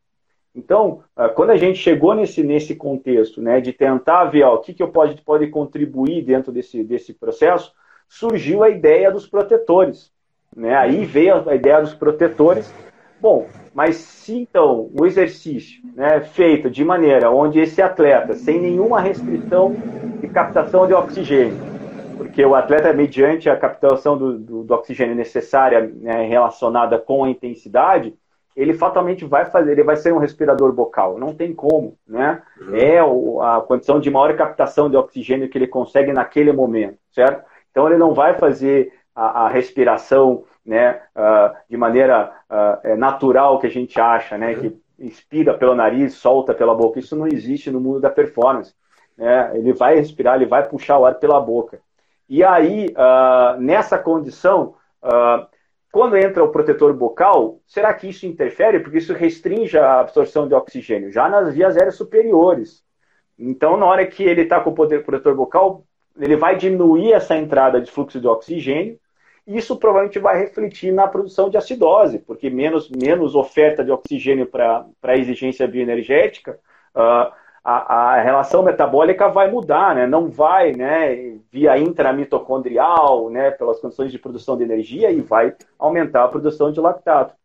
Então, 0.53 1.03
uh, 1.17 1.33
quando 1.33 1.49
a 1.49 1.57
gente 1.57 1.79
chegou 1.79 2.13
nesse, 2.13 2.43
nesse 2.43 2.75
contexto 2.75 3.41
né, 3.41 3.59
de 3.59 3.73
tentar 3.73 4.25
ver 4.25 4.43
ó, 4.43 4.55
o 4.55 4.59
que, 4.59 4.73
que 4.73 4.83
eu 4.83 4.89
pode, 4.89 5.19
pode 5.23 5.47
contribuir 5.47 6.23
dentro 6.23 6.51
desse, 6.51 6.83
desse 6.83 7.13
processo, 7.13 7.73
surgiu 8.07 8.61
a 8.61 8.69
ideia 8.69 9.09
dos 9.09 9.25
protetores. 9.25 10.11
Né? 10.55 10.75
Aí 10.75 11.05
veio 11.05 11.49
a 11.49 11.55
ideia 11.55 11.81
dos 11.81 11.95
protetores. 11.95 12.71
Bom, 13.21 13.47
mas 13.71 13.97
se 13.97 14.35
então 14.35 14.89
o 14.99 15.05
exercício 15.05 15.79
né, 15.95 16.21
feito 16.21 16.71
de 16.71 16.83
maneira 16.83 17.29
onde 17.29 17.59
esse 17.59 17.79
atleta, 17.79 18.33
sem 18.33 18.59
nenhuma 18.59 18.99
restrição 18.99 19.75
de 20.19 20.27
captação 20.27 20.87
de 20.87 20.93
oxigênio, 20.93 21.55
porque 22.17 22.43
o 22.43 22.55
atleta, 22.55 22.91
mediante 22.93 23.47
a 23.47 23.55
captação 23.55 24.17
do, 24.17 24.39
do, 24.39 24.63
do 24.63 24.73
oxigênio 24.73 25.15
necessária 25.15 25.91
né, 26.01 26.25
relacionada 26.25 26.97
com 26.97 27.23
a 27.23 27.29
intensidade, 27.29 28.15
ele 28.55 28.73
fatalmente 28.73 29.23
vai 29.23 29.45
fazer, 29.45 29.73
ele 29.73 29.83
vai 29.83 29.95
ser 29.95 30.13
um 30.13 30.17
respirador 30.17 30.73
bocal, 30.73 31.17
não 31.17 31.33
tem 31.33 31.53
como, 31.53 31.97
né? 32.07 32.41
Uhum. 32.59 32.75
É 32.75 32.99
a 32.99 33.61
condição 33.61 33.99
de 33.99 34.09
maior 34.09 34.35
captação 34.35 34.89
de 34.89 34.97
oxigênio 34.97 35.47
que 35.47 35.57
ele 35.57 35.67
consegue 35.67 36.11
naquele 36.11 36.51
momento, 36.51 36.97
certo? 37.11 37.45
Então 37.71 37.87
ele 37.87 37.97
não 37.97 38.13
vai 38.13 38.33
fazer 38.33 38.91
a, 39.15 39.45
a 39.45 39.49
respiração 39.49 40.43
né, 40.65 41.01
uh, 41.15 41.55
de 41.69 41.75
maneira 41.77 42.31
uh, 42.49 42.95
natural 42.97 43.59
que 43.59 43.67
a 43.67 43.71
gente 43.71 43.99
acha, 43.99 44.37
né, 44.37 44.55
que 44.55 44.79
inspira 44.99 45.57
pelo 45.57 45.75
nariz, 45.75 46.13
solta 46.13 46.53
pela 46.53 46.75
boca. 46.75 46.99
Isso 46.99 47.15
não 47.15 47.27
existe 47.27 47.71
no 47.71 47.79
mundo 47.79 47.99
da 47.99 48.09
performance. 48.09 48.73
Né? 49.17 49.51
Ele 49.55 49.73
vai 49.73 49.95
respirar, 49.95 50.35
ele 50.35 50.45
vai 50.45 50.67
puxar 50.67 50.99
o 50.99 51.05
ar 51.05 51.15
pela 51.15 51.39
boca. 51.39 51.79
E 52.29 52.43
aí, 52.43 52.87
uh, 52.91 53.59
nessa 53.59 53.97
condição, 53.97 54.75
quando 55.91 56.15
entra 56.15 56.43
o 56.43 56.51
protetor 56.51 56.93
bocal, 56.93 57.59
será 57.67 57.93
que 57.93 58.07
isso 58.07 58.25
interfere? 58.25 58.79
Porque 58.79 58.99
isso 58.99 59.13
restringe 59.13 59.77
a 59.77 59.99
absorção 59.99 60.47
de 60.47 60.53
oxigênio, 60.53 61.11
já 61.11 61.27
nas 61.27 61.53
vias 61.53 61.75
aéreas 61.75 61.95
superiores. 61.95 62.83
Então, 63.37 63.75
na 63.75 63.87
hora 63.87 64.05
que 64.05 64.23
ele 64.23 64.43
está 64.43 64.59
com 64.59 64.69
o 64.69 64.73
protetor 64.73 65.35
bocal, 65.35 65.83
ele 66.17 66.37
vai 66.37 66.55
diminuir 66.55 67.11
essa 67.11 67.35
entrada 67.35 67.81
de 67.81 67.91
fluxo 67.91 68.21
de 68.21 68.27
oxigênio 68.27 68.99
isso 69.57 69.75
provavelmente 69.77 70.19
vai 70.19 70.39
refletir 70.39 70.91
na 70.91 71.07
produção 71.07 71.49
de 71.49 71.57
acidose, 71.57 72.19
porque 72.19 72.49
menos, 72.49 72.89
menos 72.89 73.35
oferta 73.35 73.83
de 73.83 73.91
oxigênio 73.91 74.45
para 74.45 74.85
a 75.01 75.17
exigência 75.17 75.67
bioenergética, 75.67 76.59
uh, 76.95 77.31
a, 77.63 78.15
a, 78.15 78.21
relação 78.21 78.63
metabólica 78.63 79.29
vai 79.29 79.49
mudar, 79.49 79.95
né? 79.95 80.07
não 80.07 80.29
vai 80.29 80.73
né, 80.73 81.37
via 81.51 81.77
intramitocondrial, 81.77 83.29
né, 83.29 83.51
pelas 83.51 83.79
condições 83.79 84.11
de 84.11 84.17
produção 84.17 84.57
de 84.57 84.63
energia, 84.63 85.11
e 85.11 85.21
vai 85.21 85.55
aumentar 85.77 86.23
a 86.23 86.27
produção 86.27 86.71
de 86.71 86.79
lactato. 86.79 87.35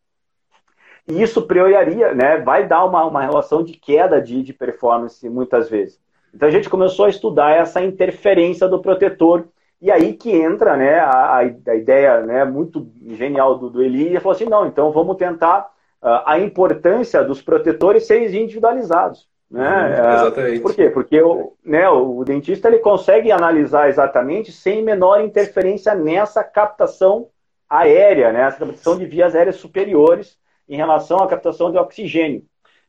E 1.07 1.23
isso 1.23 1.43
prioraria, 1.43 2.15
né, 2.15 2.39
vai 2.39 2.67
dar 2.67 2.85
uma, 2.85 3.05
uma 3.05 3.23
relação 3.23 3.63
de 3.63 3.75
queda 3.75 4.21
de, 4.21 4.43
de 4.43 4.53
performance 4.53 5.29
muitas 5.29 5.69
vezes. 5.69 6.01
Então 6.35 6.49
a 6.49 6.53
gente 6.53 6.69
começou 6.69 7.07
a 7.07 7.11
estudar 7.11 7.53
essa 7.53 7.83
interferência 7.83 8.69
do 8.69 8.81
protetor 8.81 9.49
e 9.81 9.91
aí 9.91 10.15
que 10.15 10.31
entra 10.31 10.77
né, 10.77 10.99
a, 10.99 11.37
a 11.37 11.45
ideia 11.75 12.21
né, 12.23 12.45
muito 12.45 12.91
genial 13.09 13.59
do, 13.59 13.71
do 13.71 13.83
Eli, 13.83 14.17
e 14.17 14.21
falou 14.21 14.35
assim, 14.35 14.47
não, 14.47 14.67
então 14.67 14.91
vamos 14.91 15.17
tentar 15.17 15.71
uh, 16.03 16.23
a 16.25 16.39
importância 16.39 17.23
dos 17.23 17.43
protetores 17.43 18.07
serem 18.07 18.27
individualizados. 18.43 19.29
Né? 19.51 19.69
Uhum, 19.69 20.15
exatamente. 20.15 20.59
Uh, 20.59 20.63
por 20.63 20.75
quê? 20.75 20.91
Porque 20.91 21.21
o, 21.23 21.53
né, 21.65 21.89
o 21.89 22.25
dentista 22.25 22.69
ele 22.69 22.79
consegue 22.79 23.31
analisar 23.31 23.89
exatamente 23.89 24.51
sem 24.51 24.83
menor 24.83 25.21
interferência 25.21 25.95
nessa 25.95 26.43
captação 26.43 27.29
aérea, 27.69 28.33
né, 28.33 28.43
essa 28.43 28.59
captação 28.59 28.97
de 28.97 29.05
vias 29.05 29.35
aéreas 29.35 29.57
superiores 29.57 30.39
em 30.69 30.77
relação 30.77 31.19
à 31.19 31.29
captação 31.29 31.71
de 31.71 31.79
oxigênio. 31.79 32.45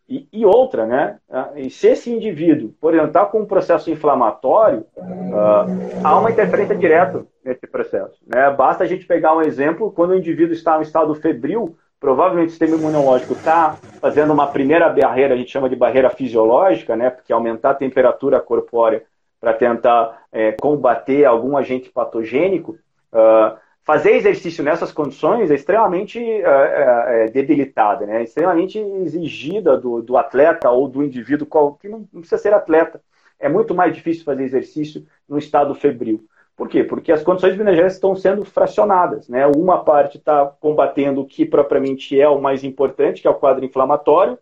E, 0.09 0.25
e, 0.31 0.45
outra, 0.45 0.85
né? 0.85 1.17
Ah, 1.29 1.51
e 1.55 1.69
se 1.69 1.87
esse 1.87 2.09
indivíduo, 2.09 2.73
por 2.79 2.93
exemplo, 2.93 3.09
está 3.09 3.25
com 3.25 3.41
um 3.41 3.45
processo 3.45 3.91
inflamatório, 3.91 4.85
uh, 4.95 6.01
há 6.01 6.17
uma 6.17 6.31
interferência 6.31 6.75
direta 6.75 7.25
nesse 7.43 7.67
processo. 7.67 8.17
Né? 8.25 8.49
Basta 8.51 8.85
a 8.85 8.87
gente 8.87 9.05
pegar 9.05 9.35
um 9.35 9.41
exemplo, 9.41 9.91
quando 9.91 10.11
o 10.11 10.17
indivíduo 10.17 10.53
está 10.53 10.77
em 10.77 10.81
estado 10.81 11.13
febril, 11.13 11.77
provavelmente 11.99 12.47
o 12.47 12.49
sistema 12.51 12.77
imunológico 12.77 13.33
está 13.33 13.75
fazendo 13.99 14.31
uma 14.31 14.47
primeira 14.47 14.87
barreira, 14.87 15.33
a 15.33 15.37
gente 15.37 15.51
chama 15.51 15.67
de 15.69 15.75
barreira 15.75 16.09
fisiológica, 16.09 16.95
né? 16.95 17.09
Porque 17.09 17.33
aumentar 17.33 17.71
a 17.71 17.75
temperatura 17.75 18.39
corpórea 18.39 19.03
para 19.41 19.53
tentar 19.53 20.23
é, 20.31 20.53
combater 20.53 21.25
algum 21.25 21.57
agente 21.57 21.89
patogênico, 21.89 22.77
uh, 23.11 23.57
fazer 23.87 24.15
exercício 24.15 24.61
nessas 24.65 24.91
condições 24.91 25.49
é 25.49 25.55
extremamente 25.55 26.19
é, 26.19 26.41
é, 26.41 27.23
é, 27.23 27.27
debilitada, 27.29 28.05
né? 28.05 28.19
é 28.19 28.23
extremamente 28.23 28.77
exigida 28.77 29.77
do, 29.77 30.01
do 30.01 30.17
atleta 30.17 30.69
ou 30.69 30.89
do 30.89 31.01
indivíduo 31.01 31.47
qual, 31.47 31.75
que 31.75 31.87
não, 31.87 31.99
não 32.11 32.19
precisa 32.19 32.37
ser 32.37 32.53
atleta. 32.53 33.01
É 33.39 33.47
muito 33.47 33.73
mais 33.73 33.95
difícil 33.95 34.25
fazer 34.25 34.43
exercício 34.43 35.07
no 35.27 35.37
estado 35.37 35.73
febril. 35.73 36.25
Por 36.53 36.67
quê? 36.67 36.83
Porque 36.83 37.13
as 37.13 37.23
condições 37.23 37.53
bioenergéticas 37.53 37.93
estão 37.93 38.13
sendo 38.13 38.43
fracionadas. 38.43 39.29
Né? 39.29 39.47
Uma 39.47 39.85
parte 39.85 40.17
está 40.17 40.45
combatendo 40.59 41.21
o 41.21 41.25
que 41.25 41.45
propriamente 41.45 42.19
é 42.19 42.27
o 42.27 42.41
mais 42.41 42.65
importante, 42.65 43.21
que 43.21 43.27
é 43.27 43.31
o 43.31 43.35
quadro 43.35 43.63
inflamatório, 43.63 44.37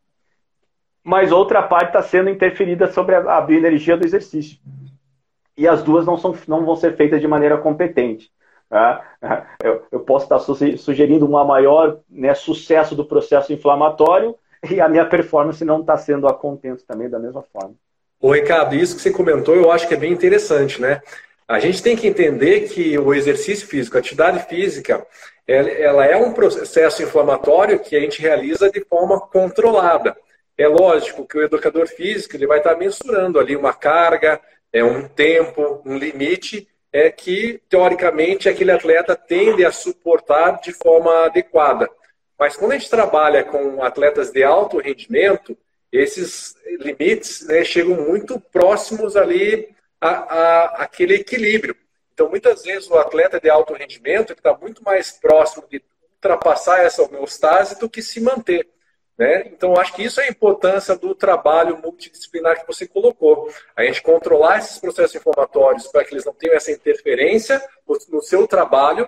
mas 1.04 1.32
outra 1.32 1.62
parte 1.62 1.90
está 1.90 2.02
sendo 2.02 2.32
interferida 2.32 2.88
sobre 2.92 3.14
a 3.14 3.42
bioenergia 3.42 3.96
do 3.96 4.08
exercício. 4.08 4.58
E 5.56 5.68
as 5.68 5.84
duas 5.84 6.04
não, 6.04 6.18
são, 6.18 6.36
não 6.48 6.66
vão 6.66 6.76
ser 6.76 6.96
feitas 6.96 7.22
de 7.22 7.28
maneira 7.28 7.60
competente. 7.60 8.34
Tá? 8.76 9.16
Eu, 9.64 9.84
eu, 9.90 10.02
posso 10.02 10.26
estar 10.26 10.38
sugerindo 10.78 11.26
um 11.26 11.46
maior 11.46 12.00
né, 12.10 12.34
sucesso 12.34 12.94
do 12.94 13.06
processo 13.06 13.54
inflamatório 13.54 14.36
e 14.70 14.82
a 14.82 14.90
minha 14.90 15.06
performance 15.06 15.64
não 15.64 15.80
está 15.80 15.98
sendo 15.98 16.28
a 16.28 16.34
contento 16.34 16.84
também 16.86 17.10
da 17.10 17.18
mesma 17.18 17.42
forma. 17.42 17.74
Ô 18.20 18.34
Ricardo, 18.34 18.76
isso 18.76 18.98
que 18.98 19.02
você 19.02 19.12
comentou 19.12 19.56
eu 19.56 19.72
acho 19.72 19.88
que 19.88 19.94
é 19.94 19.98
bem 19.98 20.12
interessante, 20.12 20.82
né? 20.82 21.02
A 21.48 21.58
gente 21.58 21.82
tem 21.82 21.96
que 21.96 22.06
entender 22.06 22.68
que 22.68 23.00
o 23.00 23.14
exercício 23.14 23.66
físico, 23.66 23.96
a 23.96 24.02
atividade 24.02 24.40
física, 24.50 25.08
ela 25.48 26.06
é 26.06 26.18
um 26.18 26.34
processo 26.34 27.02
inflamatório 27.02 27.80
que 27.80 27.96
a 27.96 28.00
gente 28.02 28.22
realiza 28.22 28.70
de 28.70 28.82
forma 28.82 29.22
controlada. 29.22 30.18
É 30.58 30.68
lógico 30.68 31.26
que 31.26 31.38
o 31.38 31.44
educador 31.44 31.88
físico 31.88 32.36
ele 32.36 32.46
vai 32.46 32.58
estar 32.58 32.76
mensurando 32.76 33.40
ali 33.40 33.56
uma 33.56 33.74
carga, 33.74 34.42
é 34.74 34.84
um 34.84 35.08
tempo, 35.08 35.82
um 35.86 35.98
limite, 35.98 36.68
é 36.96 37.12
que 37.12 37.62
teoricamente 37.68 38.48
aquele 38.48 38.72
atleta 38.72 39.18
tende 39.18 39.66
a 39.66 39.72
suportar 39.72 40.62
de 40.62 40.72
forma 40.72 41.26
adequada. 41.26 41.90
Mas 42.40 42.56
quando 42.56 42.72
a 42.72 42.78
gente 42.78 42.90
trabalha 42.90 43.44
com 43.44 43.84
atletas 43.84 44.32
de 44.32 44.46
alto 44.46 44.78
rendimento, 44.78 45.58
esses 45.92 46.56
limites 46.80 47.46
né, 47.48 47.66
chegam 47.66 47.98
muito 47.98 48.40
próximos 48.40 49.18
ali 49.18 49.76
a, 50.00 50.10
a, 50.10 50.66
aquele 50.84 51.16
equilíbrio. 51.16 51.76
Então, 52.14 52.30
muitas 52.30 52.64
vezes 52.64 52.90
o 52.90 52.98
atleta 52.98 53.42
de 53.42 53.50
alto 53.50 53.74
rendimento 53.74 54.32
está 54.32 54.56
muito 54.56 54.82
mais 54.82 55.12
próximo 55.12 55.68
de 55.70 55.84
ultrapassar 56.14 56.82
essa 56.86 57.04
homeostase 57.04 57.78
do 57.78 57.90
que 57.90 58.02
se 58.02 58.22
manter. 58.22 58.70
Né? 59.18 59.48
Então, 59.48 59.80
acho 59.80 59.94
que 59.94 60.04
isso 60.04 60.20
é 60.20 60.26
a 60.26 60.30
importância 60.30 60.96
do 60.96 61.16
trabalho 61.16 61.80
multidisciplinar 61.82 62.60
que 62.60 62.68
você 62.68 62.86
colocou. 62.86 63.50
A 63.76 63.84
gente 63.84 64.02
controlar 64.02 64.60
esses 64.60 64.78
processos 64.78 65.16
inflamatórios 65.16 65.88
para 65.88 66.04
que 66.04 66.14
eles 66.14 66.26
não 66.26 66.34
tenham 66.34 66.56
essa 66.56 66.72
interferência 66.72 67.62
no 68.10 68.22
seu 68.22 68.46
trabalho 68.46 69.08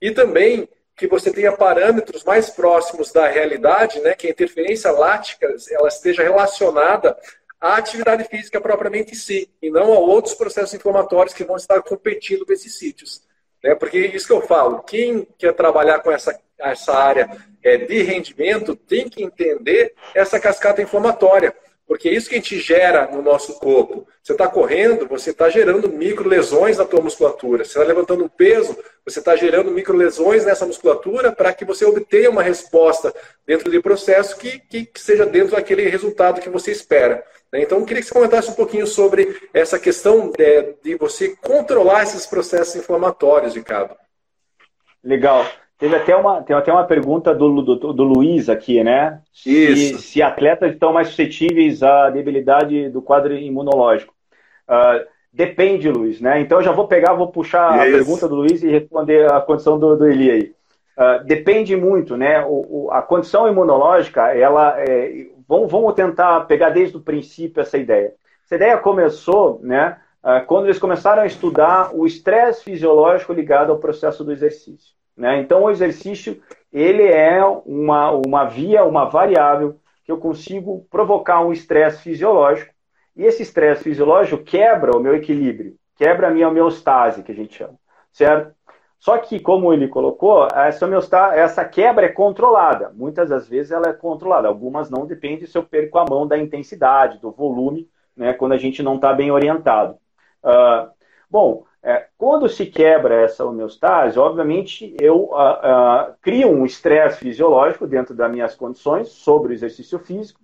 e 0.00 0.12
também 0.12 0.68
que 0.96 1.06
você 1.06 1.32
tenha 1.32 1.52
parâmetros 1.52 2.24
mais 2.24 2.50
próximos 2.50 3.12
da 3.12 3.28
realidade, 3.28 4.00
né, 4.00 4.14
que 4.14 4.26
a 4.26 4.30
interferência 4.30 4.90
lática 4.90 5.46
ela 5.70 5.88
esteja 5.88 6.24
relacionada 6.24 7.16
à 7.60 7.76
atividade 7.76 8.24
física 8.24 8.60
propriamente 8.60 9.12
em 9.12 9.16
si, 9.16 9.48
e 9.62 9.70
não 9.70 9.92
a 9.92 9.98
outros 9.98 10.34
processos 10.34 10.74
inflamatórios 10.74 11.34
que 11.34 11.44
vão 11.44 11.56
estar 11.56 11.80
competindo 11.82 12.44
nesses 12.48 12.76
sítios. 12.76 13.22
Né? 13.68 13.74
Porque 13.74 13.98
isso 13.98 14.26
que 14.26 14.32
eu 14.32 14.40
falo, 14.40 14.82
quem 14.82 15.28
quer 15.36 15.52
trabalhar 15.52 15.98
com 15.98 16.10
essa, 16.10 16.38
essa 16.58 16.94
área 16.94 17.28
é, 17.62 17.76
de 17.76 18.02
rendimento 18.02 18.74
tem 18.74 19.10
que 19.10 19.22
entender 19.22 19.92
essa 20.14 20.40
cascata 20.40 20.80
inflamatória. 20.80 21.54
Porque 21.86 22.08
é 22.08 22.12
isso 22.12 22.28
que 22.28 22.34
a 22.34 22.38
gente 22.38 22.58
gera 22.58 23.10
no 23.10 23.22
nosso 23.22 23.58
corpo. 23.58 24.06
Você 24.22 24.32
está 24.32 24.46
correndo, 24.46 25.06
você 25.06 25.30
está 25.30 25.48
gerando 25.50 25.90
micro 25.90 26.28
lesões 26.28 26.76
na 26.76 26.84
tua 26.84 27.00
musculatura. 27.00 27.64
Você 27.64 27.70
está 27.70 27.82
levantando 27.82 28.28
peso, 28.28 28.76
você 29.04 29.18
está 29.18 29.36
gerando 29.36 29.70
micro 29.70 29.96
lesões 29.96 30.44
nessa 30.44 30.66
musculatura 30.66 31.32
para 31.32 31.52
que 31.52 31.64
você 31.64 31.84
obtenha 31.84 32.30
uma 32.30 32.42
resposta 32.42 33.14
dentro 33.46 33.70
do 33.70 33.82
processo 33.82 34.36
que, 34.36 34.58
que, 34.60 34.84
que, 34.86 35.00
seja 35.00 35.24
dentro 35.24 35.56
daquele 35.56 35.88
resultado 35.88 36.40
que 36.42 36.50
você 36.50 36.72
espera. 36.72 37.24
Né? 37.52 37.62
Então, 37.62 37.78
eu 37.78 37.86
queria 37.86 38.02
que 38.02 38.08
você 38.08 38.14
comentasse 38.14 38.50
um 38.50 38.54
pouquinho 38.54 38.86
sobre 38.86 39.36
essa 39.52 39.78
questão 39.78 40.30
de, 40.30 40.74
de 40.82 40.94
você 40.96 41.36
controlar 41.36 42.02
esses 42.02 42.26
processos 42.26 42.76
inflamatórios, 42.76 43.54
Ricardo. 43.54 43.94
Legal. 45.02 45.46
Teve 45.78 45.94
até 45.94 46.16
uma, 46.16 46.42
tem 46.42 46.56
até 46.56 46.72
uma 46.72 46.84
pergunta 46.84 47.32
do, 47.32 47.62
do, 47.62 47.92
do 47.92 48.02
Luiz 48.02 48.48
aqui, 48.48 48.82
né? 48.82 49.20
Isso. 49.46 49.98
Se, 49.98 50.08
se, 50.08 50.22
atletas 50.22 50.72
estão 50.72 50.92
mais 50.92 51.08
suscetíveis 51.08 51.84
à 51.84 52.10
debilidade 52.10 52.88
do 52.88 53.00
quadro 53.00 53.32
imunológico. 53.32 54.12
Uh, 54.68 55.06
depende, 55.32 55.88
Luiz, 55.88 56.20
né? 56.20 56.40
Então 56.40 56.58
eu 56.58 56.64
já 56.64 56.72
vou 56.72 56.88
pegar, 56.88 57.14
vou 57.14 57.28
puxar 57.28 57.74
Isso. 57.74 57.94
a 57.94 57.98
pergunta 57.98 58.28
do 58.28 58.34
Luiz 58.34 58.60
e 58.64 58.68
responder 58.68 59.32
a 59.32 59.40
condição 59.40 59.78
do, 59.78 59.96
do 59.96 60.06
Eli 60.06 60.30
aí. 60.30 60.52
Uh, 60.98 61.24
depende 61.24 61.76
muito, 61.76 62.16
né? 62.16 62.44
O, 62.44 62.86
o, 62.86 62.90
a 62.90 63.00
condição 63.00 63.46
imunológica, 63.46 64.34
ela 64.34 64.74
é, 64.80 65.28
vamos, 65.48 65.72
vamos 65.72 65.94
tentar 65.94 66.40
pegar 66.42 66.70
desde 66.70 66.96
o 66.96 67.00
princípio 67.00 67.60
essa 67.60 67.78
ideia. 67.78 68.14
Essa 68.44 68.56
ideia 68.56 68.78
começou, 68.78 69.58
né? 69.62 69.98
Uh, 70.22 70.44
quando 70.46 70.66
eles 70.66 70.78
começaram 70.78 71.22
a 71.22 71.26
estudar 71.26 71.94
o 71.94 72.04
estresse 72.04 72.64
fisiológico 72.64 73.32
ligado 73.32 73.70
ao 73.70 73.78
processo 73.78 74.24
do 74.24 74.32
exercício. 74.32 74.94
Né? 75.16 75.40
Então, 75.40 75.62
o 75.62 75.70
exercício 75.70 76.40
ele 76.72 77.04
é 77.04 77.44
uma, 77.64 78.10
uma 78.10 78.44
via, 78.44 78.84
uma 78.84 79.04
variável 79.04 79.76
que 80.04 80.12
eu 80.12 80.18
consigo 80.18 80.86
provocar 80.90 81.40
um 81.40 81.52
estresse 81.52 82.02
fisiológico 82.02 82.72
e 83.16 83.24
esse 83.24 83.42
estresse 83.42 83.82
fisiológico 83.82 84.42
quebra 84.42 84.96
o 84.96 85.00
meu 85.00 85.14
equilíbrio, 85.14 85.76
quebra 85.96 86.28
a 86.28 86.30
minha 86.30 86.48
homeostase, 86.48 87.22
que 87.22 87.32
a 87.32 87.34
gente 87.34 87.56
chama, 87.56 87.74
certo? 88.12 88.54
Só 88.98 89.16
que, 89.18 89.38
como 89.38 89.72
ele 89.72 89.86
colocou, 89.86 90.48
essa, 90.52 90.86
essa 91.34 91.64
quebra 91.64 92.06
é 92.06 92.08
controlada. 92.08 92.92
Muitas 92.94 93.28
das 93.28 93.48
vezes 93.48 93.70
ela 93.70 93.88
é 93.88 93.92
controlada, 93.92 94.48
algumas 94.48 94.90
não, 94.90 95.06
depende 95.06 95.46
se 95.46 95.56
eu 95.56 95.62
perco 95.62 95.98
a 95.98 96.04
mão 96.04 96.26
da 96.26 96.36
intensidade, 96.36 97.20
do 97.20 97.30
volume, 97.30 97.88
né, 98.16 98.32
quando 98.32 98.52
a 98.52 98.58
gente 98.58 98.82
não 98.82 98.96
está 98.96 99.12
bem 99.12 99.30
orientado. 99.30 99.96
Uh, 100.42 100.90
bom, 101.30 101.64
é, 101.80 102.08
quando 102.18 102.48
se 102.48 102.66
quebra 102.66 103.22
essa 103.22 103.44
homeostase, 103.44 104.18
obviamente 104.18 104.96
eu 105.00 105.26
uh, 105.26 106.10
uh, 106.10 106.14
crio 106.20 106.48
um 106.48 106.66
estresse 106.66 107.20
fisiológico 107.20 107.86
dentro 107.86 108.14
das 108.14 108.30
minhas 108.30 108.56
condições 108.56 109.08
sobre 109.08 109.52
o 109.52 109.54
exercício 109.54 109.98
físico. 110.00 110.40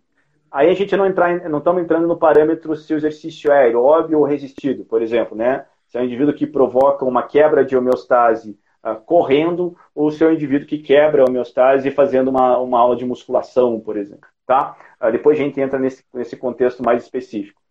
Aí 0.49 0.71
a 0.71 0.75
gente 0.75 0.97
não 0.97 1.05
entrar, 1.05 1.49
não 1.49 1.59
estamos 1.59 1.83
entrando 1.83 2.07
no 2.07 2.17
parâmetro 2.17 2.77
se 2.77 2.95
o 2.95 2.97
exercício 2.97 3.51
é 3.51 3.65
aeróbio 3.65 4.21
ou 4.21 4.25
resistido, 4.25 4.85
por 4.85 5.03
exemplo, 5.03 5.37
né? 5.37 5.67
Se 5.95 5.99
é 5.99 6.01
um 6.01 6.07
indivíduo 6.07 6.35
que 6.35 6.45
provoca 6.45 7.05
uma 7.05 7.23
quebra 7.23 7.65
de 7.65 7.77
homeostase 7.77 8.59
uh, 8.85 8.97
correndo, 8.97 9.77
ou 9.95 10.11
se 10.11 10.25
é 10.25 10.27
um 10.27 10.33
indivíduo 10.33 10.67
que 10.67 10.79
quebra 10.79 11.23
a 11.23 11.25
homeostase 11.29 11.89
fazendo 11.93 12.31
uma, 12.31 12.59
uma 12.59 12.81
aula 12.81 12.97
de 12.97 13.05
musculação, 13.05 13.79
por 13.79 13.97
exemplo, 13.97 14.29
tá? 14.45 14.77
depois 15.13 15.39
a 15.39 15.43
gente 15.45 15.61
entra 15.61 15.79
nesse, 15.79 16.05
nesse 16.13 16.37
contexto 16.37 16.83
mais 16.83 17.05
específico. 17.05 17.63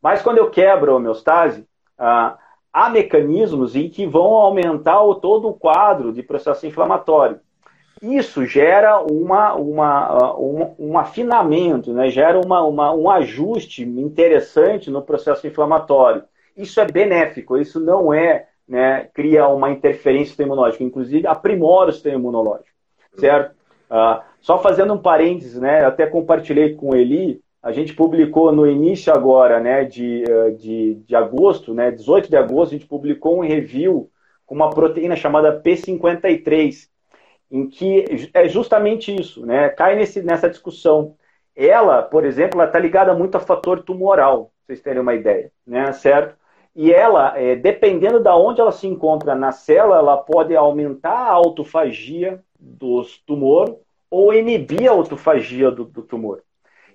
Mas 0.00 0.22
quando 0.22 0.38
eu 0.38 0.48
quebro 0.48 0.92
a 0.92 0.96
homeostase, 0.96 1.68
ah, 1.98 2.38
há 2.72 2.88
mecanismos 2.88 3.76
em 3.76 3.90
que 3.90 4.06
vão 4.06 4.32
aumentar 4.32 5.02
o, 5.02 5.16
todo 5.16 5.48
o 5.48 5.54
quadro 5.54 6.10
de 6.10 6.22
processo 6.22 6.66
inflamatório. 6.66 7.38
Isso 8.00 8.46
gera 8.46 8.98
uma, 9.00 9.52
uma, 9.52 10.38
um, 10.38 10.74
um 10.78 10.98
afinamento, 10.98 11.92
né? 11.92 12.08
gera 12.08 12.40
uma, 12.40 12.62
uma, 12.62 12.94
um 12.94 13.10
ajuste 13.10 13.82
interessante 13.82 14.90
no 14.90 15.02
processo 15.02 15.46
inflamatório. 15.46 16.24
Isso 16.56 16.80
é 16.80 16.86
benéfico, 16.86 17.56
isso 17.56 17.80
não 17.80 18.12
é, 18.12 18.46
né, 18.66 19.08
cria 19.12 19.48
uma 19.48 19.70
interferência 19.70 20.42
imunológica, 20.42 20.84
inclusive 20.84 21.26
aprimora 21.26 21.90
o 21.90 21.92
sistema 21.92 22.16
imunológico, 22.16 22.76
certo? 23.16 23.54
Uh, 23.90 24.22
só 24.40 24.58
fazendo 24.58 24.94
um 24.94 24.98
parênteses, 24.98 25.60
né, 25.60 25.84
até 25.84 26.06
compartilhei 26.06 26.74
com 26.74 26.90
o 26.90 26.96
Eli, 26.96 27.42
a 27.64 27.72
gente 27.72 27.94
publicou 27.94 28.52
no 28.52 28.66
início 28.66 29.10
agora, 29.10 29.58
né, 29.58 29.84
de, 29.84 30.22
eh, 30.22 30.50
de, 30.50 30.96
de 30.96 31.16
agosto, 31.16 31.72
né, 31.72 31.90
18 31.90 32.28
de 32.28 32.36
agosto, 32.36 32.74
a 32.74 32.76
gente 32.76 32.86
publicou 32.86 33.38
um 33.38 33.40
review 33.40 34.10
com 34.44 34.54
uma 34.54 34.68
proteína 34.68 35.16
chamada 35.16 35.62
P53, 35.62 36.90
em 37.50 37.66
que 37.66 38.04
é 38.34 38.46
justamente 38.48 39.18
isso, 39.18 39.46
né, 39.46 39.70
cai 39.70 39.96
nesse, 39.96 40.20
nessa 40.22 40.50
discussão. 40.50 41.16
Ela, 41.56 42.02
por 42.02 42.26
exemplo, 42.26 42.62
está 42.62 42.78
ligada 42.78 43.14
muito 43.14 43.36
a 43.36 43.40
fator 43.40 43.82
tumoral, 43.82 44.52
pra 44.66 44.74
vocês 44.74 44.82
terem 44.82 45.00
uma 45.00 45.14
ideia, 45.14 45.50
né, 45.66 45.90
certo? 45.92 46.36
E 46.74 46.92
ela, 46.92 47.38
é, 47.38 47.54
dependendo 47.54 48.18
de 48.18 48.28
onde 48.30 48.60
ela 48.60 48.72
se 48.72 48.86
encontra 48.86 49.34
na 49.34 49.52
célula, 49.52 49.98
ela 49.98 50.16
pode 50.16 50.54
aumentar 50.56 51.16
a 51.16 51.32
autofagia 51.32 52.40
do 52.58 53.02
tumor 53.26 53.78
ou 54.10 54.34
inibir 54.34 54.88
a 54.88 54.92
autofagia 54.92 55.70
do, 55.70 55.84
do 55.84 56.02
tumor. 56.02 56.42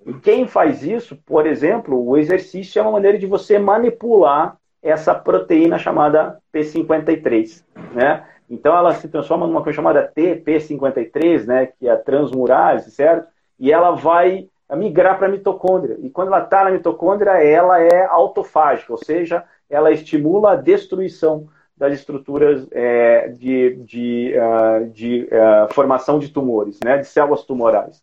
E 0.06 0.12
quem 0.14 0.46
faz 0.46 0.82
isso, 0.82 1.16
por 1.26 1.46
exemplo, 1.46 2.02
o 2.06 2.16
exercício 2.16 2.78
é 2.78 2.82
uma 2.82 2.92
maneira 2.92 3.18
de 3.18 3.26
você 3.26 3.58
manipular 3.58 4.56
essa 4.82 5.14
proteína 5.14 5.78
chamada 5.78 6.38
P53, 6.52 7.62
né? 7.92 8.24
Então 8.50 8.76
ela 8.76 8.92
se 8.94 9.08
transforma 9.08 9.46
numa 9.46 9.62
coisa 9.62 9.76
chamada 9.76 10.10
TP53, 10.14 11.46
né, 11.46 11.66
que 11.66 11.86
é 11.86 11.92
a 11.92 11.96
transmurase, 11.96 12.90
certo? 12.90 13.28
E 13.58 13.72
ela 13.72 13.92
vai 13.92 14.48
migrar 14.76 15.18
para 15.18 15.28
a 15.28 15.30
mitocôndria. 15.30 15.96
E 16.00 16.10
quando 16.10 16.28
ela 16.28 16.42
está 16.42 16.64
na 16.64 16.70
mitocôndria, 16.72 17.32
ela 17.42 17.80
é 17.80 18.04
autofágica, 18.06 18.92
ou 18.92 18.98
seja, 18.98 19.44
ela 19.70 19.92
estimula 19.92 20.52
a 20.52 20.56
destruição 20.56 21.48
das 21.76 21.94
estruturas 21.94 22.66
é, 22.72 23.28
de, 23.28 23.76
de, 23.76 24.34
uh, 24.36 24.90
de 24.90 25.22
uh, 25.22 25.72
formação 25.72 26.18
de 26.18 26.28
tumores, 26.28 26.78
né, 26.84 26.98
de 26.98 27.06
células 27.06 27.44
tumorais. 27.44 28.02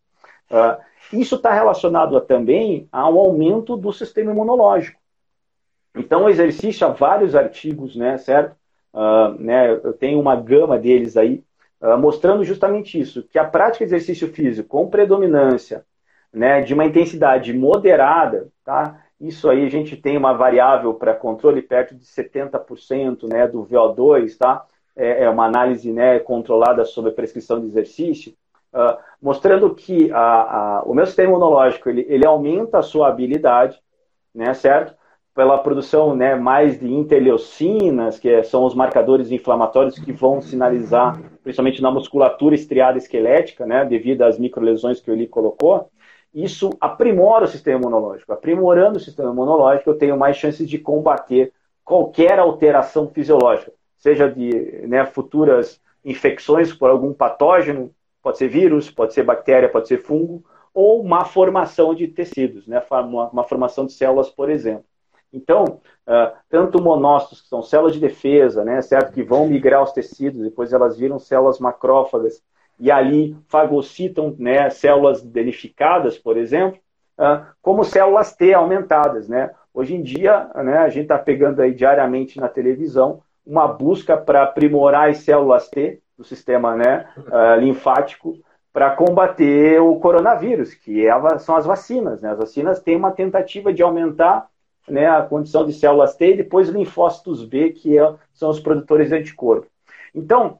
Uh, 0.49 0.81
isso 1.13 1.35
está 1.35 1.53
relacionado 1.53 2.19
também 2.21 2.87
ao 2.91 3.19
aumento 3.19 3.77
do 3.77 3.93
sistema 3.93 4.31
imunológico. 4.31 4.99
Então, 5.95 6.27
exercício, 6.27 6.87
há 6.87 6.89
vários 6.89 7.35
artigos, 7.35 7.95
né, 7.95 8.17
certo? 8.17 8.55
né, 9.37 9.69
eu 9.71 9.93
tenho 9.93 10.19
uma 10.19 10.35
gama 10.35 10.77
deles 10.77 11.15
aí, 11.15 11.43
mostrando 11.99 12.43
justamente 12.43 12.99
isso, 12.99 13.21
que 13.23 13.37
a 13.37 13.45
prática 13.45 13.85
de 13.85 13.93
exercício 13.93 14.27
físico 14.29 14.69
com 14.69 14.89
predominância 14.89 15.85
né, 16.33 16.61
de 16.61 16.73
uma 16.73 16.85
intensidade 16.85 17.53
moderada, 17.53 18.47
tá? 18.63 19.03
Isso 19.19 19.49
aí 19.49 19.65
a 19.65 19.69
gente 19.69 19.97
tem 19.97 20.15
uma 20.15 20.33
variável 20.33 20.93
para 20.93 21.15
controle 21.15 21.61
perto 21.61 21.95
de 21.95 22.05
70% 22.05 23.27
né, 23.27 23.47
do 23.47 23.65
VO2, 23.65 24.37
tá? 24.37 24.63
É, 24.95 25.23
é 25.23 25.29
uma 25.29 25.45
análise 25.45 25.91
né, 25.91 26.19
controlada 26.19 26.85
sobre 26.85 27.11
a 27.11 27.13
prescrição 27.13 27.59
de 27.59 27.67
exercício, 27.67 28.33
uh, 28.73 28.97
mostrando 29.21 29.73
que 29.73 30.11
a, 30.11 30.19
a, 30.19 30.83
o 30.83 30.93
meu 30.93 31.05
sistema 31.05 31.29
imunológico 31.29 31.89
ele, 31.89 32.05
ele 32.07 32.25
aumenta 32.25 32.79
a 32.79 32.83
sua 32.83 33.07
habilidade, 33.07 33.79
né, 34.33 34.53
certo? 34.53 34.95
Pela 35.33 35.57
produção 35.59 36.15
né, 36.15 36.35
mais 36.35 36.79
de 36.79 36.91
interleucinas, 36.91 38.19
que 38.19 38.43
são 38.43 38.65
os 38.65 38.73
marcadores 38.73 39.31
inflamatórios 39.31 39.97
que 39.99 40.11
vão 40.11 40.41
sinalizar, 40.41 41.19
principalmente 41.43 41.81
na 41.81 41.91
musculatura 41.91 42.55
estriada 42.55 42.97
esquelética, 42.97 43.65
né, 43.65 43.85
devido 43.85 44.23
às 44.23 44.39
microlesões 44.39 44.99
que 44.99 45.09
o 45.09 45.13
Eli 45.13 45.27
colocou 45.27 45.89
isso 46.43 46.69
aprimora 46.79 47.45
o 47.45 47.47
sistema 47.47 47.79
imunológico. 47.79 48.31
Aprimorando 48.31 48.97
o 48.97 49.01
sistema 49.01 49.31
imunológico, 49.31 49.89
eu 49.89 49.97
tenho 49.97 50.17
mais 50.17 50.37
chances 50.37 50.69
de 50.69 50.77
combater 50.77 51.51
qualquer 51.83 52.37
alteração 52.37 53.07
fisiológica, 53.07 53.71
seja 53.97 54.29
de 54.29 54.85
né, 54.87 55.05
futuras 55.05 55.81
infecções 56.05 56.73
por 56.73 56.89
algum 56.89 57.13
patógeno, 57.13 57.91
pode 58.21 58.37
ser 58.37 58.49
vírus, 58.49 58.91
pode 58.91 59.13
ser 59.13 59.23
bactéria, 59.23 59.69
pode 59.69 59.87
ser 59.87 59.97
fungo, 59.97 60.43
ou 60.73 61.01
uma 61.01 61.25
formação 61.25 61.95
de 61.95 62.07
tecidos, 62.07 62.67
né, 62.67 62.83
uma, 62.91 63.29
uma 63.29 63.43
formação 63.43 63.85
de 63.85 63.93
células, 63.93 64.29
por 64.29 64.49
exemplo. 64.49 64.85
Então, 65.33 65.81
uh, 66.07 66.37
tanto 66.49 66.81
monócitos, 66.81 67.41
que 67.41 67.47
são 67.47 67.63
células 67.63 67.93
de 67.93 67.99
defesa, 67.99 68.63
né, 68.63 68.81
certo, 68.81 69.11
que 69.11 69.23
vão 69.23 69.47
migrar 69.47 69.79
aos 69.79 69.91
tecidos, 69.91 70.41
depois 70.41 70.71
elas 70.71 70.97
viram 70.97 71.17
células 71.17 71.57
macrófagas, 71.59 72.43
e 72.79 72.91
ali 72.91 73.35
fagocitam 73.47 74.35
né, 74.37 74.69
células 74.69 75.21
danificadas, 75.23 76.17
por 76.17 76.37
exemplo, 76.37 76.79
ah, 77.17 77.47
como 77.61 77.83
células 77.83 78.35
T 78.35 78.53
aumentadas. 78.53 79.27
Né? 79.27 79.51
Hoje 79.73 79.95
em 79.95 80.01
dia, 80.01 80.49
né, 80.55 80.77
a 80.77 80.89
gente 80.89 81.03
está 81.03 81.17
pegando 81.17 81.61
aí 81.61 81.73
diariamente 81.73 82.39
na 82.39 82.47
televisão 82.47 83.21
uma 83.45 83.67
busca 83.67 84.17
para 84.17 84.43
aprimorar 84.43 85.09
as 85.09 85.19
células 85.19 85.69
T 85.69 85.99
do 86.17 86.23
sistema 86.23 86.75
né, 86.75 87.07
uh, 87.17 87.59
linfático 87.59 88.37
para 88.73 88.91
combater 88.91 89.81
o 89.81 89.95
coronavírus, 89.99 90.73
que 90.73 91.07
é 91.07 91.39
são 91.39 91.55
as 91.55 91.65
vacinas. 91.65 92.21
Né? 92.21 92.31
As 92.31 92.37
vacinas 92.37 92.79
têm 92.79 92.95
uma 92.95 93.11
tentativa 93.11 93.73
de 93.73 93.81
aumentar 93.81 94.47
né, 94.87 95.07
a 95.07 95.21
condição 95.21 95.65
de 95.65 95.73
células 95.73 96.15
T 96.15 96.33
e 96.33 96.37
depois 96.37 96.69
linfócitos 96.69 97.43
B, 97.43 97.71
que 97.71 97.97
é, 97.97 98.13
são 98.33 98.49
os 98.49 98.59
produtores 98.59 99.09
de 99.09 99.15
anticorpo. 99.15 99.67
Então, 100.13 100.59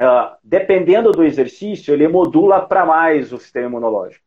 uh, 0.00 0.36
dependendo 0.42 1.12
do 1.12 1.24
exercício, 1.24 1.92
ele 1.92 2.08
modula 2.08 2.60
para 2.60 2.84
mais 2.84 3.32
o 3.32 3.38
sistema 3.38 3.66
imunológico. 3.66 4.24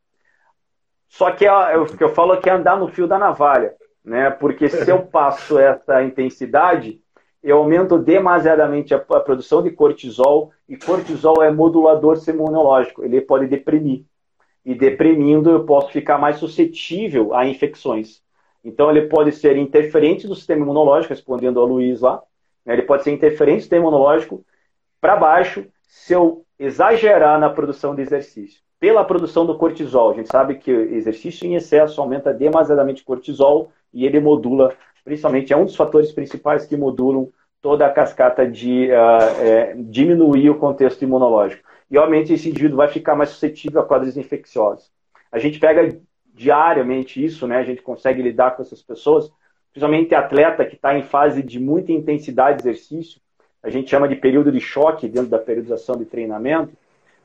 Só 1.07 1.31
que 1.31 1.45
é, 1.45 1.77
o 1.77 1.85
que 1.85 2.03
eu 2.03 2.09
falo 2.09 2.33
aqui 2.33 2.49
é 2.49 2.53
andar 2.53 2.79
no 2.79 2.87
fio 2.87 3.07
da 3.07 3.17
navalha, 3.17 3.73
né? 4.03 4.29
Porque 4.29 4.69
se 4.69 4.89
eu 4.89 5.01
passo 5.07 5.57
essa 5.57 6.03
intensidade, 6.03 7.01
eu 7.41 7.57
aumento 7.57 7.97
demasiadamente 7.97 8.93
a, 8.93 8.97
a 8.97 9.19
produção 9.19 9.63
de 9.63 9.71
cortisol, 9.71 10.51
e 10.67 10.77
cortisol 10.77 11.41
é 11.41 11.51
modulador 11.51 12.17
imunológico, 12.27 13.03
ele 13.03 13.21
pode 13.21 13.47
deprimir. 13.47 14.03
E 14.63 14.75
deprimindo, 14.75 15.49
eu 15.49 15.65
posso 15.65 15.91
ficar 15.91 16.17
mais 16.17 16.35
suscetível 16.35 17.33
a 17.33 17.47
infecções. 17.47 18.21
Então, 18.63 18.91
ele 18.91 19.07
pode 19.07 19.31
ser 19.31 19.57
interferente 19.57 20.27
do 20.27 20.35
sistema 20.35 20.61
imunológico, 20.61 21.13
respondendo 21.13 21.59
ao 21.59 21.65
Luiz 21.65 22.01
lá. 22.01 22.21
Né? 22.65 22.73
Ele 22.73 22.81
pode 22.83 23.03
ser 23.03 23.11
interferente 23.11 23.59
do 23.59 23.61
sistema 23.61 23.83
imunológico 23.83 24.45
para 24.99 25.15
baixo 25.15 25.65
se 25.87 26.13
eu 26.13 26.45
exagerar 26.57 27.39
na 27.39 27.49
produção 27.49 27.95
de 27.95 28.01
exercício. 28.01 28.61
Pela 28.79 29.03
produção 29.03 29.45
do 29.45 29.57
cortisol, 29.57 30.11
a 30.11 30.13
gente 30.13 30.29
sabe 30.29 30.55
que 30.55 30.71
exercício 30.71 31.45
em 31.45 31.55
excesso 31.55 31.99
aumenta 31.99 32.33
demasiadamente 32.33 33.03
cortisol 33.03 33.71
e 33.93 34.05
ele 34.05 34.19
modula, 34.19 34.73
principalmente, 35.03 35.51
é 35.51 35.57
um 35.57 35.65
dos 35.65 35.75
fatores 35.75 36.11
principais 36.11 36.65
que 36.65 36.77
modulam 36.77 37.29
toda 37.61 37.85
a 37.85 37.91
cascata 37.91 38.49
de 38.49 38.89
uh, 38.89 39.41
é, 39.41 39.73
diminuir 39.77 40.49
o 40.49 40.57
contexto 40.57 41.01
imunológico. 41.01 41.67
E, 41.91 41.97
obviamente, 41.97 42.31
esse 42.31 42.49
indivíduo 42.49 42.77
vai 42.77 42.87
ficar 42.87 43.15
mais 43.15 43.31
suscetível 43.31 43.81
a 43.81 43.85
quadros 43.85 44.15
infecciosos. 44.15 44.89
A 45.31 45.39
gente 45.39 45.59
pega 45.59 45.99
diariamente 46.33 47.23
isso, 47.23 47.45
né? 47.47 47.57
A 47.57 47.63
gente 47.63 47.81
consegue 47.81 48.21
lidar 48.21 48.51
com 48.51 48.61
essas 48.61 48.81
pessoas, 48.81 49.29
principalmente 49.71 50.15
atleta 50.15 50.65
que 50.65 50.75
está 50.75 50.97
em 50.97 51.03
fase 51.03 51.43
de 51.43 51.59
muita 51.59 51.91
intensidade 51.91 52.61
de 52.61 52.69
exercício, 52.69 53.19
a 53.61 53.69
gente 53.69 53.89
chama 53.89 54.07
de 54.07 54.15
período 54.15 54.51
de 54.51 54.59
choque 54.59 55.07
dentro 55.07 55.29
da 55.29 55.37
periodização 55.37 55.97
de 55.97 56.05
treinamento, 56.05 56.71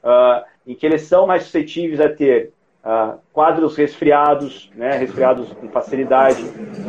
uh, 0.03 0.45
em 0.67 0.75
que 0.75 0.85
eles 0.85 1.03
são 1.03 1.27
mais 1.27 1.45
suscetíveis 1.45 2.01
a 2.01 2.09
ter 2.09 2.53
uh, 2.85 3.19
quadros 3.33 3.77
resfriados, 3.77 4.71
né, 4.75 4.97
resfriados 4.97 5.53
com 5.53 5.69
facilidade, 5.69 6.43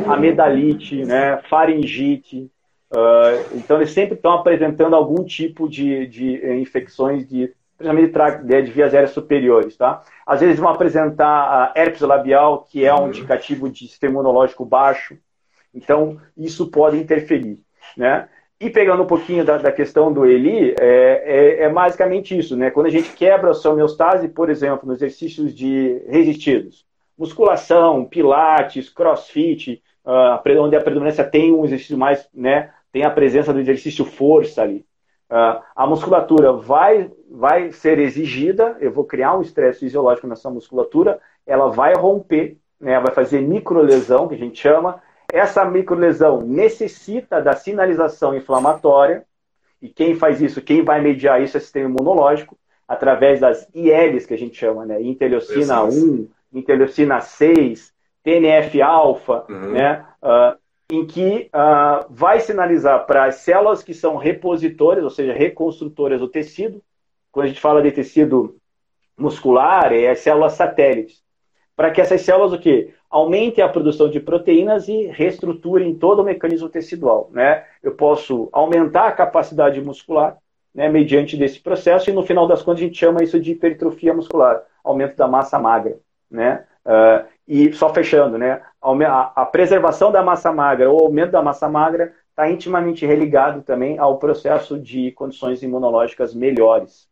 amidalite, 0.08 1.06
né, 1.06 1.38
faringite. 1.50 2.52
Uh, 2.92 3.56
então, 3.56 3.78
eles 3.78 3.92
sempre 3.92 4.16
estão 4.16 4.34
apresentando 4.34 4.96
algum 4.96 5.24
tipo 5.24 5.68
de, 5.68 6.08
de 6.08 6.44
eh, 6.44 6.56
infecções 6.60 7.28
de 7.28 7.54
principalmente 7.78 8.46
de, 8.46 8.62
de 8.62 8.72
vias 8.72 8.94
aéreas 8.94 9.12
superiores, 9.12 9.76
tá? 9.76 10.02
Às 10.26 10.40
vezes 10.40 10.58
vão 10.58 10.70
apresentar 10.70 11.74
herpes 11.76 12.00
labial, 12.00 12.64
que 12.64 12.86
é 12.86 12.94
um 12.94 13.10
indicativo 13.10 13.70
de 13.70 13.88
sistema 13.88 14.14
imunológico 14.14 14.64
baixo. 14.64 15.18
Então, 15.74 16.18
isso 16.38 16.72
pode 16.72 16.98
interferir, 16.98 17.60
né? 17.98 18.30
E 18.60 18.70
pegando 18.70 19.04
um 19.04 19.08
pouquinho 19.08 19.44
da, 19.44 19.58
da 19.58 19.72
questão 19.72 20.14
do 20.14 20.26
Eli, 20.26 20.76
é, 20.80 21.24
é, 21.26 21.64
é, 21.64 21.70
basicamente 21.70 22.38
isso, 22.38 22.56
né? 22.56 22.72
Quando 22.72 22.86
a 22.86 22.90
gente 22.90 23.12
quebra 23.12 23.52
a 23.52 23.54
sua 23.54 23.74
homeostase, 23.74 24.30
por 24.30 24.50
exemplo, 24.50 24.88
nos 24.88 25.02
exercícios 25.02 25.54
de 25.54 26.02
resistidos, 26.08 26.86
musculação, 27.18 28.06
pilates, 28.06 28.90
crossfit, 28.90 29.84
uh, 30.06 30.62
onde 30.62 30.76
a 30.76 30.82
predominância 30.82 31.24
tem 31.24 31.54
um 31.54 31.66
exercício 31.66 31.98
mais, 31.98 32.30
né? 32.34 32.72
Tem 32.94 33.04
a 33.04 33.10
presença 33.10 33.52
do 33.52 33.60
exercício 33.60 34.06
força 34.06 34.62
ali. 34.62 34.86
Uh, 35.30 35.60
a 35.76 35.86
musculatura 35.86 36.54
vai, 36.54 37.12
vai 37.30 37.74
ser 37.74 38.00
exigida, 38.00 38.78
eu 38.80 38.92
vou 38.92 39.04
criar 39.04 39.38
um 39.38 39.42
estresse 39.42 39.82
fisiológico 39.82 40.28
nessa 40.28 40.50
musculatura, 40.50 41.20
ela 41.46 41.68
vai 41.68 41.94
romper, 41.94 42.58
né? 42.80 43.02
Vai 43.02 43.12
fazer 43.12 43.42
microlesão, 43.42 44.30
que 44.30 44.36
a 44.36 44.38
gente 44.38 44.58
chama, 44.58 45.02
essa 45.36 45.66
microlesão 45.66 46.42
necessita 46.42 47.42
da 47.42 47.54
sinalização 47.54 48.34
inflamatória, 48.34 49.26
e 49.82 49.90
quem 49.90 50.16
faz 50.16 50.42
isso, 50.42 50.62
quem 50.62 50.82
vai 50.82 51.02
mediar 51.02 51.42
isso 51.42 51.58
é 51.58 51.60
o 51.60 51.62
sistema 51.62 51.90
imunológico, 51.90 52.58
através 52.88 53.42
das 53.42 53.68
ILs 53.76 54.26
que 54.26 54.34
a 54.34 54.38
gente 54.38 54.56
chama, 54.56 54.86
né? 54.86 55.02
Interleucina 55.02 55.84
1, 55.84 56.30
interleucina 56.54 57.20
6, 57.20 57.94
TNF-alfa, 58.24 59.46
uhum. 59.50 59.72
né? 59.74 60.06
Uh, 60.24 60.58
em 60.90 61.06
que 61.06 61.50
uh, 61.54 62.06
vai 62.10 62.40
sinalizar 62.40 63.06
para 63.06 63.26
as 63.26 63.36
células 63.36 63.84
que 63.84 63.94
são 63.94 64.16
repositoras, 64.16 65.04
ou 65.04 65.10
seja, 65.10 65.34
reconstrutoras 65.34 66.22
do 66.22 66.30
tecido. 66.30 66.82
Quando 67.30 67.46
a 67.46 67.50
gente 67.50 67.60
fala 67.60 67.82
de 67.82 67.92
tecido 67.92 68.56
muscular, 69.18 69.92
é 69.92 70.10
as 70.12 70.20
células 70.20 70.54
satélites. 70.54 71.25
Para 71.76 71.92
que 71.92 72.00
essas 72.00 72.22
células 72.22 72.54
o 72.54 72.60
quê? 72.60 72.94
aumente 73.16 73.62
a 73.62 73.70
produção 73.70 74.10
de 74.10 74.20
proteínas 74.20 74.90
e 74.90 75.08
reestruturem 75.08 75.96
todo 75.96 76.22
o 76.22 76.26
mecanismo 76.26 76.68
tecidual. 76.68 77.30
Né? 77.32 77.64
Eu 77.82 77.94
posso 77.96 78.50
aumentar 78.52 79.08
a 79.08 79.12
capacidade 79.14 79.82
muscular 79.82 80.38
né, 80.74 80.90
mediante 80.90 81.38
desse 81.38 81.62
processo 81.62 82.10
e 82.10 82.14
no 82.14 82.24
final 82.24 82.46
das 82.46 82.62
contas 82.62 82.82
a 82.82 82.86
gente 82.86 82.98
chama 82.98 83.24
isso 83.24 83.40
de 83.40 83.54
hipertrofia 83.54 84.14
muscular, 84.14 84.62
aumento 84.84 85.16
da 85.16 85.30
massa 85.30 85.58
magra. 85.58 85.98
Né? 86.30 86.66
Uh, 86.86 87.26
e 87.48 87.72
só 87.72 87.94
fechando, 87.94 88.38
né? 88.38 88.62
a, 88.82 89.44
a 89.44 89.46
preservação 89.46 90.12
da 90.12 90.22
massa 90.22 90.52
magra 90.52 90.92
ou 90.92 91.06
aumento 91.06 91.32
da 91.32 91.42
massa 91.42 91.70
magra 91.70 92.14
está 92.32 92.50
intimamente 92.50 93.06
religado 93.06 93.62
também 93.62 93.98
ao 93.98 94.20
processo 94.20 94.78
de 94.78 95.14
condições 95.14 95.64
imunológicas 95.64 96.36
melhores. 96.36 97.08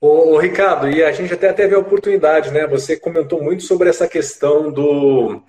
Ô, 0.00 0.34
ô, 0.34 0.38
Ricardo, 0.38 0.88
e 0.88 1.02
a 1.02 1.10
gente 1.10 1.34
até 1.34 1.52
teve 1.52 1.74
a 1.74 1.78
oportunidade, 1.78 2.52
né? 2.52 2.66
Você 2.68 2.96
comentou 2.96 3.42
muito 3.42 3.64
sobre 3.64 3.88
essa 3.88 4.06
questão 4.06 4.70
do, 4.70 5.42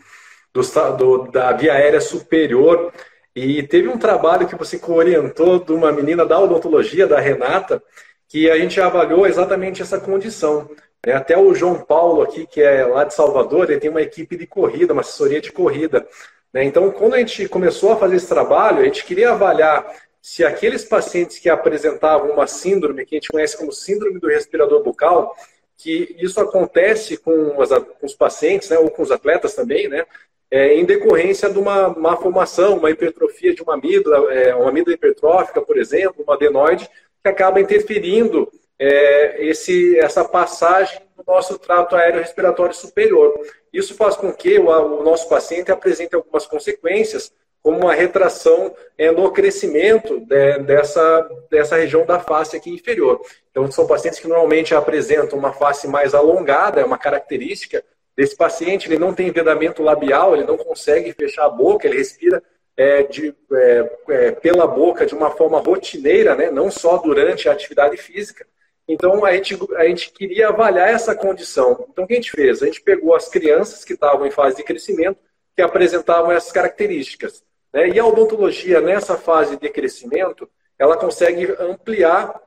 do, 0.51 0.61
do, 0.97 1.31
da 1.31 1.51
via 1.53 1.73
aérea 1.73 2.01
superior 2.01 2.91
e 3.35 3.61
teve 3.63 3.87
um 3.87 3.97
trabalho 3.97 4.47
que 4.47 4.55
você 4.55 4.81
orientou 4.87 5.59
de 5.59 5.71
uma 5.71 5.91
menina 5.91 6.25
da 6.25 6.39
odontologia, 6.39 7.05
da 7.05 7.19
Renata, 7.19 7.81
que 8.27 8.49
a 8.49 8.57
gente 8.57 8.81
avaliou 8.81 9.27
exatamente 9.27 9.83
essa 9.83 9.99
condição. 9.99 10.67
Né? 11.05 11.13
Até 11.13 11.37
o 11.37 11.53
João 11.53 11.75
Paulo 11.75 12.23
aqui, 12.23 12.47
que 12.47 12.61
é 12.61 12.85
lá 12.85 13.03
de 13.03 13.13
Salvador, 13.13 13.69
ele 13.69 13.79
tem 13.79 13.89
uma 13.91 14.01
equipe 14.01 14.35
de 14.35 14.47
corrida, 14.47 14.93
uma 14.93 15.01
assessoria 15.01 15.39
de 15.39 15.51
corrida. 15.51 16.07
Né? 16.51 16.63
Então, 16.63 16.89
quando 16.91 17.13
a 17.13 17.19
gente 17.19 17.47
começou 17.47 17.91
a 17.91 17.97
fazer 17.97 18.15
esse 18.15 18.27
trabalho, 18.27 18.79
a 18.79 18.85
gente 18.85 19.05
queria 19.05 19.31
avaliar 19.31 19.85
se 20.21 20.43
aqueles 20.43 20.83
pacientes 20.83 21.39
que 21.39 21.49
apresentavam 21.49 22.31
uma 22.31 22.47
síndrome, 22.47 23.05
que 23.05 23.15
a 23.15 23.17
gente 23.17 23.29
conhece 23.29 23.57
como 23.57 23.71
síndrome 23.71 24.19
do 24.19 24.27
respirador 24.27 24.83
bucal, 24.83 25.35
que 25.77 26.15
isso 26.19 26.39
acontece 26.41 27.17
com, 27.17 27.51
com 27.51 28.05
os 28.05 28.13
pacientes, 28.13 28.69
né, 28.69 28.77
ou 28.77 28.89
com 28.91 29.01
os 29.01 29.11
atletas 29.11 29.53
também, 29.53 29.87
né, 29.87 30.05
é, 30.51 30.73
em 30.73 30.83
decorrência 30.83 31.49
de 31.49 31.59
uma 31.59 31.89
má 31.89 32.17
formação, 32.17 32.77
uma 32.77 32.89
hipertrofia 32.89 33.53
de 33.53 33.61
uma 33.61 33.75
amígdala, 33.75 34.33
é, 34.33 34.53
uma 34.55 34.69
amígdala 34.69 34.95
hipertrófica, 34.95 35.61
por 35.61 35.77
exemplo, 35.77 36.23
uma 36.23 36.33
adenoide, 36.33 36.89
que 37.23 37.29
acaba 37.29 37.61
interferindo 37.61 38.51
é, 38.77 39.45
esse, 39.45 39.97
essa 39.99 40.25
passagem 40.25 41.01
do 41.15 41.23
nosso 41.27 41.59
trato 41.59 41.95
aéreo 41.95 42.21
respiratório 42.21 42.73
superior. 42.73 43.39
Isso 43.71 43.93
faz 43.93 44.15
com 44.15 44.33
que 44.33 44.57
o, 44.57 44.69
o 44.69 45.03
nosso 45.03 45.29
paciente 45.29 45.71
apresente 45.71 46.15
algumas 46.15 46.47
consequências, 46.47 47.31
como 47.61 47.79
uma 47.79 47.93
retração 47.93 48.73
é, 48.97 49.11
no 49.11 49.31
crescimento 49.31 50.19
de, 50.21 50.59
dessa, 50.59 51.29
dessa 51.49 51.75
região 51.75 52.05
da 52.05 52.19
face 52.19 52.55
aqui 52.55 52.69
inferior. 52.69 53.21
Então, 53.51 53.69
são 53.71 53.85
pacientes 53.85 54.19
que 54.19 54.27
normalmente 54.27 54.73
apresentam 54.73 55.37
uma 55.37 55.53
face 55.53 55.87
mais 55.87 56.13
alongada, 56.13 56.81
é 56.81 56.85
uma 56.85 56.97
característica 56.97 57.83
desse 58.15 58.35
paciente, 58.35 58.87
ele 58.87 58.99
não 58.99 59.13
tem 59.13 59.31
vedamento 59.31 59.83
labial, 59.83 60.35
ele 60.35 60.45
não 60.45 60.57
consegue 60.57 61.13
fechar 61.13 61.45
a 61.45 61.49
boca, 61.49 61.87
ele 61.87 61.97
respira 61.97 62.41
é, 62.75 63.03
de, 63.03 63.35
é, 63.51 63.91
é, 64.09 64.31
pela 64.31 64.65
boca 64.65 65.05
de 65.05 65.13
uma 65.13 65.31
forma 65.31 65.59
rotineira, 65.59 66.35
né? 66.35 66.49
não 66.49 66.71
só 66.71 66.97
durante 66.97 67.49
a 67.49 67.51
atividade 67.51 67.97
física. 67.97 68.45
Então, 68.87 69.23
a 69.23 69.33
gente, 69.33 69.57
a 69.75 69.85
gente 69.85 70.11
queria 70.11 70.47
avaliar 70.47 70.89
essa 70.89 71.13
condição. 71.13 71.85
Então, 71.91 72.05
o 72.05 72.07
que 72.07 72.13
a 72.13 72.15
gente 72.15 72.31
fez? 72.31 72.63
A 72.63 72.65
gente 72.65 72.81
pegou 72.81 73.13
as 73.13 73.27
crianças 73.27 73.85
que 73.85 73.93
estavam 73.93 74.25
em 74.25 74.31
fase 74.31 74.55
de 74.55 74.63
crescimento, 74.63 75.19
que 75.55 75.61
apresentavam 75.61 76.31
essas 76.31 76.51
características. 76.51 77.43
Né? 77.73 77.89
E 77.89 77.99
a 77.99 78.05
odontologia, 78.05 78.81
nessa 78.81 79.17
fase 79.17 79.57
de 79.57 79.69
crescimento, 79.69 80.49
ela 80.77 80.97
consegue 80.97 81.55
ampliar 81.59 82.41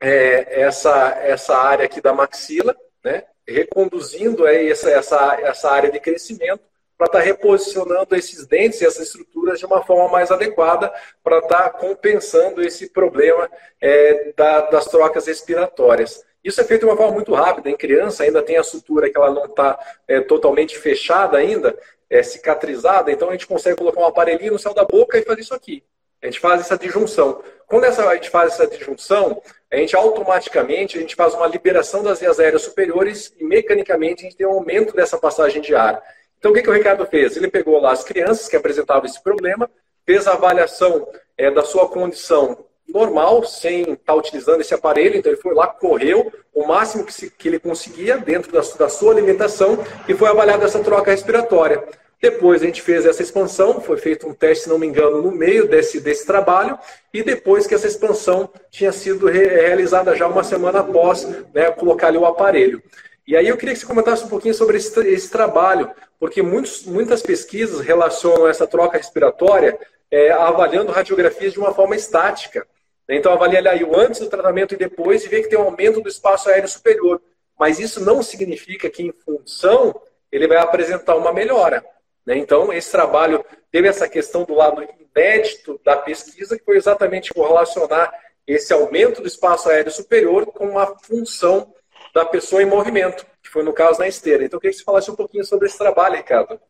é, 0.00 0.62
essa, 0.62 1.18
essa 1.22 1.56
área 1.56 1.84
aqui 1.84 2.00
da 2.00 2.12
maxila, 2.12 2.76
né? 3.04 3.24
reconduzindo 3.46 4.46
essa, 4.46 4.90
essa, 4.90 5.38
essa 5.40 5.70
área 5.70 5.90
de 5.90 5.98
crescimento 6.00 6.62
para 6.96 7.06
estar 7.06 7.18
tá 7.18 7.24
reposicionando 7.24 8.16
esses 8.16 8.46
dentes 8.46 8.80
e 8.80 8.86
essas 8.86 9.06
estruturas 9.06 9.60
de 9.60 9.66
uma 9.66 9.82
forma 9.84 10.08
mais 10.08 10.32
adequada 10.32 10.92
para 11.22 11.38
estar 11.38 11.70
tá 11.70 11.70
compensando 11.70 12.60
esse 12.60 12.90
problema 12.90 13.48
é, 13.80 14.32
da, 14.36 14.62
das 14.62 14.86
trocas 14.86 15.26
respiratórias. 15.26 16.24
Isso 16.42 16.60
é 16.60 16.64
feito 16.64 16.80
de 16.80 16.86
uma 16.86 16.96
forma 16.96 17.12
muito 17.12 17.32
rápida. 17.34 17.70
Em 17.70 17.76
criança 17.76 18.24
ainda 18.24 18.42
tem 18.42 18.56
a 18.56 18.64
sutura 18.64 19.10
que 19.10 19.16
ela 19.16 19.30
não 19.30 19.44
está 19.44 19.78
é, 20.06 20.20
totalmente 20.20 20.76
fechada 20.78 21.38
ainda, 21.38 21.78
é, 22.10 22.22
cicatrizada, 22.22 23.10
então 23.10 23.28
a 23.28 23.32
gente 23.32 23.46
consegue 23.46 23.76
colocar 23.76 24.00
um 24.00 24.06
aparelhinho 24.06 24.52
no 24.52 24.58
céu 24.58 24.74
da 24.74 24.84
boca 24.84 25.18
e 25.18 25.24
fazer 25.24 25.40
isso 25.40 25.54
aqui. 25.54 25.82
A 26.20 26.26
gente 26.26 26.40
faz 26.40 26.60
essa 26.60 26.76
disjunção. 26.76 27.42
Quando 27.66 27.84
essa, 27.84 28.08
a 28.08 28.14
gente 28.14 28.30
faz 28.30 28.52
essa 28.52 28.66
disjunção, 28.66 29.40
a 29.70 29.76
gente 29.76 29.94
automaticamente 29.94 30.98
a 30.98 31.00
gente 31.00 31.14
faz 31.14 31.34
uma 31.34 31.46
liberação 31.46 32.02
das 32.02 32.18
vias 32.18 32.40
aéreas 32.40 32.62
superiores 32.62 33.32
e 33.38 33.44
mecanicamente 33.44 34.22
a 34.22 34.24
gente 34.24 34.36
tem 34.36 34.46
um 34.46 34.52
aumento 34.52 34.94
dessa 34.96 35.16
passagem 35.18 35.62
de 35.62 35.74
ar. 35.74 36.02
Então 36.38 36.50
o 36.50 36.54
que, 36.54 36.62
que 36.62 36.70
o 36.70 36.72
Ricardo 36.72 37.06
fez? 37.06 37.36
Ele 37.36 37.48
pegou 37.48 37.80
lá 37.80 37.92
as 37.92 38.02
crianças 38.02 38.48
que 38.48 38.56
apresentavam 38.56 39.04
esse 39.04 39.22
problema, 39.22 39.70
fez 40.04 40.26
a 40.26 40.32
avaliação 40.32 41.06
é, 41.36 41.50
da 41.50 41.62
sua 41.62 41.88
condição 41.88 42.64
normal, 42.88 43.44
sem 43.44 43.82
estar 43.82 43.96
tá 44.06 44.14
utilizando 44.14 44.60
esse 44.60 44.74
aparelho. 44.74 45.16
Então 45.16 45.30
ele 45.30 45.40
foi 45.40 45.54
lá, 45.54 45.66
correu 45.66 46.32
o 46.54 46.66
máximo 46.66 47.04
que, 47.04 47.12
se, 47.12 47.30
que 47.30 47.48
ele 47.48 47.58
conseguia 47.58 48.16
dentro 48.18 48.50
da, 48.50 48.60
da, 48.78 48.88
sua 48.88 49.12
alimentação 49.12 49.78
e 50.08 50.14
foi 50.14 50.28
avaliada 50.28 50.64
essa 50.64 50.80
troca 50.80 51.10
respiratória. 51.10 51.84
Depois 52.20 52.62
a 52.62 52.66
gente 52.66 52.82
fez 52.82 53.06
essa 53.06 53.22
expansão, 53.22 53.80
foi 53.80 53.96
feito 53.96 54.26
um 54.26 54.34
teste, 54.34 54.64
se 54.64 54.68
não 54.68 54.78
me 54.78 54.86
engano, 54.86 55.22
no 55.22 55.30
meio 55.30 55.68
desse, 55.68 56.00
desse 56.00 56.26
trabalho, 56.26 56.76
e 57.14 57.22
depois 57.22 57.64
que 57.64 57.74
essa 57.74 57.86
expansão 57.86 58.50
tinha 58.70 58.90
sido 58.90 59.28
re 59.28 59.46
realizada 59.46 60.16
já 60.16 60.26
uma 60.26 60.42
semana 60.42 60.80
após 60.80 61.24
né, 61.54 61.70
colocar 61.70 62.08
ali 62.08 62.18
o 62.18 62.26
aparelho. 62.26 62.82
E 63.24 63.36
aí 63.36 63.46
eu 63.46 63.56
queria 63.56 63.72
que 63.72 63.80
você 63.80 63.86
comentasse 63.86 64.24
um 64.24 64.28
pouquinho 64.28 64.54
sobre 64.54 64.78
esse, 64.78 64.98
esse 65.06 65.30
trabalho, 65.30 65.90
porque 66.18 66.42
muitos, 66.42 66.84
muitas 66.86 67.22
pesquisas 67.22 67.80
relacionam 67.80 68.48
essa 68.48 68.66
troca 68.66 68.96
respiratória 68.96 69.78
é, 70.10 70.32
avaliando 70.32 70.90
radiografias 70.90 71.52
de 71.52 71.58
uma 71.58 71.72
forma 71.72 71.94
estática. 71.94 72.66
Então, 73.08 73.32
avalia 73.32 73.58
ali 73.58 73.84
o 73.84 73.98
antes 73.98 74.20
do 74.20 74.28
tratamento 74.28 74.74
e 74.74 74.76
depois 74.76 75.24
e 75.24 75.28
vê 75.28 75.42
que 75.42 75.48
tem 75.48 75.58
um 75.58 75.62
aumento 75.62 76.00
do 76.00 76.08
espaço 76.08 76.48
aéreo 76.50 76.68
superior. 76.68 77.22
Mas 77.58 77.78
isso 77.78 78.04
não 78.04 78.22
significa 78.22 78.90
que, 78.90 79.02
em 79.02 79.12
função, 79.12 79.98
ele 80.30 80.46
vai 80.46 80.58
apresentar 80.58 81.16
uma 81.16 81.32
melhora. 81.32 81.84
Né? 82.26 82.36
Então, 82.36 82.70
esse 82.72 82.92
trabalho 82.92 83.42
teve 83.72 83.88
essa 83.88 84.06
questão 84.06 84.44
do 84.44 84.54
lado 84.54 84.86
inédito 85.16 85.80
da 85.82 85.96
pesquisa, 85.96 86.58
que 86.58 86.64
foi 86.64 86.76
exatamente 86.76 87.32
correlacionar 87.32 88.12
esse 88.46 88.72
aumento 88.72 89.22
do 89.22 89.26
espaço 89.26 89.70
aéreo 89.70 89.90
superior 89.90 90.46
com 90.46 90.78
a 90.78 90.98
função 90.98 91.72
da 92.14 92.24
pessoa 92.24 92.62
em 92.62 92.66
movimento, 92.66 93.26
que 93.42 93.48
foi 93.48 93.62
no 93.62 93.72
caso 93.72 93.98
na 93.98 94.08
esteira. 94.08 94.44
Então, 94.44 94.58
eu 94.58 94.60
queria 94.60 94.72
que 94.72 94.78
você 94.78 94.84
falasse 94.84 95.10
um 95.10 95.16
pouquinho 95.16 95.44
sobre 95.44 95.66
esse 95.66 95.78
trabalho, 95.78 96.16
Ricardo. 96.16 96.60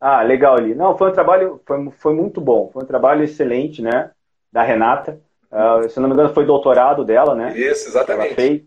Ah, 0.00 0.22
legal, 0.22 0.56
ali. 0.56 0.74
Não, 0.74 0.96
foi 0.96 1.10
um 1.10 1.12
trabalho, 1.12 1.60
foi, 1.66 1.90
foi 1.98 2.14
muito 2.14 2.40
bom. 2.40 2.70
Foi 2.72 2.82
um 2.82 2.86
trabalho 2.86 3.22
excelente, 3.22 3.82
né? 3.82 4.10
Da 4.52 4.62
Renata. 4.62 5.20
Uh, 5.50 5.88
se 5.88 5.98
não 5.98 6.08
me 6.08 6.14
engano, 6.14 6.32
foi 6.32 6.44
doutorado 6.44 7.04
dela, 7.04 7.34
né? 7.34 7.56
Isso, 7.56 7.88
exatamente. 7.88 8.26
Ela 8.26 8.34
fez. 8.34 8.62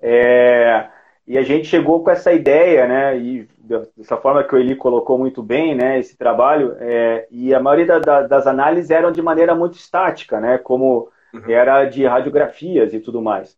É, 0.00 0.86
e 1.26 1.38
a 1.38 1.42
gente 1.42 1.66
chegou 1.66 2.02
com 2.02 2.10
essa 2.10 2.32
ideia, 2.32 2.86
né? 2.86 3.18
E 3.18 3.48
dessa 3.58 4.16
forma 4.16 4.44
que 4.44 4.54
o 4.54 4.58
Eli 4.58 4.76
colocou 4.76 5.18
muito 5.18 5.42
bem, 5.42 5.74
né? 5.74 5.98
Esse 5.98 6.16
trabalho. 6.16 6.76
É, 6.78 7.26
e 7.30 7.54
a 7.54 7.60
maioria 7.60 7.86
da, 7.86 7.98
da, 7.98 8.22
das 8.22 8.46
análises 8.46 8.90
eram 8.90 9.10
de 9.10 9.22
maneira 9.22 9.54
muito 9.54 9.74
estática, 9.74 10.40
né? 10.40 10.58
Como 10.58 11.08
uhum. 11.32 11.50
era 11.50 11.84
de 11.84 12.06
radiografias 12.06 12.92
e 12.92 13.00
tudo 13.00 13.22
mais. 13.22 13.56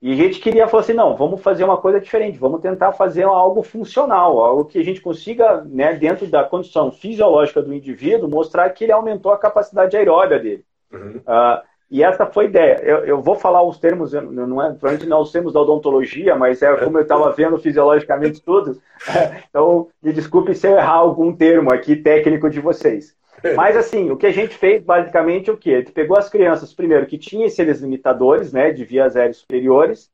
E 0.00 0.12
a 0.12 0.16
gente 0.16 0.38
queria 0.38 0.68
falar 0.68 0.82
assim, 0.82 0.92
não, 0.92 1.16
vamos 1.16 1.40
fazer 1.40 1.64
uma 1.64 1.78
coisa 1.78 1.98
diferente, 1.98 2.38
vamos 2.38 2.60
tentar 2.60 2.92
fazer 2.92 3.22
algo 3.22 3.62
funcional, 3.62 4.38
algo 4.38 4.66
que 4.66 4.78
a 4.78 4.84
gente 4.84 5.00
consiga, 5.00 5.62
né, 5.64 5.94
dentro 5.94 6.26
da 6.26 6.44
condição 6.44 6.92
fisiológica 6.92 7.62
do 7.62 7.72
indivíduo, 7.72 8.28
mostrar 8.28 8.68
que 8.68 8.84
ele 8.84 8.92
aumentou 8.92 9.32
a 9.32 9.38
capacidade 9.38 9.96
aeróbica 9.96 10.38
dele. 10.38 10.64
Uhum. 10.94 11.16
Uh, 11.18 11.62
e 11.90 12.02
essa 12.02 12.26
foi 12.26 12.46
a 12.46 12.48
ideia. 12.48 12.80
Eu, 12.82 12.98
eu, 13.04 13.22
vou 13.22 13.36
falar 13.36 13.62
os 13.62 13.78
termos, 13.78 14.12
não 14.12 14.62
é, 14.62 14.70
provavelmente 14.70 15.08
não 15.08 15.20
os 15.20 15.30
termos 15.30 15.52
da 15.52 15.60
odontologia, 15.60 16.34
mas 16.34 16.62
é 16.62 16.74
como 16.76 16.98
eu 16.98 17.02
estava 17.02 17.30
vendo 17.30 17.58
fisiologicamente 17.58 18.42
tudo. 18.42 18.80
então, 19.48 19.88
me 20.02 20.12
desculpe 20.12 20.54
se 20.54 20.66
eu 20.66 20.76
errar 20.76 20.94
algum 20.94 21.32
termo 21.32 21.72
aqui 21.72 21.94
técnico 21.94 22.50
de 22.50 22.60
vocês. 22.60 23.14
Mas 23.54 23.76
assim, 23.76 24.10
o 24.10 24.16
que 24.16 24.26
a 24.26 24.32
gente 24.32 24.56
fez 24.56 24.82
basicamente 24.82 25.50
é 25.50 25.52
o 25.52 25.56
quê? 25.56 25.74
A 25.74 25.78
gente 25.78 25.92
pegou 25.92 26.16
as 26.16 26.30
crianças, 26.30 26.72
primeiro, 26.72 27.06
que 27.06 27.18
tinham 27.18 27.44
esses 27.44 27.80
limitadores, 27.80 28.52
né, 28.52 28.70
de 28.70 28.84
vias 28.84 29.16
aéreas 29.16 29.36
superiores, 29.36 30.10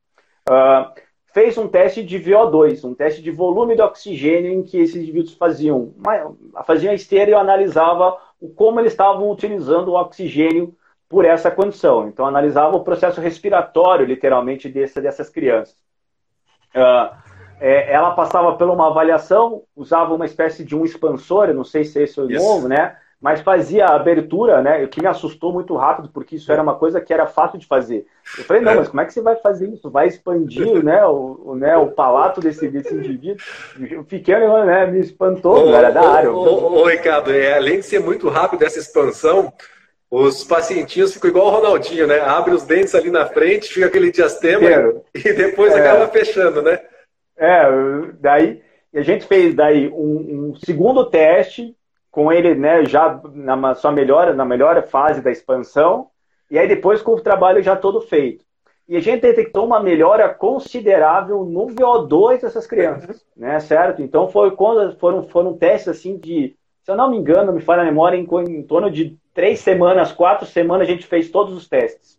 uh, 0.48 0.90
fez 1.32 1.56
um 1.56 1.68
teste 1.68 2.02
de 2.02 2.18
VO2, 2.18 2.84
um 2.84 2.94
teste 2.94 3.22
de 3.22 3.30
volume 3.30 3.76
de 3.76 3.82
oxigênio 3.82 4.52
em 4.52 4.62
que 4.62 4.78
esses 4.78 4.96
indivíduos 4.96 5.34
faziam, 5.34 5.94
faziam 6.66 6.90
a 6.90 6.94
esteira 6.94 7.30
e 7.30 7.34
analisava 7.34 8.18
como 8.56 8.80
eles 8.80 8.92
estavam 8.92 9.30
utilizando 9.30 9.88
o 9.88 9.94
oxigênio 9.94 10.76
por 11.08 11.24
essa 11.24 11.50
condição. 11.50 12.08
Então, 12.08 12.24
analisava 12.24 12.76
o 12.76 12.84
processo 12.84 13.20
respiratório, 13.20 14.06
literalmente, 14.06 14.68
desse, 14.68 15.00
dessas 15.00 15.28
crianças. 15.28 15.76
Uh, 16.74 17.14
é, 17.60 17.92
ela 17.92 18.12
passava 18.12 18.56
por 18.56 18.68
uma 18.70 18.88
avaliação, 18.88 19.64
usava 19.76 20.14
uma 20.14 20.24
espécie 20.24 20.64
de 20.64 20.74
um 20.74 20.84
expansor, 20.84 21.48
eu 21.48 21.54
não 21.54 21.64
sei 21.64 21.84
se 21.84 22.00
esse 22.02 22.18
é 22.18 22.22
o 22.22 22.28
novo, 22.28 22.68
né? 22.68 22.96
Mas 23.20 23.42
fazia 23.42 23.84
a 23.84 23.96
abertura, 23.96 24.62
né? 24.62 24.82
O 24.82 24.88
que 24.88 25.02
me 25.02 25.06
assustou 25.06 25.52
muito 25.52 25.76
rápido, 25.76 26.08
porque 26.08 26.36
isso 26.36 26.50
era 26.50 26.62
uma 26.62 26.74
coisa 26.74 27.02
que 27.02 27.12
era 27.12 27.26
fácil 27.26 27.58
de 27.58 27.66
fazer. 27.66 28.06
Eu 28.38 28.44
falei, 28.44 28.62
não, 28.62 28.74
mas 28.76 28.88
como 28.88 29.02
é 29.02 29.04
que 29.04 29.12
você 29.12 29.20
vai 29.20 29.36
fazer 29.36 29.68
isso? 29.68 29.90
Vai 29.90 30.08
expandir 30.08 30.82
né, 30.82 31.04
o, 31.04 31.38
o 31.44 31.54
né, 31.54 31.76
o 31.76 31.88
palato 31.88 32.40
desse, 32.40 32.66
desse 32.68 32.94
indivíduo? 32.94 33.36
Eu 33.78 34.04
fiquei, 34.04 34.34
né, 34.34 34.86
me 34.86 35.00
espantou, 35.00 35.68
ô, 35.68 35.74
era 35.74 35.90
da 35.90 36.00
área. 36.00 36.32
Ô, 36.32 36.38
ô, 36.38 36.80
ô, 36.80 36.84
Ricardo, 36.86 37.30
é, 37.30 37.56
além 37.56 37.80
de 37.80 37.84
ser 37.84 38.00
muito 38.00 38.26
rápido 38.30 38.64
essa 38.64 38.78
expansão, 38.78 39.52
os 40.10 40.42
pacientinhos 40.42 41.12
ficam 41.12 41.28
igual 41.28 41.48
o 41.48 41.50
Ronaldinho, 41.50 42.06
né? 42.06 42.20
Abre 42.20 42.54
os 42.54 42.62
dentes 42.62 42.94
ali 42.94 43.10
na 43.10 43.26
frente, 43.26 43.72
fica 43.72 43.86
aquele 43.86 44.10
diastema 44.10 44.66
e 45.14 45.32
depois 45.34 45.74
é, 45.74 45.78
acaba 45.78 46.08
fechando, 46.08 46.62
né? 46.62 46.80
É, 47.36 47.64
daí 48.18 48.62
a 48.94 49.02
gente 49.02 49.26
fez 49.26 49.54
daí 49.54 49.88
um, 49.88 50.50
um 50.50 50.56
segundo 50.56 51.04
teste 51.04 51.76
com 52.10 52.32
ele 52.32 52.54
né, 52.54 52.84
já 52.84 53.20
na 53.32 53.74
sua 53.74 53.92
melhor, 53.92 54.34
na 54.34 54.44
melhor 54.44 54.82
fase 54.88 55.20
da 55.20 55.30
expansão, 55.30 56.08
e 56.50 56.58
aí 56.58 56.66
depois 56.66 57.00
com 57.00 57.12
o 57.12 57.20
trabalho 57.20 57.62
já 57.62 57.76
todo 57.76 58.00
feito. 58.00 58.44
E 58.88 58.96
a 58.96 59.00
gente 59.00 59.20
detectou 59.20 59.64
uma 59.64 59.78
melhora 59.78 60.28
considerável 60.28 61.44
no 61.44 61.66
VO2 61.68 62.40
dessas 62.40 62.66
crianças, 62.66 63.24
né, 63.36 63.60
certo? 63.60 64.02
Então 64.02 64.28
foi 64.28 64.50
quando 64.50 64.98
foram, 64.98 65.22
foram 65.22 65.56
testes 65.56 65.88
assim 65.88 66.18
de, 66.18 66.56
se 66.82 66.90
eu 66.90 66.96
não 66.96 67.08
me 67.08 67.16
engano, 67.16 67.52
me 67.52 67.60
falha 67.60 67.82
a 67.82 67.84
memória, 67.84 68.16
em, 68.16 68.26
em 68.48 68.62
torno 68.64 68.90
de 68.90 69.16
três 69.32 69.60
semanas, 69.60 70.10
quatro 70.10 70.44
semanas 70.44 70.88
a 70.88 70.90
gente 70.90 71.06
fez 71.06 71.30
todos 71.30 71.56
os 71.56 71.68
testes. 71.68 72.18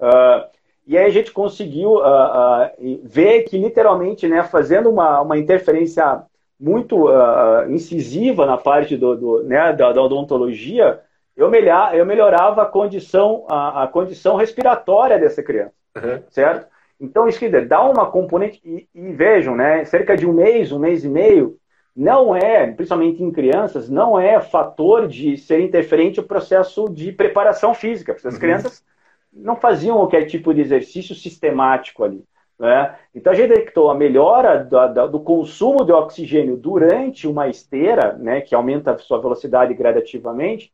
Uh, 0.00 0.50
e 0.84 0.98
aí 0.98 1.06
a 1.06 1.10
gente 1.10 1.30
conseguiu 1.30 1.98
uh, 1.98 2.00
uh, 2.00 3.00
ver 3.04 3.44
que 3.44 3.56
literalmente, 3.56 4.26
né, 4.26 4.42
fazendo 4.42 4.90
uma, 4.90 5.20
uma 5.20 5.38
interferência 5.38 6.24
muito 6.60 7.08
uh, 7.08 7.70
incisiva 7.70 8.44
na 8.44 8.58
parte 8.58 8.96
do, 8.96 9.16
do 9.16 9.42
né, 9.44 9.72
da, 9.72 9.92
da, 9.92 10.02
odontologia, 10.02 11.00
eu, 11.34 11.48
melhor, 11.48 11.94
eu 11.94 12.04
melhorava 12.04 12.62
a 12.62 12.66
condição, 12.66 13.46
a, 13.48 13.84
a 13.84 13.88
condição 13.88 14.36
respiratória 14.36 15.18
dessa 15.18 15.42
criança, 15.42 15.72
uhum. 15.96 16.22
certo? 16.28 16.68
Então, 17.00 17.26
isso 17.26 17.40
dá 17.66 17.82
uma 17.82 18.10
componente, 18.10 18.60
e, 18.62 18.86
e, 18.94 19.12
vejam, 19.12 19.56
né, 19.56 19.86
cerca 19.86 20.14
de 20.14 20.26
um 20.26 20.34
mês, 20.34 20.70
um 20.70 20.78
mês 20.78 21.02
e 21.02 21.08
meio, 21.08 21.56
não 21.96 22.36
é, 22.36 22.70
principalmente 22.70 23.22
em 23.22 23.32
crianças, 23.32 23.88
não 23.88 24.20
é 24.20 24.38
fator 24.38 25.08
de 25.08 25.38
ser 25.38 25.60
interferente 25.60 26.20
o 26.20 26.24
processo 26.24 26.90
de 26.90 27.10
preparação 27.10 27.72
física, 27.72 28.12
porque 28.12 28.28
as 28.28 28.34
uhum. 28.34 28.40
crianças 28.40 28.84
não 29.32 29.56
faziam 29.56 29.96
qualquer 29.96 30.26
tipo 30.26 30.52
de 30.52 30.60
exercício 30.60 31.14
sistemático 31.14 32.04
ali. 32.04 32.22
Né? 32.60 32.94
Então 33.14 33.32
a 33.32 33.34
gente 33.34 33.48
detectou 33.48 33.90
a 33.90 33.94
melhora 33.94 34.62
do, 34.62 35.20
consumo 35.20 35.82
de 35.82 35.92
oxigênio 35.92 36.58
durante 36.58 37.26
uma 37.26 37.48
esteira, 37.48 38.12
né, 38.12 38.42
que 38.42 38.54
aumenta 38.54 38.92
a 38.92 38.98
sua 38.98 39.18
velocidade 39.18 39.72
gradativamente, 39.72 40.70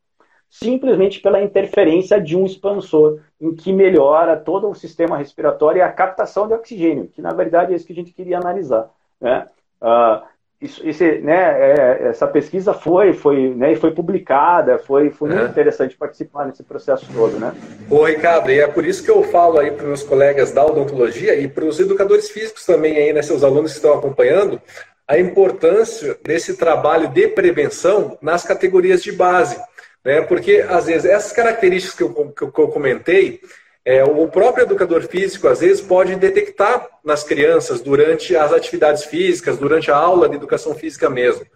simplesmente 0.50 1.20
pela 1.20 1.40
interferência 1.40 2.20
de 2.20 2.36
um 2.36 2.44
expansor, 2.44 3.20
em 3.40 3.54
que 3.54 3.72
melhora 3.72 4.36
todo 4.36 4.68
o 4.68 4.74
sistema 4.74 5.16
respiratório 5.16 5.78
e 5.78 5.82
a 5.82 5.92
captação 5.92 6.48
de 6.48 6.54
oxigênio, 6.54 7.06
que 7.06 7.22
na 7.22 7.32
verdade 7.32 7.72
é 7.72 7.76
isso 7.76 7.86
que 7.86 7.92
a 7.92 7.96
gente 7.96 8.12
queria 8.12 8.38
analisar. 8.38 8.90
Né? 9.20 9.46
Uh, 9.80 10.26
isso, 10.60 10.80
esse, 10.88 11.18
né, 11.18 11.34
é, 11.34 12.08
essa 12.08 12.26
pesquisa 12.26 12.72
foi, 12.72 13.12
foi, 13.12 13.54
né, 13.54 13.74
foi 13.76 13.90
publicada, 13.90 14.78
foi, 14.78 15.10
foi 15.10 15.28
muito 15.28 15.46
é. 15.46 15.48
interessante 15.48 15.96
participar 15.96 16.46
nesse 16.46 16.62
processo 16.62 17.06
todo, 17.12 17.38
né? 17.38 17.54
Ô, 17.90 18.04
Ricardo, 18.04 18.50
e 18.50 18.58
é 18.58 18.66
por 18.66 18.84
isso 18.84 19.04
que 19.04 19.10
eu 19.10 19.22
falo 19.22 19.58
aí 19.58 19.70
para 19.70 19.82
os 19.82 19.88
meus 19.88 20.02
colegas 20.02 20.52
da 20.52 20.64
odontologia 20.64 21.34
e 21.34 21.46
para 21.46 21.64
os 21.64 21.78
educadores 21.78 22.30
físicos 22.30 22.64
também 22.64 22.96
aí, 22.96 23.12
né, 23.12 23.20
seus 23.20 23.44
alunos 23.44 23.72
que 23.72 23.78
estão 23.78 23.92
acompanhando, 23.92 24.60
a 25.06 25.18
importância 25.18 26.16
desse 26.24 26.56
trabalho 26.56 27.08
de 27.08 27.28
prevenção 27.28 28.18
nas 28.20 28.42
categorias 28.42 29.02
de 29.02 29.12
base, 29.12 29.60
né? 30.04 30.22
Porque 30.22 30.64
às 30.68 30.86
vezes 30.86 31.04
essas 31.04 31.32
características 31.32 31.94
que 31.96 32.02
eu, 32.02 32.32
que 32.32 32.60
eu 32.60 32.68
comentei, 32.68 33.40
é, 33.86 34.02
o 34.02 34.26
próprio 34.26 34.64
educador 34.64 35.04
físico, 35.04 35.46
às 35.46 35.60
vezes, 35.60 35.80
pode 35.80 36.16
detectar 36.16 36.88
nas 37.04 37.22
crianças 37.22 37.80
durante 37.80 38.34
as 38.34 38.52
atividades 38.52 39.04
físicas, 39.04 39.56
durante 39.56 39.92
a 39.92 39.96
aula 39.96 40.28
de 40.28 40.34
educação 40.34 40.74
física 40.74 41.08
mesmo. 41.08 41.46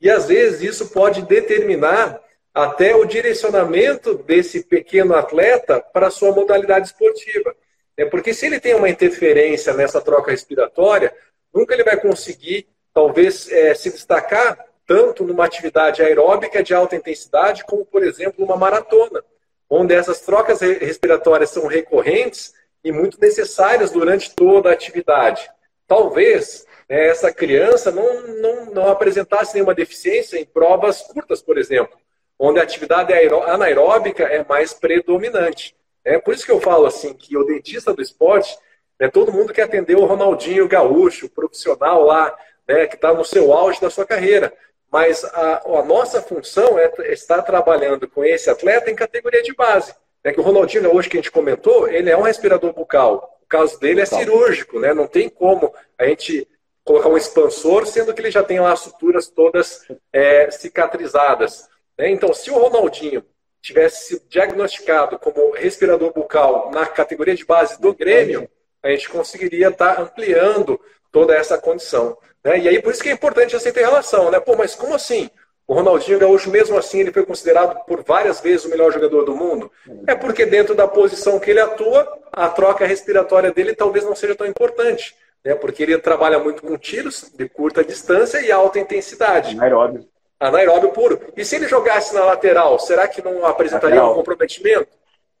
E, 0.00 0.10
às 0.10 0.26
vezes, 0.26 0.62
isso 0.62 0.88
pode 0.88 1.22
determinar 1.22 2.20
até 2.52 2.96
o 2.96 3.04
direcionamento 3.04 4.14
desse 4.14 4.64
pequeno 4.64 5.14
atleta 5.14 5.80
para 5.80 6.08
a 6.08 6.10
sua 6.10 6.32
modalidade 6.32 6.88
esportiva. 6.88 7.54
É 7.96 8.04
porque 8.04 8.34
se 8.34 8.46
ele 8.46 8.58
tem 8.58 8.74
uma 8.74 8.88
interferência 8.88 9.72
nessa 9.72 10.00
troca 10.00 10.32
respiratória, 10.32 11.14
nunca 11.54 11.72
ele 11.72 11.84
vai 11.84 11.96
conseguir, 11.96 12.66
talvez, 12.92 13.48
é, 13.52 13.72
se 13.76 13.92
destacar 13.92 14.58
tanto 14.84 15.22
numa 15.22 15.44
atividade 15.44 16.02
aeróbica 16.02 16.64
de 16.64 16.74
alta 16.74 16.96
intensidade, 16.96 17.64
como, 17.64 17.86
por 17.86 18.02
exemplo, 18.02 18.44
uma 18.44 18.56
maratona 18.56 19.22
onde 19.68 19.94
essas 19.94 20.20
trocas 20.20 20.60
respiratórias 20.60 21.50
são 21.50 21.66
recorrentes 21.66 22.54
e 22.84 22.92
muito 22.92 23.20
necessárias 23.20 23.90
durante 23.90 24.34
toda 24.34 24.70
a 24.70 24.72
atividade. 24.72 25.48
Talvez 25.86 26.64
né, 26.88 27.08
essa 27.08 27.32
criança 27.32 27.90
não, 27.90 28.26
não, 28.38 28.66
não 28.66 28.88
apresentasse 28.88 29.54
nenhuma 29.54 29.74
deficiência 29.74 30.38
em 30.38 30.44
provas 30.44 31.02
curtas, 31.02 31.42
por 31.42 31.58
exemplo, 31.58 31.98
onde 32.38 32.60
a 32.60 32.62
atividade 32.62 33.12
anaeróbica 33.12 34.24
é 34.24 34.44
mais 34.44 34.72
predominante. 34.72 35.74
É 36.04 36.18
por 36.18 36.34
isso 36.34 36.46
que 36.46 36.52
eu 36.52 36.60
falo 36.60 36.86
assim 36.86 37.12
que 37.12 37.36
o 37.36 37.44
dentista 37.44 37.92
do 37.92 38.00
esporte, 38.00 38.56
né, 39.00 39.08
todo 39.08 39.32
mundo 39.32 39.52
quer 39.52 39.62
atender 39.62 39.96
o 39.96 40.04
Ronaldinho 40.04 40.68
Gaúcho, 40.68 41.28
profissional 41.28 42.04
lá, 42.04 42.36
né, 42.68 42.86
que 42.86 42.94
está 42.94 43.12
no 43.12 43.24
seu 43.24 43.52
auge 43.52 43.80
da 43.80 43.90
sua 43.90 44.06
carreira. 44.06 44.52
Mas 44.90 45.24
a, 45.24 45.62
a 45.64 45.82
nossa 45.82 46.22
função 46.22 46.78
é 46.78 46.90
estar 47.12 47.42
trabalhando 47.42 48.08
com 48.08 48.24
esse 48.24 48.48
atleta 48.48 48.90
em 48.90 48.94
categoria 48.94 49.42
de 49.42 49.54
base. 49.54 49.94
É 50.22 50.32
que 50.32 50.40
o 50.40 50.42
Ronaldinho, 50.42 50.94
hoje 50.94 51.08
que 51.08 51.16
a 51.16 51.20
gente 51.20 51.30
comentou, 51.30 51.88
ele 51.88 52.10
é 52.10 52.16
um 52.16 52.22
respirador 52.22 52.72
bucal. 52.72 53.38
O 53.42 53.46
caso 53.46 53.78
dele 53.78 54.00
é 54.00 54.06
cirúrgico, 54.06 54.80
né? 54.80 54.92
Não 54.92 55.06
tem 55.06 55.28
como 55.28 55.72
a 55.98 56.06
gente 56.06 56.48
colocar 56.84 57.08
um 57.08 57.16
expansor, 57.16 57.86
sendo 57.86 58.14
que 58.14 58.20
ele 58.20 58.30
já 58.30 58.42
tem 58.42 58.60
lá 58.60 58.72
as 58.72 58.80
suturas 58.80 59.28
todas 59.28 59.86
é, 60.12 60.50
cicatrizadas. 60.50 61.68
Né? 61.98 62.10
Então, 62.10 62.32
se 62.32 62.50
o 62.50 62.58
Ronaldinho 62.58 63.24
tivesse 63.60 64.06
sido 64.06 64.28
diagnosticado 64.28 65.18
como 65.18 65.52
respirador 65.52 66.12
bucal 66.12 66.70
na 66.70 66.86
categoria 66.86 67.34
de 67.34 67.44
base 67.44 67.80
do 67.80 67.92
Grêmio, 67.92 68.48
a 68.82 68.90
gente 68.90 69.08
conseguiria 69.08 69.68
estar 69.68 70.00
ampliando 70.00 70.80
toda 71.10 71.34
essa 71.34 71.58
condição. 71.58 72.16
Né? 72.46 72.60
E 72.60 72.68
aí, 72.68 72.80
por 72.80 72.92
isso 72.92 73.02
que 73.02 73.08
é 73.08 73.12
importante 73.12 73.56
essa 73.56 73.68
inter-relação, 73.68 74.30
né? 74.30 74.38
Pô, 74.38 74.54
mas 74.54 74.76
como 74.76 74.94
assim? 74.94 75.28
O 75.66 75.74
Ronaldinho 75.74 76.20
Gaúcho, 76.20 76.48
mesmo 76.48 76.78
assim, 76.78 77.00
ele 77.00 77.12
foi 77.12 77.26
considerado 77.26 77.84
por 77.86 78.04
várias 78.04 78.40
vezes 78.40 78.64
o 78.64 78.70
melhor 78.70 78.92
jogador 78.92 79.24
do 79.24 79.34
mundo. 79.34 79.68
É 80.06 80.14
porque 80.14 80.46
dentro 80.46 80.72
da 80.72 80.86
posição 80.86 81.40
que 81.40 81.50
ele 81.50 81.58
atua, 81.58 82.06
a 82.32 82.48
troca 82.48 82.86
respiratória 82.86 83.50
dele 83.50 83.74
talvez 83.74 84.04
não 84.04 84.14
seja 84.14 84.36
tão 84.36 84.46
importante. 84.46 85.16
Né? 85.44 85.56
Porque 85.56 85.82
ele 85.82 85.98
trabalha 85.98 86.38
muito 86.38 86.62
com 86.62 86.78
tiros 86.78 87.32
de 87.36 87.48
curta 87.48 87.82
distância 87.82 88.40
e 88.40 88.52
alta 88.52 88.78
intensidade. 88.78 89.56
Anaeróbio. 89.56 90.06
Anaeróbio 90.38 90.90
puro. 90.90 91.20
E 91.36 91.44
se 91.44 91.56
ele 91.56 91.66
jogasse 91.66 92.14
na 92.14 92.24
lateral, 92.24 92.78
será 92.78 93.08
que 93.08 93.20
não 93.20 93.44
apresentaria 93.44 93.96
lateral. 93.96 94.12
um 94.12 94.18
comprometimento? 94.18 94.86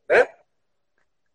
Né? 0.08 0.26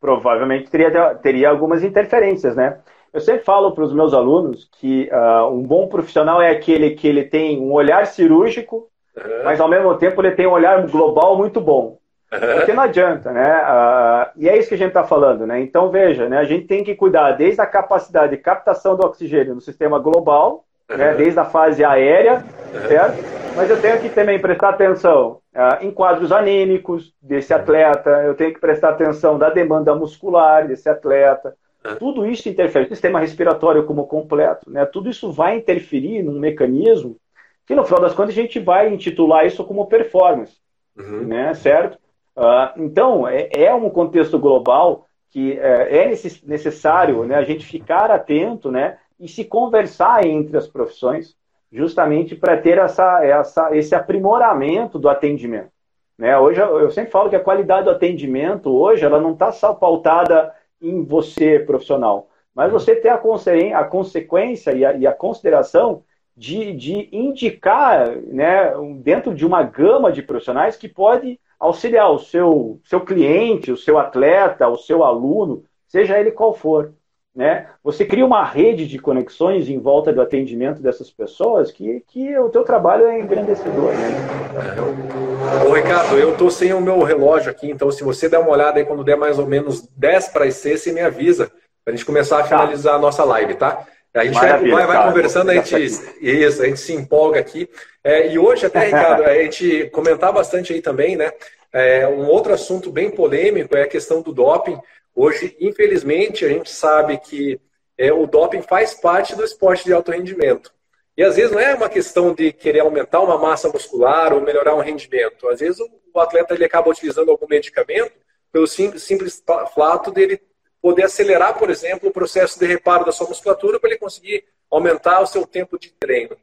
Provavelmente 0.02 0.70
teria, 0.70 1.16
teria 1.16 1.50
algumas 1.50 1.82
interferências, 1.82 2.58
né? 2.58 2.78
Eu 3.14 3.20
sempre 3.20 3.44
falo 3.44 3.72
para 3.72 3.84
os 3.84 3.94
meus 3.94 4.14
alunos 4.14 4.70
que 4.80 5.10
uh, 5.12 5.48
um 5.48 5.64
bom 5.64 5.88
profissional 5.88 6.42
é 6.42 6.50
aquele 6.50 6.92
que 6.92 7.08
ele 7.08 7.24
tem 7.24 7.60
um 7.60 7.72
olhar 7.74 8.08
cirúrgico, 8.08 8.88
uhum. 9.18 9.44
mas 9.44 9.60
ao 9.60 9.68
mesmo 9.68 9.96
tempo 9.98 10.22
ele 10.22 10.32
tem 10.32 10.48
um 10.48 10.52
olhar 10.52 10.86
global 10.88 11.38
muito 11.38 11.60
bom. 11.60 11.98
Uhum. 12.32 12.40
Porque 12.56 12.72
não 12.72 12.84
adianta, 12.84 13.32
né? 13.32 13.62
Uh, 13.62 14.32
e 14.38 14.48
é 14.48 14.58
isso 14.58 14.70
que 14.70 14.76
a 14.76 14.78
gente 14.78 14.88
está 14.88 15.04
falando, 15.04 15.46
né? 15.46 15.60
Então, 15.60 15.90
veja, 15.90 16.30
né? 16.30 16.38
a 16.38 16.46
gente 16.46 16.66
tem 16.66 16.84
que 16.84 16.96
cuidar 16.96 17.34
desde 17.34 17.60
a 17.60 17.66
capacidade 17.66 18.36
de 18.36 18.42
captação 18.42 18.96
do 18.96 19.06
oxigênio 19.06 19.56
no 19.56 19.62
sistema 19.62 20.00
global, 20.00 20.64
uhum. 20.90 20.98
né? 20.98 21.14
desde 21.14 21.38
a 21.38 21.44
fase 21.44 21.84
aérea, 21.84 22.46
certo? 22.88 23.22
Mas 23.58 23.70
eu 23.70 23.82
tenho 23.82 24.00
que 24.00 24.08
também 24.08 24.40
prestar 24.40 24.70
atenção 24.70 25.40
uh, 25.54 25.84
em 25.84 25.92
quadros 25.92 26.32
anêmicos 26.32 27.14
desse 27.22 27.54
atleta, 27.54 28.10
eu 28.24 28.34
tenho 28.34 28.54
que 28.54 28.62
prestar 28.62 28.92
atenção 28.92 29.38
da 29.38 29.50
demanda 29.50 29.94
muscular 29.94 30.66
desse 30.66 30.88
atleta. 30.88 31.54
Tudo 31.98 32.26
isso 32.26 32.48
interfere, 32.48 32.88
sistema 32.88 33.20
respiratório 33.20 33.86
como 33.86 34.06
completo, 34.06 34.70
né? 34.70 34.86
Tudo 34.86 35.10
isso 35.10 35.32
vai 35.32 35.58
interferir 35.58 36.22
num 36.22 36.40
mecanismo 36.40 37.18
que, 37.66 37.74
no 37.74 37.84
final 37.84 38.02
das 38.02 38.14
contas, 38.14 38.32
a 38.32 38.42
gente 38.42 38.60
vai 38.60 38.94
intitular 38.94 39.46
isso 39.46 39.64
como 39.64 39.88
performance, 39.88 40.58
uhum. 40.98 41.26
né? 41.26 41.54
Certo? 41.56 41.98
Uh, 42.36 42.82
então, 42.82 43.28
é, 43.28 43.50
é, 43.52 43.74
um 43.74 43.90
contexto 43.90 44.38
global 44.40 45.08
que 45.32 45.54
é, 45.54 46.04
é 46.04 46.08
necessário 46.46 47.24
né, 47.24 47.36
a 47.36 47.44
gente 47.44 47.66
ficar 47.66 48.12
atento 48.12 48.70
né, 48.70 48.98
e 49.20 49.28
se 49.28 49.46
conversar 49.46 50.26
entre 50.26 50.58
as 50.58 50.68
profissões 50.68 51.36
justamente 51.72 52.36
para 52.36 52.58
ter 52.58 52.78
essa, 52.78 53.24
essa, 53.24 53.76
esse 53.76 53.96
aprimoramento 53.96 55.00
do 55.00 55.08
atendimento. 55.08 55.72
Né? 56.18 56.38
Hoje, 56.38 56.60
eu 56.60 56.92
sempre 56.92 57.12
falo 57.12 57.30
que 57.30 57.36
a 57.36 57.44
qualidade 57.44 57.86
do 57.86 57.92
atendimento 57.92 58.70
hoje 58.70 59.06
ela 59.06 59.22
não 59.22 59.32
está 59.32 59.52
só 59.52 59.74
pautada 59.74 60.54
em 60.82 61.04
você, 61.04 61.60
profissional, 61.60 62.30
mas 62.54 62.72
você 62.72 62.96
ter 62.96 63.10
a, 63.10 63.16
a 63.16 63.84
consequência 63.84 64.72
e 64.74 64.84
a, 64.84 64.94
e 64.94 65.08
a 65.08 65.14
consideração 65.14 66.04
de, 66.36 66.74
de, 66.74 67.10
indicar, 67.12 68.16
né, 68.18 68.74
dentro 69.02 69.34
de 69.34 69.46
uma 69.46 69.64
gama 69.64 70.12
de 70.12 70.22
profissionais 70.22 70.76
que 70.76 70.88
pode 70.88 71.40
auxiliar 71.60 72.12
o 72.12 72.20
seu, 72.20 72.80
seu 72.84 73.02
cliente, 73.02 73.72
o 73.72 73.78
seu 73.78 74.00
atleta, 74.00 74.68
o 74.68 74.78
seu 74.78 75.04
aluno, 75.04 75.64
seja 75.88 76.20
ele 76.20 76.32
qual 76.32 76.54
for. 76.54 76.94
Né? 77.34 77.68
Você 77.82 78.04
cria 78.04 78.26
uma 78.26 78.44
rede 78.44 78.86
de 78.86 79.00
conexões 79.00 79.70
em 79.70 79.80
volta 79.80 80.12
do 80.12 80.22
atendimento 80.22 80.82
dessas 80.82 81.10
pessoas 81.10 81.72
que, 81.72 82.04
que 82.08 82.38
o 82.38 82.50
teu 82.50 82.64
trabalho 82.64 83.08
é 83.08 83.20
engrandecedor. 83.20 83.94
Né? 83.94 85.66
Ô, 85.66 85.72
Ricardo, 85.72 86.18
eu 86.18 86.36
tô 86.36 86.52
sem 86.52 86.74
o 86.74 86.82
meu 86.82 87.02
relógio 87.04 87.50
aqui, 87.50 87.72
então 87.72 87.90
se 87.90 88.04
você 88.04 88.28
der 88.28 88.40
uma 88.40 88.52
olhada 88.52 88.80
aí 88.80 88.86
quando 88.86 89.04
der 89.04 89.16
mais 89.16 89.40
ou 89.40 89.48
menos 89.48 89.88
10 89.96 90.28
para 90.28 90.46
as 90.46 90.56
6, 90.56 90.82
você 90.82 90.92
me 90.92 91.00
avisa 91.00 91.50
para 91.86 91.94
a 91.94 91.96
gente 91.96 92.06
começar 92.06 92.40
a 92.40 92.44
tá. 92.44 92.50
finalizar 92.50 92.94
tá. 92.94 93.00
a 93.00 93.02
nossa 93.02 93.24
live, 93.24 93.56
tá? 93.56 93.88
A 94.14 94.26
gente 94.26 94.34
vai, 94.34 94.86
vai, 94.86 95.08
conversando, 95.08 95.52
a 95.52 95.54
gente, 95.54 95.86
isso, 96.22 96.62
a 96.62 96.66
gente 96.66 96.82
se 96.82 96.94
empolga 96.94 97.40
aqui. 97.40 97.70
É, 98.04 98.28
e 98.30 98.38
hoje 98.38 98.66
até, 98.66 98.86
Ricardo, 98.86 99.24
a 99.24 99.34
gente 99.36 99.90
comentar 99.92 100.34
bastante 100.34 100.74
aí 100.74 100.82
também, 100.82 101.16
né? 101.16 101.32
É, 101.72 102.06
um 102.06 102.28
outro 102.28 102.54
assunto 102.54 102.92
bem 102.92 103.10
polêmico 103.10 103.76
é 103.78 103.84
a 103.84 103.88
questão 103.88 104.22
do 104.22 104.34
doping. 104.34 104.78
Hoje, 105.16 105.56
infelizmente, 105.60 106.46
a 106.46 106.50
gente 106.50 106.72
sabe 106.72 107.18
que 107.18 107.60
é, 107.98 108.12
o 108.12 108.26
doping 108.26 108.62
faz 108.62 108.94
parte 108.94 109.36
do 109.36 109.44
esporte 109.44 109.84
de 109.84 109.94
alto 109.94 110.12
rendimento. 110.12 110.74
E 111.16 111.24
às 111.24 111.36
vezes 111.36 111.52
não 111.52 111.60
é 111.60 111.76
uma 111.76 111.90
questão 111.90 112.34
de 112.34 112.52
querer 112.54 112.80
aumentar 112.80 113.20
uma 113.20 113.38
massa 113.38 113.70
muscular 113.70 114.34
ou 114.34 114.42
melhorar 114.42 114.76
um 114.76 114.82
rendimento. 114.82 115.48
Às 115.50 115.60
vezes 115.60 115.80
o 115.80 116.20
atleta 116.20 116.54
ele 116.54 116.66
acaba 116.66 116.90
utilizando 116.90 117.30
algum 117.30 117.48
medicamento 117.48 118.14
pelo 118.52 118.66
simples, 118.66 119.44
fato 119.76 120.12
dele 120.12 120.42
poder 120.82 121.04
acelerar, 121.04 121.58
por 121.58 121.70
exemplo, 121.70 122.10
o 122.10 122.14
processo 122.14 122.58
de 122.58 122.66
reparo 122.66 123.06
da 123.06 123.12
sua 123.12 123.28
musculatura 123.28 123.80
para 123.80 123.92
ele 123.92 124.00
conseguir 124.00 124.46
aumentar 124.70 125.22
o 125.22 125.28
seu 125.28 125.46
tempo 125.46 125.78
de 125.78 125.92
treino. 125.92 126.36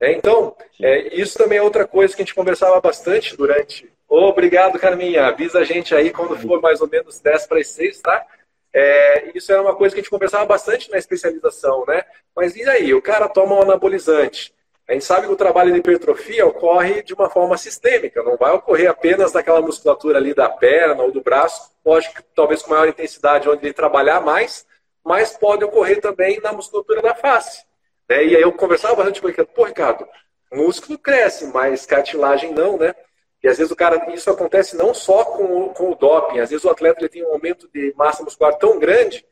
É, 0.00 0.12
então, 0.12 0.56
é, 0.80 1.14
isso 1.14 1.36
também 1.36 1.58
é 1.58 1.62
outra 1.62 1.86
coisa 1.86 2.14
que 2.14 2.22
a 2.22 2.24
gente 2.24 2.34
conversava 2.34 2.80
bastante 2.80 3.36
durante 3.36 3.91
Obrigado, 4.14 4.78
Carminha. 4.78 5.24
Avisa 5.24 5.60
a 5.60 5.64
gente 5.64 5.94
aí 5.94 6.10
quando 6.10 6.38
for 6.38 6.60
mais 6.60 6.82
ou 6.82 6.88
menos 6.88 7.18
10 7.18 7.46
para 7.46 7.58
as 7.58 7.68
6, 7.68 8.02
tá? 8.02 8.26
É, 8.70 9.30
isso 9.34 9.50
é 9.50 9.58
uma 9.58 9.74
coisa 9.74 9.94
que 9.94 10.00
a 10.00 10.02
gente 10.02 10.10
conversava 10.10 10.44
bastante 10.44 10.90
na 10.90 10.98
especialização, 10.98 11.86
né? 11.88 12.04
Mas 12.36 12.54
e 12.54 12.62
aí? 12.68 12.92
O 12.92 13.00
cara 13.00 13.26
toma 13.26 13.54
um 13.54 13.62
anabolizante. 13.62 14.54
A 14.86 14.92
gente 14.92 15.06
sabe 15.06 15.26
que 15.26 15.32
o 15.32 15.36
trabalho 15.36 15.72
de 15.72 15.78
hipertrofia 15.78 16.44
ocorre 16.44 17.02
de 17.02 17.14
uma 17.14 17.30
forma 17.30 17.56
sistêmica, 17.56 18.22
não 18.22 18.36
vai 18.36 18.52
ocorrer 18.52 18.90
apenas 18.90 19.32
naquela 19.32 19.62
musculatura 19.62 20.18
ali 20.18 20.34
da 20.34 20.50
perna 20.50 21.04
ou 21.04 21.10
do 21.10 21.22
braço, 21.22 21.70
lógico 21.82 22.16
que 22.16 22.22
talvez 22.34 22.62
com 22.62 22.70
maior 22.70 22.88
intensidade 22.88 23.48
onde 23.48 23.64
ele 23.64 23.72
trabalhar 23.72 24.20
mais, 24.20 24.66
mas 25.02 25.38
pode 25.38 25.64
ocorrer 25.64 26.02
também 26.02 26.38
na 26.42 26.52
musculatura 26.52 27.00
da 27.00 27.14
face. 27.14 27.64
Né? 28.10 28.26
E 28.26 28.36
aí 28.36 28.42
eu 28.42 28.52
conversava 28.52 28.94
bastante 28.94 29.22
com 29.22 29.28
ele, 29.28 29.44
pô, 29.46 29.64
Ricardo, 29.64 30.06
músculo 30.52 30.98
cresce, 30.98 31.46
mas 31.46 31.86
cartilagem 31.86 32.52
não, 32.52 32.76
né? 32.76 32.94
E 33.42 33.48
às 33.48 33.58
vezes 33.58 33.72
o 33.72 33.76
cara, 33.76 34.12
isso 34.12 34.30
acontece 34.30 34.76
não 34.76 34.94
só 34.94 35.24
com 35.24 35.44
o, 35.44 35.68
com 35.70 35.90
o 35.90 35.94
doping, 35.94 36.38
às 36.38 36.50
vezes 36.50 36.64
o 36.64 36.70
atleta 36.70 37.00
ele 37.00 37.08
tem 37.08 37.24
um 37.24 37.32
aumento 37.32 37.68
de 37.74 37.92
massa 37.96 38.22
muscular 38.22 38.56
tão 38.56 38.78
grande 38.78 39.24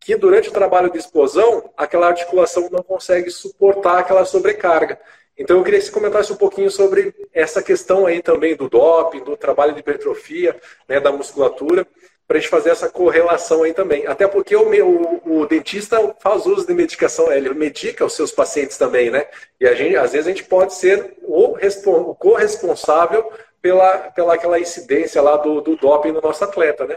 que 0.00 0.16
durante 0.16 0.48
o 0.48 0.52
trabalho 0.52 0.90
de 0.90 0.96
explosão, 0.96 1.70
aquela 1.76 2.08
articulação 2.08 2.70
não 2.70 2.82
consegue 2.82 3.30
suportar 3.30 3.98
aquela 3.98 4.24
sobrecarga. 4.24 4.98
Então 5.36 5.58
eu 5.58 5.64
queria 5.64 5.78
que 5.78 5.86
você 5.86 5.92
comentasse 5.92 6.32
um 6.32 6.36
pouquinho 6.36 6.70
sobre 6.70 7.14
essa 7.32 7.62
questão 7.62 8.06
aí 8.06 8.22
também 8.22 8.56
do 8.56 8.68
doping, 8.68 9.22
do 9.22 9.36
trabalho 9.36 9.74
de 9.74 9.80
hipertrofia, 9.80 10.58
né, 10.88 10.98
da 10.98 11.12
musculatura, 11.12 11.86
para 12.26 12.38
a 12.38 12.40
gente 12.40 12.48
fazer 12.48 12.70
essa 12.70 12.88
correlação 12.88 13.64
aí 13.64 13.74
também. 13.74 14.06
Até 14.06 14.26
porque 14.28 14.54
o, 14.54 14.68
meu, 14.68 15.20
o 15.24 15.46
dentista 15.46 16.14
faz 16.20 16.46
uso 16.46 16.66
de 16.66 16.72
medicação, 16.72 17.30
ele 17.32 17.52
medica 17.52 18.04
os 18.04 18.12
seus 18.12 18.30
pacientes 18.30 18.78
também, 18.78 19.10
né? 19.10 19.26
E 19.58 19.66
a 19.66 19.74
gente, 19.74 19.96
às 19.96 20.12
vezes 20.12 20.28
a 20.28 20.30
gente 20.30 20.44
pode 20.44 20.74
ser 20.74 21.16
o, 21.22 21.56
o 21.56 22.14
corresponsável 22.14 23.32
pela, 23.60 24.10
pela 24.10 24.34
aquela 24.34 24.58
incidência 24.58 25.20
lá 25.20 25.36
do, 25.36 25.60
do 25.60 25.76
doping 25.76 26.12
no 26.12 26.20
nosso 26.20 26.44
atleta, 26.44 26.86
né? 26.86 26.96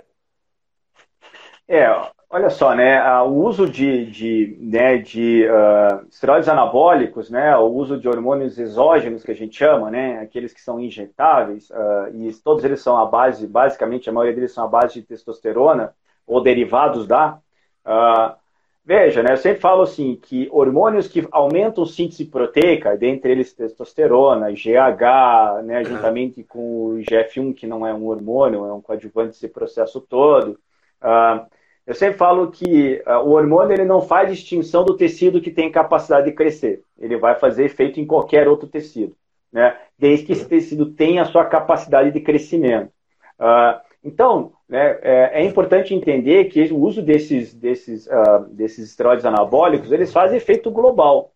É, 1.67 1.87
olha 2.29 2.49
só, 2.49 2.75
né, 2.75 3.01
o 3.21 3.31
uso 3.31 3.69
de, 3.69 4.05
de, 4.05 4.57
né, 4.59 4.97
de 4.97 5.45
uh, 5.45 6.05
esteroides 6.09 6.49
anabólicos, 6.49 7.29
né, 7.29 7.55
o 7.55 7.67
uso 7.67 7.97
de 7.97 8.07
hormônios 8.07 8.59
exógenos 8.59 9.23
que 9.23 9.31
a 9.31 9.35
gente 9.35 9.55
chama, 9.55 9.89
né, 9.89 10.19
aqueles 10.19 10.53
que 10.53 10.61
são 10.61 10.79
injetáveis, 10.79 11.69
uh, 11.69 12.13
e 12.13 12.33
todos 12.43 12.65
eles 12.65 12.81
são 12.81 12.97
a 12.97 13.05
base, 13.05 13.47
basicamente 13.47 14.09
a 14.09 14.13
maioria 14.13 14.35
deles 14.35 14.51
são 14.51 14.65
a 14.65 14.67
base 14.67 14.95
de 14.95 15.03
testosterona 15.03 15.95
ou 16.27 16.41
derivados 16.41 17.07
da. 17.07 17.37
Uh, 17.85 18.42
veja, 18.85 19.23
né, 19.23 19.33
eu 19.33 19.37
sempre 19.37 19.61
falo 19.61 19.83
assim 19.83 20.15
que 20.15 20.47
hormônios 20.51 21.07
que 21.07 21.27
aumentam 21.31 21.85
síntese 21.85 22.25
proteica, 22.25 22.97
dentre 22.97 23.31
eles 23.31 23.53
testosterona, 23.53 24.51
GH, 24.51 25.63
né, 25.63 25.83
juntamente 25.83 26.41
uhum. 26.41 26.45
com 26.47 26.85
o 26.87 26.97
GF1 26.99 27.53
que 27.53 27.65
não 27.67 27.85
é 27.85 27.93
um 27.93 28.05
hormônio, 28.07 28.65
é 28.65 28.73
um 28.73 28.81
coadjuvante 28.81 29.29
desse 29.29 29.47
processo 29.47 30.01
todo. 30.01 30.59
Uh, 31.01 31.45
eu 31.85 31.93
sempre 31.93 32.17
falo 32.17 32.49
que 32.51 33.01
uh, 33.05 33.19
o 33.19 33.31
hormônio 33.31 33.73
ele 33.73 33.85
não 33.85 34.01
faz 34.01 34.29
distinção 34.29 34.85
do 34.85 34.95
tecido 34.95 35.41
que 35.41 35.51
tem 35.51 35.71
capacidade 35.71 36.25
de 36.27 36.33
crescer. 36.33 36.83
Ele 36.97 37.17
vai 37.17 37.35
fazer 37.35 37.65
efeito 37.65 37.99
em 37.99 38.05
qualquer 38.05 38.47
outro 38.47 38.67
tecido, 38.67 39.15
né? 39.51 39.77
desde 39.97 40.25
que 40.25 40.31
esse 40.33 40.47
tecido 40.47 40.87
tenha 40.87 41.21
a 41.21 41.25
sua 41.25 41.45
capacidade 41.45 42.11
de 42.11 42.19
crescimento. 42.21 42.91
Uh, 43.39 43.79
então, 44.03 44.53
né, 44.73 44.97
é, 45.03 45.41
é, 45.41 45.45
importante 45.45 45.93
entender 45.93 46.45
que 46.45 46.63
o 46.73 46.79
uso 46.79 46.99
desses, 46.99 47.53
desses, 47.53 48.07
uh, 48.07 48.43
desses 48.49 48.89
esteroides 48.89 49.23
anabólicos 49.23 49.91
eles 49.91 50.11
fazem 50.11 50.37
efeito 50.37 50.71
global. 50.71 51.31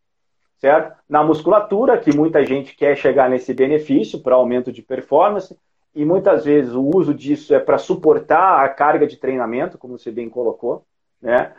Certo? 0.57 0.97
Na 1.07 1.23
musculatura, 1.23 1.99
que 1.99 2.17
muita 2.17 2.43
gente 2.43 2.75
quer 2.75 2.97
chegar 2.97 3.29
nesse 3.29 3.53
benefício 3.53 4.23
para 4.23 4.33
aumento 4.33 4.71
de 4.71 4.81
performance, 4.81 5.55
e 5.93 6.03
muitas 6.03 6.45
vezes 6.45 6.73
o 6.73 6.81
uso 6.81 7.13
disso 7.13 7.53
é 7.53 7.59
para 7.59 7.77
suportar 7.77 8.65
a 8.65 8.69
carga 8.69 9.05
de 9.05 9.17
treinamento, 9.17 9.77
como 9.77 9.99
você 9.99 10.09
bem 10.09 10.27
colocou, 10.27 10.83
né? 11.21 11.53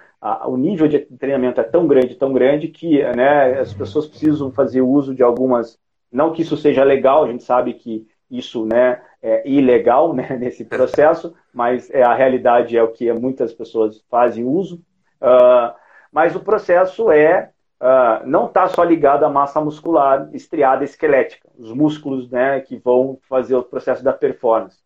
o 0.47 0.57
nível 0.57 0.89
de 0.89 0.99
treinamento 0.99 1.61
é 1.61 1.65
tão 1.65 1.87
grande, 1.87 2.17
tão 2.17 2.33
grande 2.33 2.67
que 2.67 3.05
né, 3.15 3.61
as 3.61 3.73
pessoas 3.73 4.09
precisam 4.09 4.51
fazer 4.51 4.81
uso 4.81 5.15
de 5.15 5.23
algumas. 5.23 5.79
Não 6.11 6.33
que 6.33 6.43
isso 6.43 6.57
seja 6.57 6.83
legal, 6.83 7.23
a 7.23 7.29
gente 7.29 7.45
sabe 7.45 7.75
que 7.75 8.05
isso 8.31 8.67
né, 8.67 9.01
é 9.23 9.49
ilegal 9.49 10.13
né, 10.13 10.37
nesse 10.39 10.65
processo, 10.65 11.35
mas 11.53 11.91
é, 11.91 12.03
a 12.03 12.15
realidade 12.15 12.77
é 12.77 12.83
o 12.83 12.93
que 12.93 13.13
muitas 13.13 13.53
pessoas 13.53 14.05
fazem 14.11 14.45
uso. 14.45 14.77
Uh, 15.21 15.75
mas 16.13 16.37
o 16.37 16.41
processo 16.41 17.11
é 17.11 17.51
uh, 17.81 18.27
não 18.27 18.47
está 18.47 18.69
só 18.69 18.83
ligado 18.83 19.25
à 19.25 19.29
massa 19.29 19.61
muscular 19.61 20.29
estriada 20.33 20.85
esquelética, 20.85 21.49
os 21.59 21.73
músculos 21.73 22.31
né, 22.31 22.61
que 22.61 22.77
vão 22.77 23.19
fazer 23.29 23.57
o 23.57 23.63
processo 23.63 24.03
da 24.03 24.13
performance. 24.13 24.79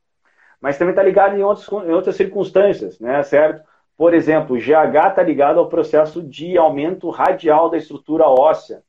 Mas 0.61 0.79
também 0.79 0.93
está 0.93 1.03
ligado 1.03 1.37
em, 1.37 1.43
outros, 1.43 1.69
em 1.69 1.93
outras 1.93 2.17
circunstâncias, 2.17 3.01
né, 3.01 3.23
certo? 3.23 3.63
Por 3.97 4.15
exemplo, 4.15 4.57
o 4.57 4.59
GH 4.59 5.11
está 5.11 5.23
ligado 5.23 5.59
ao 5.59 5.69
processo 5.69 6.23
de 6.23 6.57
aumento 6.57 7.11
radial 7.11 7.69
da 7.69 7.77
estrutura 7.77 8.27
óssea. 8.27 8.83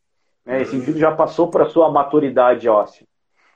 Né? 0.46 0.62
Esse 0.62 0.76
indivíduo 0.76 1.00
já 1.00 1.12
passou 1.12 1.50
para 1.50 1.64
a 1.64 1.70
sua 1.70 1.92
maturidade 1.92 2.68
óssea, 2.68 3.06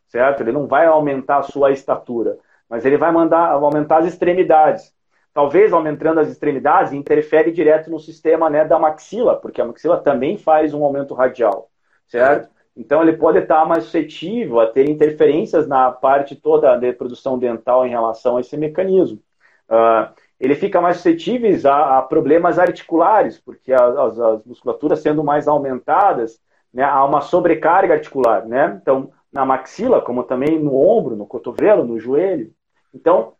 certo? 0.07 0.41
Ele 0.41 0.51
não 0.51 0.67
vai 0.67 0.85
aumentar 0.85 1.37
a 1.37 1.43
sua 1.43 1.71
estatura, 1.71 2.37
mas 2.69 2.85
ele 2.85 2.97
vai 2.97 3.11
mandar 3.11 3.51
aumentar 3.51 3.97
as 3.99 4.05
extremidades 4.05 4.95
talvez 5.37 5.71
aumentando 5.71 6.19
as 6.19 6.29
extremidades, 6.29 6.93
interfere 6.93 7.51
direto 7.51 7.91
no 7.91 7.99
sistema 7.99 8.49
né, 8.49 8.65
da 8.65 8.79
maxila, 8.79 9.35
porque 9.35 9.61
a 9.61 9.65
maxila 9.65 9.99
também 9.99 10.35
faz 10.35 10.73
um 10.73 10.83
aumento 10.83 11.13
radial, 11.13 11.69
certo? 12.07 12.49
Então 12.75 13.03
ele 13.03 13.13
pode 13.13 13.37
estar 13.37 13.63
mais 13.63 13.83
suscetível 13.83 14.59
a 14.59 14.65
ter 14.65 14.89
interferências 14.89 15.67
na 15.67 15.91
parte 15.91 16.35
toda 16.35 16.75
da 16.75 16.91
produção 16.91 17.37
dental 17.37 17.85
em 17.85 17.89
relação 17.91 18.37
a 18.37 18.41
esse 18.41 18.57
mecanismo. 18.57 19.19
Uh, 19.69 20.11
ele 20.39 20.55
fica 20.55 20.81
mais 20.81 20.97
suscetível 20.97 21.55
a, 21.71 21.99
a 21.99 22.01
problemas 22.01 22.57
articulares, 22.57 23.39
porque 23.39 23.71
as, 23.71 24.19
as, 24.19 24.43
musculaturas 24.43 25.01
sendo 25.01 25.23
mais 25.23 25.47
aumentadas, 25.47 26.41
né, 26.73 26.83
há 26.83 27.05
uma 27.05 27.21
sobrecarga 27.21 27.93
articular, 27.93 28.43
né? 28.43 28.79
Então, 28.81 29.11
na 29.37 29.45
maxila, 29.45 30.01
como 30.01 30.23
também 30.23 30.57
no 30.57 30.75
ombro, 30.75 31.15
no 31.15 31.27
cotovelo, 31.27 31.85
no 31.85 31.99
joelho. 31.99 32.51
Então, 32.91 33.33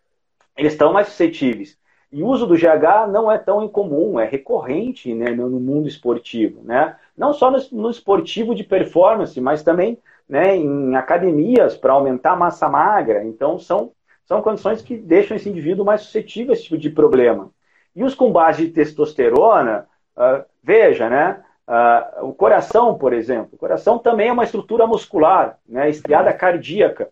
eles 0.55 0.73
estão 0.73 0.93
mais 0.93 1.07
suscetíveis. 1.07 1.75
E 2.11 2.21
o 2.21 2.27
uso 2.27 2.45
do 2.45 2.53
GH 2.53 3.09
não 3.11 3.31
é 3.31 3.39
tão 3.39 3.63
incomum, 3.63 4.19
é 4.19 4.25
recorrente 4.25 5.11
né, 5.15 5.31
no 5.31 5.59
mundo 5.59 5.87
esportivo. 5.87 6.61
Né? 6.63 6.95
Não 7.17 7.33
só 7.33 7.49
no, 7.49 7.89
esportivo 7.89 8.53
de 8.53 8.63
performance, 8.63 9.41
mas 9.41 9.63
também 9.63 9.97
né, 10.29 10.55
em 10.55 10.95
academias 10.95 11.75
para 11.75 11.93
aumentar 11.93 12.33
a 12.33 12.35
massa 12.35 12.69
magra. 12.69 13.23
Então, 13.23 13.57
são, 13.57 13.91
são 14.23 14.39
condições 14.43 14.83
que 14.83 14.95
deixam 14.95 15.35
esse 15.35 15.49
indivíduo 15.49 15.83
mais 15.83 16.01
suscetível 16.01 16.51
a 16.51 16.53
esse 16.53 16.65
tipo 16.65 16.77
de 16.77 16.91
problema. 16.91 17.49
E 17.95 18.03
os 18.03 18.13
com 18.13 18.31
base 18.31 18.67
de 18.67 18.71
testosterona, 18.71 19.87
uh, 20.15 20.45
veja, 20.61 21.09
né? 21.09 21.43
Uh, 21.67 22.25
o 22.27 22.33
coração, 22.33 22.97
por 22.97 23.11
exemplo. 23.11 23.49
O 23.53 23.57
coração 23.57 23.99
também 23.99 24.29
é 24.29 24.31
uma 24.33 24.45
estrutura 24.45 24.87
muscular, 24.87 25.57
né, 25.67 25.89
estriada 25.89 26.31
cardíaca. 26.31 27.09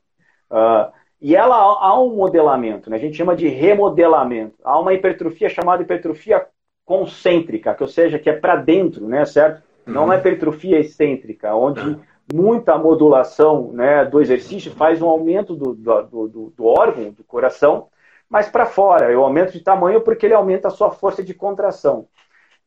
Uh, 0.49 0.91
e 1.21 1.35
ela 1.35 1.55
há 1.55 1.99
um 1.99 2.15
modelamento, 2.15 2.89
né? 2.89 2.97
a 2.97 2.99
gente 2.99 3.17
chama 3.17 3.35
de 3.35 3.47
remodelamento. 3.47 4.55
Há 4.63 4.79
uma 4.79 4.93
hipertrofia 4.93 5.49
chamada 5.49 5.81
hipertrofia 5.81 6.45
concêntrica, 6.85 7.73
que 7.73 7.83
ou 7.83 7.89
seja, 7.89 8.19
que 8.19 8.29
é 8.29 8.33
para 8.33 8.55
dentro, 8.57 9.07
né, 9.07 9.25
certo? 9.25 9.63
Não 9.85 10.11
é 10.11 10.17
hipertrofia 10.17 10.79
excêntrica, 10.79 11.55
onde 11.55 11.97
muita 12.31 12.77
modulação 12.77 13.71
né, 13.71 14.05
do 14.05 14.21
exercício 14.21 14.71
faz 14.71 15.01
um 15.01 15.09
aumento 15.09 15.55
do, 15.55 15.73
do, 15.73 16.01
do, 16.03 16.53
do 16.55 16.65
órgão, 16.65 17.11
do 17.11 17.23
coração, 17.23 17.87
mas 18.29 18.47
para 18.47 18.65
fora. 18.65 19.17
O 19.17 19.23
aumento 19.23 19.53
de 19.53 19.59
tamanho 19.59 20.01
porque 20.01 20.25
ele 20.25 20.33
aumenta 20.33 20.67
a 20.67 20.71
sua 20.71 20.91
força 20.91 21.23
de 21.23 21.33
contração. 21.33 22.07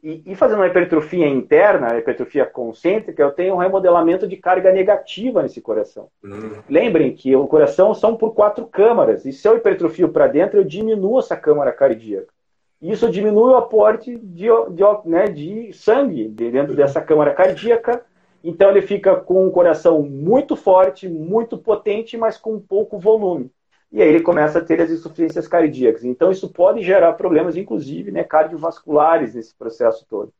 E, 0.02 0.22
e, 0.26 0.34
fazendo 0.36 0.58
uma 0.58 0.68
hipertrofia 0.68 1.26
interna, 1.26 1.92
a 1.92 1.98
hipertrofia 1.98 2.46
concêntrica, 2.46 3.20
eu 3.20 3.32
tenho 3.32 3.54
um 3.54 3.58
remodelamento 3.58 4.28
de 4.28 4.36
carga 4.36 4.72
negativa 4.72 5.42
nesse 5.42 5.60
coração. 5.60 6.08
Uhum. 6.22 6.62
Lembrem 6.68 7.12
que 7.12 7.34
o 7.34 7.48
coração 7.48 7.92
são 7.94 8.16
por 8.16 8.32
quatro 8.32 8.64
câmaras, 8.66 9.24
e 9.24 9.32
se 9.32 9.48
eu 9.48 9.56
hipertrofio 9.56 10.08
para 10.10 10.28
dentro, 10.28 10.60
eu 10.60 10.64
diminuo 10.64 11.18
essa 11.18 11.36
câmara 11.36 11.72
cardíaca. 11.72 12.32
Isso 12.80 13.10
diminui 13.10 13.50
o 13.50 13.56
aporte 13.56 14.16
de, 14.16 14.46
de, 14.70 14.82
né, 15.04 15.26
de 15.26 15.72
sangue 15.72 16.28
dentro 16.28 16.76
dessa 16.76 17.00
câmara 17.00 17.34
cardíaca, 17.34 18.04
então 18.44 18.70
ele 18.70 18.82
fica 18.82 19.16
com 19.16 19.46
um 19.46 19.50
coração 19.50 20.00
muito 20.00 20.54
forte, 20.54 21.08
muito 21.08 21.58
potente, 21.58 22.16
mas 22.16 22.38
com 22.38 22.60
pouco 22.60 23.00
volume 23.00 23.50
e 23.90 24.02
aí 24.02 24.08
ele 24.08 24.20
começa 24.20 24.58
a 24.58 24.64
ter 24.64 24.80
as 24.80 24.90
insuficiências 24.90 25.48
cardíacas. 25.48 26.04
Então, 26.04 26.30
isso 26.30 26.48
pode 26.50 26.82
gerar 26.82 27.14
problemas, 27.14 27.56
inclusive, 27.56 28.10
né, 28.10 28.22
cardiovasculares 28.22 29.34
nesse 29.34 29.54
processo 29.54 30.06
todo. 30.08 30.32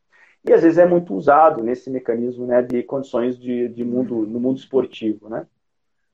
E 0.44 0.52
às 0.52 0.62
vezes 0.62 0.78
é 0.78 0.86
muito 0.86 1.14
usado 1.14 1.62
nesse 1.62 1.90
mecanismo 1.90 2.46
né, 2.46 2.62
de 2.62 2.82
condições 2.82 3.38
de, 3.38 3.68
de 3.68 3.84
mundo, 3.84 4.26
no 4.26 4.38
mundo 4.38 4.58
esportivo. 4.58 5.28
Né? 5.28 5.46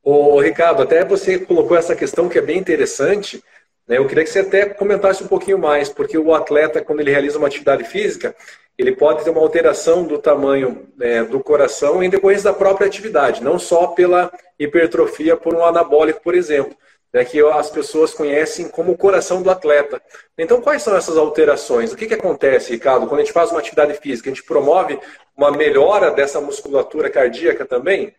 Ô, 0.03 0.41
Ricardo, 0.41 0.83
até 0.83 1.05
você 1.05 1.39
colocou 1.39 1.77
essa 1.77 1.95
questão 1.95 2.29
que 2.29 2.39
é 2.39 2.43
bem 2.43 2.59
interessante. 2.59 3.43
Né? 3.87 3.99
Eu 3.99 4.07
queria 4.07 4.25
que 4.25 4.31
você 4.31 4.41
até 4.41 4.67
comentasse 4.67 5.23
um 5.23 5.29
pouquinho 5.29 5.59
mais, 5.59 5.89
porque 5.89 6.17
o 6.17 6.35
atleta, 6.35 6.83
quando 6.83 7.01
ele 7.01 7.11
realiza 7.11 7.39
uma 7.39 7.49
atividade 7.49 7.85
física, 7.85 8.35
ele 8.79 8.95
pode 8.95 9.23
ter 9.23 9.31
uma 9.31 9.41
alteração 9.41 10.05
do 10.05 10.19
tamanho 10.19 10.89
é, 11.01 11.23
do 11.23 11.39
coração 11.41 12.03
em 12.03 12.11
decorrência 12.11 12.51
da 12.51 12.59
própria 12.59 12.87
atividade, 12.87 13.43
não 13.43 13.59
só 13.59 13.89
pela 13.89 14.33
hipertrofia 14.59 15.37
por 15.37 15.55
um 15.55 15.65
anabólico, 15.65 16.21
por 16.23 16.35
exemplo. 16.35 16.77
Né, 17.15 17.25
que 17.25 17.41
as 17.41 17.71
pessoas 17.71 18.13
conhecem 18.13 18.69
como 18.69 18.91
o 18.91 18.99
coração 18.99 19.41
do 19.41 19.49
atleta. 19.49 20.03
Então, 20.37 20.61
quais 20.61 20.83
são 20.83 20.97
essas 20.97 21.17
alterações? 21.17 21.93
O 21.93 21.97
que, 21.97 22.09
que 22.09 22.15
acontece, 22.15 22.73
Ricardo, 22.73 23.07
quando 23.07 23.21
a 23.21 23.25
gente 23.25 23.33
faz 23.33 23.53
uma 23.53 23.61
atividade 23.61 23.95
física? 23.95 24.29
A 24.29 24.35
gente 24.35 24.45
promove 24.45 24.99
uma 25.37 25.53
melhora 25.53 26.11
dessa 26.11 26.41
musculatura 26.41 27.09
cardíaca 27.09 27.65
também? 27.65 28.13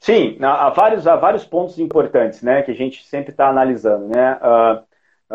Sim, 0.00 0.36
há 0.42 0.68
vários, 0.70 1.06
há 1.06 1.14
vários 1.14 1.44
pontos 1.44 1.78
importantes 1.78 2.42
né, 2.42 2.62
que 2.62 2.72
a 2.72 2.74
gente 2.74 3.06
sempre 3.06 3.30
está 3.30 3.48
analisando. 3.48 4.08
Né? 4.08 4.36
Uh, 4.42 4.78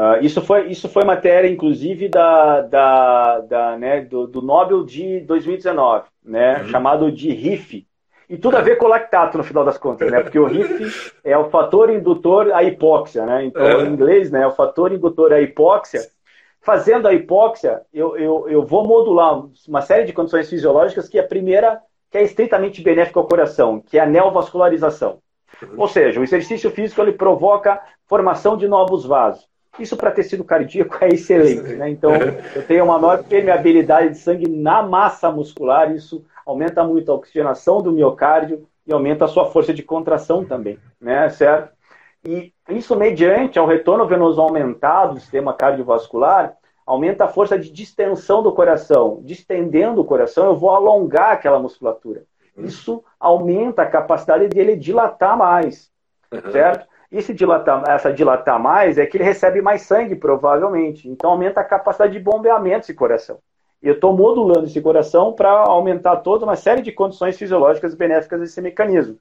uh, 0.01 0.25
isso, 0.25 0.41
foi, 0.41 0.67
isso 0.67 0.89
foi 0.89 1.05
matéria, 1.05 1.47
inclusive, 1.47 2.09
da, 2.09 2.59
da, 2.63 3.39
da 3.39 3.77
né, 3.77 4.01
do, 4.01 4.27
do 4.27 4.41
Nobel 4.41 4.83
de 4.83 5.21
2019, 5.21 6.09
né, 6.25 6.57
uhum. 6.57 6.67
chamado 6.67 7.09
de 7.09 7.31
RIF, 7.31 7.86
e 8.29 8.37
tudo 8.37 8.57
a 8.57 8.61
ver 8.61 8.77
com 8.77 8.85
o 8.85 8.89
lactato, 8.89 9.37
no 9.37 9.43
final 9.43 9.63
das 9.63 9.77
contas, 9.77 10.11
né? 10.11 10.21
Porque 10.21 10.37
o 10.37 10.45
RIF 10.47 11.13
é 11.23 11.37
o 11.37 11.49
fator 11.49 11.89
indutor 11.89 12.51
à 12.51 12.63
hipóxia, 12.63 13.25
né? 13.25 13.45
Então, 13.45 13.61
é. 13.61 13.83
em 13.83 13.87
inglês, 13.87 14.29
né, 14.29 14.41
é 14.43 14.47
o 14.47 14.51
fator 14.51 14.91
indutor 14.91 15.31
à 15.31 15.41
hipóxia. 15.41 16.01
Fazendo 16.61 17.07
a 17.07 17.13
hipóxia, 17.13 17.81
eu, 17.93 18.17
eu, 18.17 18.49
eu 18.49 18.65
vou 18.65 18.85
modular 18.85 19.45
uma 19.67 19.81
série 19.81 20.03
de 20.03 20.11
condições 20.11 20.49
fisiológicas 20.49 21.07
que 21.07 21.17
a 21.17 21.23
primeira, 21.23 21.79
que 22.11 22.17
é 22.17 22.23
estritamente 22.23 22.81
benéfica 22.81 23.19
ao 23.19 23.27
coração, 23.27 23.79
que 23.79 23.97
é 23.97 24.01
a 24.01 24.05
neovascularização. 24.05 25.19
Uhum. 25.61 25.75
Ou 25.77 25.87
seja, 25.87 26.19
o 26.19 26.23
exercício 26.23 26.69
físico 26.69 27.01
ele 27.01 27.13
provoca 27.13 27.81
formação 28.05 28.57
de 28.57 28.67
novos 28.67 29.05
vasos. 29.05 29.47
Isso 29.79 29.95
para 29.95 30.11
tecido 30.11 30.43
cardíaco 30.43 30.97
é 31.01 31.09
excelente, 31.09 31.75
né? 31.75 31.89
Então, 31.89 32.11
eu 32.55 32.65
tenho 32.65 32.83
uma 32.83 32.99
maior 32.99 33.23
permeabilidade 33.23 34.09
de 34.09 34.17
sangue 34.17 34.49
na 34.49 34.81
massa 34.81 35.31
muscular, 35.31 35.91
isso 35.93 36.25
aumenta 36.47 36.81
muito 36.83 37.11
a 37.11 37.15
oxigenação 37.15 37.81
do 37.81 37.91
miocárdio 37.91 38.65
e 38.85 38.93
aumenta 38.93 39.25
a 39.25 39.27
sua 39.27 39.45
força 39.45 39.73
de 39.73 39.83
contração 39.83 40.45
também, 40.45 40.79
né? 40.99 41.27
Certo? 41.29 41.75
E 42.25 42.53
isso 42.69 42.95
mediante 42.95 43.59
ao 43.59 43.67
retorno 43.67 44.07
venoso 44.07 44.41
aumentado 44.41 45.15
do 45.15 45.19
sistema 45.19 45.53
cardiovascular, 45.53 46.55
aumenta 46.85 47.25
a 47.25 47.27
força 47.27 47.59
de 47.59 47.69
distensão 47.69 48.41
do 48.41 48.53
coração. 48.53 49.19
Distendendo 49.23 49.99
o 49.99 50.05
coração, 50.05 50.47
eu 50.47 50.55
vou 50.55 50.69
alongar 50.69 51.33
aquela 51.33 51.59
musculatura. 51.59 52.23
Isso 52.57 53.03
aumenta 53.19 53.83
a 53.83 53.89
capacidade 53.89 54.47
dele 54.47 54.75
dilatar 54.75 55.37
mais, 55.37 55.91
certo? 56.51 56.87
E 57.11 57.21
se 57.21 57.33
dilatar, 57.33 57.83
essa 57.87 58.11
dilatar 58.11 58.59
mais 58.59 58.97
é 58.97 59.05
que 59.05 59.17
ele 59.17 59.23
recebe 59.23 59.61
mais 59.61 59.83
sangue, 59.83 60.15
provavelmente. 60.15 61.07
Então 61.09 61.31
aumenta 61.31 61.59
a 61.59 61.65
capacidade 61.65 62.13
de 62.13 62.19
bombeamento 62.19 62.79
desse 62.79 62.93
coração. 62.93 63.37
Eu 63.81 63.93
estou 63.93 64.15
modulando 64.15 64.65
esse 64.65 64.81
coração 64.81 65.33
para 65.33 65.49
aumentar 65.49 66.17
toda 66.17 66.45
uma 66.45 66.55
série 66.55 66.81
de 66.81 66.91
condições 66.91 67.37
fisiológicas 67.37 67.93
benéficas 67.93 68.39
desse 68.39 68.61
mecanismo. 68.61 69.17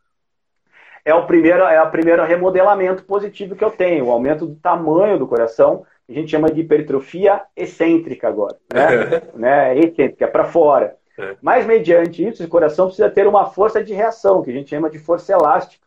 É 1.04 1.14
o 1.14 1.26
primeiro, 1.26 1.62
é 1.62 1.80
o 1.80 1.90
primeiro 1.90 2.24
remodelamento 2.24 3.04
positivo 3.04 3.54
que 3.54 3.62
eu 3.62 3.70
tenho, 3.70 4.06
o 4.06 4.10
aumento 4.10 4.44
do 4.46 4.56
tamanho 4.56 5.18
do 5.18 5.26
coração, 5.26 5.84
que 6.06 6.12
a 6.12 6.14
gente 6.16 6.30
chama 6.30 6.50
de 6.50 6.60
hipertrofia 6.62 7.42
excêntrica 7.56 8.26
agora, 8.26 8.56
né? 8.72 9.22
né? 9.34 9.78
Excêntrica, 9.78 10.26
para 10.26 10.44
fora. 10.44 10.96
É. 11.18 11.36
Mas 11.40 11.64
mediante 11.64 12.26
isso, 12.26 12.42
o 12.42 12.48
coração 12.48 12.86
precisa 12.86 13.10
ter 13.10 13.26
uma 13.26 13.46
força 13.46 13.82
de 13.84 13.94
reação, 13.94 14.42
que 14.42 14.50
a 14.50 14.52
gente 14.52 14.70
chama 14.70 14.90
de 14.90 14.98
força 14.98 15.32
elástica. 15.32 15.86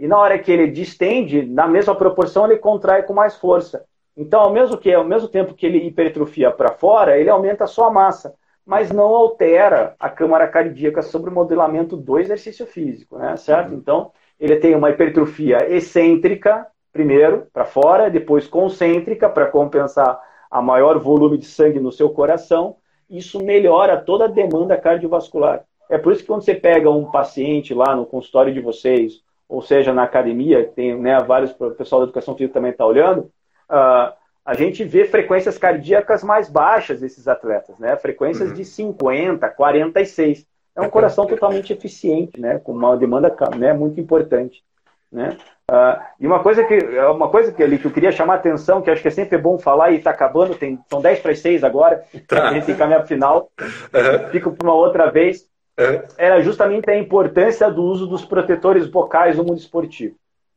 E 0.00 0.06
na 0.06 0.18
hora 0.18 0.38
que 0.38 0.50
ele 0.50 0.68
distende, 0.68 1.44
na 1.44 1.66
mesma 1.66 1.94
proporção, 1.94 2.44
ele 2.44 2.58
contrai 2.58 3.02
com 3.02 3.12
mais 3.12 3.36
força. 3.36 3.84
Então, 4.16 4.40
ao 4.40 4.52
mesmo, 4.52 4.78
que, 4.78 4.92
ao 4.92 5.04
mesmo 5.04 5.28
tempo 5.28 5.54
que 5.54 5.66
ele 5.66 5.78
hipertrofia 5.78 6.50
para 6.50 6.72
fora, 6.72 7.18
ele 7.18 7.28
aumenta 7.28 7.64
a 7.64 7.68
sua 7.68 7.90
massa, 7.90 8.34
mas 8.64 8.90
não 8.90 9.06
altera 9.06 9.94
a 9.98 10.08
câmara 10.08 10.46
cardíaca 10.48 11.02
sobre 11.02 11.30
o 11.30 11.34
modelamento 11.34 11.96
do 11.96 12.18
exercício 12.18 12.66
físico, 12.66 13.18
né? 13.18 13.36
certo? 13.36 13.70
Uhum. 13.70 13.78
Então, 13.78 14.12
ele 14.38 14.56
tem 14.56 14.74
uma 14.74 14.90
hipertrofia 14.90 15.68
excêntrica, 15.68 16.66
primeiro, 16.92 17.46
para 17.52 17.64
fora, 17.64 18.10
depois 18.10 18.46
concêntrica, 18.46 19.28
para 19.28 19.46
compensar 19.46 20.20
a 20.50 20.62
maior 20.62 20.98
volume 20.98 21.36
de 21.36 21.46
sangue 21.46 21.80
no 21.80 21.90
seu 21.90 22.08
coração. 22.10 22.76
Isso 23.10 23.44
melhora 23.44 24.00
toda 24.00 24.24
a 24.24 24.28
demanda 24.28 24.76
cardiovascular. 24.76 25.64
É 25.90 25.98
por 25.98 26.12
isso 26.12 26.22
que 26.22 26.28
quando 26.28 26.42
você 26.42 26.54
pega 26.54 26.88
um 26.90 27.10
paciente 27.10 27.74
lá 27.74 27.94
no 27.94 28.06
consultório 28.06 28.54
de 28.54 28.60
vocês, 28.60 29.22
ou 29.48 29.60
seja, 29.60 29.92
na 29.92 30.04
academia, 30.04 30.64
tem 30.74 30.96
né, 30.98 31.18
vários, 31.20 31.50
o 31.60 31.70
pessoal 31.72 32.00
da 32.00 32.06
educação 32.06 32.34
física 32.34 32.54
também 32.54 32.70
está 32.70 32.86
olhando, 32.86 33.30
uh, 33.70 34.12
a 34.44 34.54
gente 34.54 34.84
vê 34.84 35.06
frequências 35.06 35.56
cardíacas 35.56 36.22
mais 36.22 36.50
baixas 36.50 37.00
desses 37.00 37.26
atletas, 37.26 37.78
né? 37.78 37.96
Frequências 37.96 38.50
uhum. 38.50 38.54
de 38.54 38.64
50, 38.64 39.48
46. 39.48 40.46
É 40.76 40.82
um 40.82 40.90
coração 40.90 41.24
totalmente 41.26 41.72
eficiente, 41.72 42.38
né? 42.38 42.58
Com 42.58 42.72
uma 42.72 42.96
demanda 42.96 43.34
né, 43.56 43.72
muito 43.72 44.00
importante, 44.00 44.62
né? 45.10 45.36
Uh, 45.70 45.98
e 46.20 46.26
uma 46.26 46.42
coisa 46.42 46.62
que 46.62 46.74
é 46.74 47.06
uma 47.06 47.30
coisa 47.30 47.50
que, 47.50 47.62
ali, 47.62 47.78
que 47.78 47.86
eu 47.86 47.90
queria 47.90 48.12
chamar 48.12 48.34
a 48.34 48.36
atenção, 48.36 48.82
que 48.82 48.90
acho 48.90 49.00
que 49.00 49.08
é 49.08 49.10
sempre 49.10 49.38
bom 49.38 49.58
falar 49.58 49.92
e 49.92 49.96
está 49.96 50.10
acabando, 50.10 50.54
tem, 50.54 50.78
são 50.90 51.00
10 51.00 51.20
para 51.20 51.32
as 51.32 51.38
6 51.38 51.64
agora, 51.64 52.04
tá. 52.28 52.48
a 52.48 52.52
gente 52.52 52.74
caminhar 52.74 53.00
para 53.00 53.06
o 53.06 53.08
final, 53.08 53.50
uhum. 53.58 54.28
fico 54.30 54.52
para 54.52 54.66
uma 54.68 54.74
outra 54.74 55.10
vez, 55.10 55.48
uhum. 55.80 56.02
era 56.18 56.42
justamente 56.42 56.90
a 56.90 56.98
importância 56.98 57.70
do 57.70 57.82
uso 57.82 58.06
dos 58.06 58.26
protetores 58.26 58.86
bocais 58.86 59.38
no 59.38 59.44
mundo 59.44 59.56
esportivo. 59.56 60.16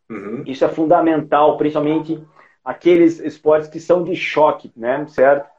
Uhum. 0.10 0.44
Isso 0.46 0.66
é 0.66 0.68
fundamental, 0.68 1.56
principalmente 1.56 2.22
aqueles 2.68 3.22
esportes 3.22 3.70
que 3.70 3.80
são 3.80 4.04
de 4.04 4.14
choque, 4.14 4.70
né? 4.76 5.06
Certo? 5.08 5.50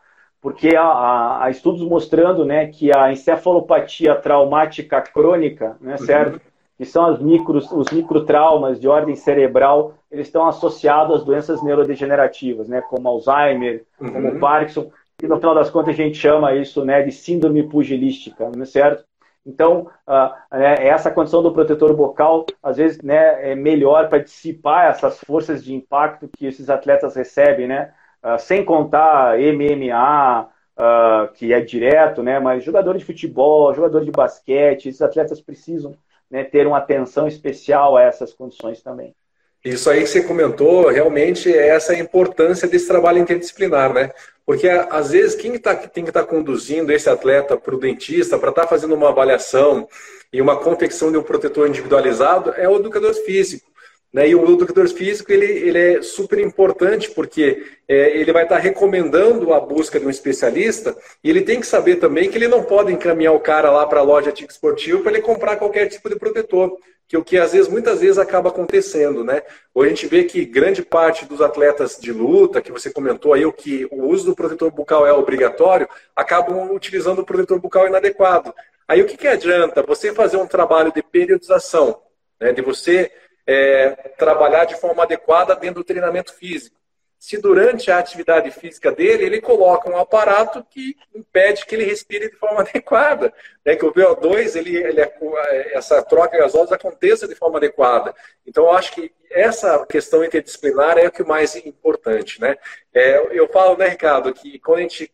Porque 0.43 0.77
há, 0.77 1.43
há 1.43 1.51
estudos 1.51 1.81
mostrando, 1.81 2.45
né, 2.45 2.67
que 2.67 2.95
a 2.95 3.11
encefalopatia 3.11 4.15
traumática 4.15 5.01
crônica, 5.01 5.77
né, 5.81 5.97
uhum. 5.99 6.07
certo? 6.07 6.41
Que 6.77 6.85
são 6.85 7.07
as 7.07 7.19
micros, 7.19 7.73
os 7.73 7.91
microtraumas 7.91 8.79
de 8.79 8.87
ordem 8.87 9.17
cerebral, 9.17 9.95
eles 10.13 10.29
estão 10.29 10.47
associados 10.47 11.17
às 11.17 11.25
doenças 11.25 11.63
neurodegenerativas, 11.63 12.69
né, 12.69 12.83
como 12.83 13.09
Alzheimer, 13.09 13.85
uhum. 13.99 14.13
como 14.13 14.39
Parkinson, 14.39 14.91
e 15.21 15.27
no 15.27 15.39
final 15.39 15.55
das 15.55 15.71
contas 15.71 15.95
a 15.95 15.97
gente 15.97 16.17
chama 16.17 16.55
isso, 16.55 16.85
né, 16.85 17.03
de 17.03 17.11
síndrome 17.11 17.65
pugilística, 17.65 18.51
né, 18.55 18.65
certo? 18.67 19.08
Então, 19.49 19.91
uh, 20.07 20.35
é, 20.53 20.89
essa 20.89 21.11
condição 21.11 21.43
do 21.43 21.53
protetor 21.53 21.95
bocal, 21.97 22.45
às 22.63 22.77
vezes, 22.77 23.01
né, 23.01 23.53
é 23.53 23.55
melhor 23.55 24.11
para 24.11 24.19
dissipar 24.19 24.91
essas 24.91 25.19
forças 25.21 25.65
de 25.65 25.75
impacto 25.75 26.29
que 26.29 26.45
esses 26.45 26.69
atletas 26.69 27.17
recebem, 27.17 27.67
né? 27.67 27.95
Uh, 28.23 28.39
sem 28.39 28.63
contar 28.63 29.39
MMA, 29.41 30.51
ah, 30.81 31.29
que 31.35 31.53
é 31.53 31.61
direto, 31.61 32.23
né? 32.23 32.39
Mas 32.39 32.63
jogador 32.63 32.97
de 32.97 33.05
futebol, 33.05 33.75
jogador 33.75 34.05
de 34.05 34.13
basquete, 34.13 34.89
esses 34.89 35.03
atletas 35.03 35.41
precisam 35.41 35.97
né, 36.31 36.45
ter 36.45 36.69
uma 36.69 36.79
atenção 36.79 37.27
especial 37.27 37.97
a 37.97 38.03
essas 38.03 38.33
condições 38.33 38.81
também. 38.81 39.13
Isso 39.65 39.91
aí 39.91 40.03
que 40.03 40.07
você 40.07 40.23
comentou, 40.23 40.89
realmente 40.89 41.53
é 41.53 41.71
essa 41.71 41.99
importância 41.99 42.69
desse 42.69 42.87
trabalho 42.87 43.19
interdisciplinar, 43.19 43.93
né? 43.93 44.11
Porque 44.49 44.67
às 44.67 45.11
vezes 45.11 45.35
quem 45.35 45.59
tá, 45.59 45.75
tem 45.75 46.03
que 46.03 46.09
estar 46.09 46.23
tá 46.23 46.27
conduzindo 46.27 46.91
esse 46.91 47.07
atleta 47.11 47.55
para 47.55 47.75
o 47.75 47.79
dentista, 47.79 48.39
para 48.39 48.49
estar 48.49 48.63
tá 48.63 48.67
fazendo 48.67 48.95
uma 48.95 49.11
avaliação 49.11 49.87
e 50.33 50.41
uma 50.41 50.57
confecção 50.57 51.13
de 51.13 51.19
um 51.19 51.23
protetor 51.23 51.69
individualizado, 51.69 52.55
é 52.57 52.67
o 52.67 52.77
educador 52.77 53.13
físico. 53.13 53.71
Né? 54.13 54.29
E 54.29 54.35
o 54.35 54.53
educador 54.53 54.89
físico 54.89 55.31
ele, 55.31 55.45
ele 55.45 55.79
é 55.79 56.03
super 56.03 56.39
importante 56.39 57.11
porque 57.11 57.63
é, 57.87 58.19
ele 58.19 58.33
vai 58.33 58.45
estar 58.45 58.59
recomendando 58.59 59.53
a 59.53 59.61
busca 59.61 60.01
de 60.01 60.07
um 60.07 60.11
especialista 60.11 60.97
e 61.23 61.29
ele 61.29 61.43
tem 61.43 61.61
que 61.61 61.67
saber 61.67 61.97
também 61.97 62.31
que 62.31 62.39
ele 62.39 62.49
não 62.49 62.63
pode 62.63 62.93
encaminhar 62.93 63.35
o 63.35 63.41
cara 63.41 63.71
lá 63.71 63.87
para 63.87 64.01
a 64.01 64.03
loja 64.05 64.33
Tico 64.33 64.51
Esportivo 64.51 65.03
para 65.03 65.13
ele 65.13 65.23
comprar 65.23 65.57
qualquer 65.57 65.89
tipo 65.89 66.09
de 66.09 66.17
protetor 66.17 66.79
que 67.09 67.17
o 67.17 67.25
que 67.25 67.39
às 67.39 67.53
vezes, 67.53 67.69
muitas 67.69 68.01
vezes 68.01 68.19
acaba 68.19 68.51
acontecendo, 68.51 69.25
né? 69.25 69.43
Hoje 69.75 69.87
a 69.87 69.95
gente 69.95 70.07
vê 70.07 70.25
que 70.25 70.45
grande 70.45 70.83
parte 70.83 71.25
dos 71.25 71.41
atletas 71.41 71.97
de 71.99 72.13
luta, 72.13 72.61
que 72.61 72.71
você 72.71 72.93
comentou 72.93 73.33
aí, 73.33 73.47
o 73.47 73.53
que 73.53 73.89
o 73.91 74.09
uso 74.09 74.27
do 74.27 74.37
protetor 74.37 74.71
bucal 74.71 75.07
é 75.07 75.13
obrigatório, 75.13 75.89
acabam 76.15 76.71
utilizando 76.71 77.21
o 77.21 77.25
protetor 77.25 77.59
bucal 77.59 77.87
inadequado. 77.87 78.55
Aí 78.87 79.01
o 79.01 79.07
que, 79.07 79.17
que 79.17 79.27
adianta 79.27 79.83
você 79.83 80.13
fazer 80.13 80.37
um 80.37 80.47
trabalho 80.47 80.93
de 80.93 81.03
periodização, 81.03 81.99
né? 82.39 82.53
De 82.53 82.61
você 82.61 83.11
é, 83.49 83.91
trabalhar 84.19 84.67
de 84.67 84.77
forma 84.77 85.03
adequada 85.03 85.57
dentro 85.57 85.83
do 85.83 85.85
treinamento 85.85 86.33
físico 86.35 86.79
se 87.19 87.37
durante 87.37 87.91
a 87.91 87.99
atividade 87.99 88.51
física 88.53 88.93
dele 88.93 89.25
ele 89.25 89.41
coloca 89.41 89.91
um 89.91 89.99
aparato 89.99 90.65
que 90.71 90.97
impede 91.13 91.67
que 91.67 91.75
ele 91.75 91.85
respire 91.85 92.31
de 92.31 92.37
forma 92.37 92.61
adequada, 92.63 93.35
né? 93.65 93.75
que 93.75 93.85
o 93.85 93.93
VO2, 93.93 94.55
ele, 94.55 94.77
ele, 94.77 95.01
é, 95.01 95.77
essa 95.77 96.01
troca 96.03 96.39
gasosa 96.39 96.77
aconteça 96.77 97.27
de 97.27 97.35
forma 97.35 97.59
adequada. 97.59 98.15
Então, 98.47 98.65
eu 98.65 98.73
acho 98.73 98.93
que 98.93 99.13
essa 99.31 99.85
questão 99.87 100.25
interdisciplinar 100.25 100.97
é 100.97 101.09
o 101.09 101.13
que 101.13 101.25
mais 101.25 101.57
é 101.57 101.67
importante. 101.67 102.41
Né? 102.41 102.57
É, 102.95 103.37
eu 103.37 103.49
falo, 103.49 103.77
né, 103.77 103.89
Ricardo, 103.89 104.33
que 104.33 104.59
quando 104.61 104.79
a 104.79 104.83
gente 104.83 105.13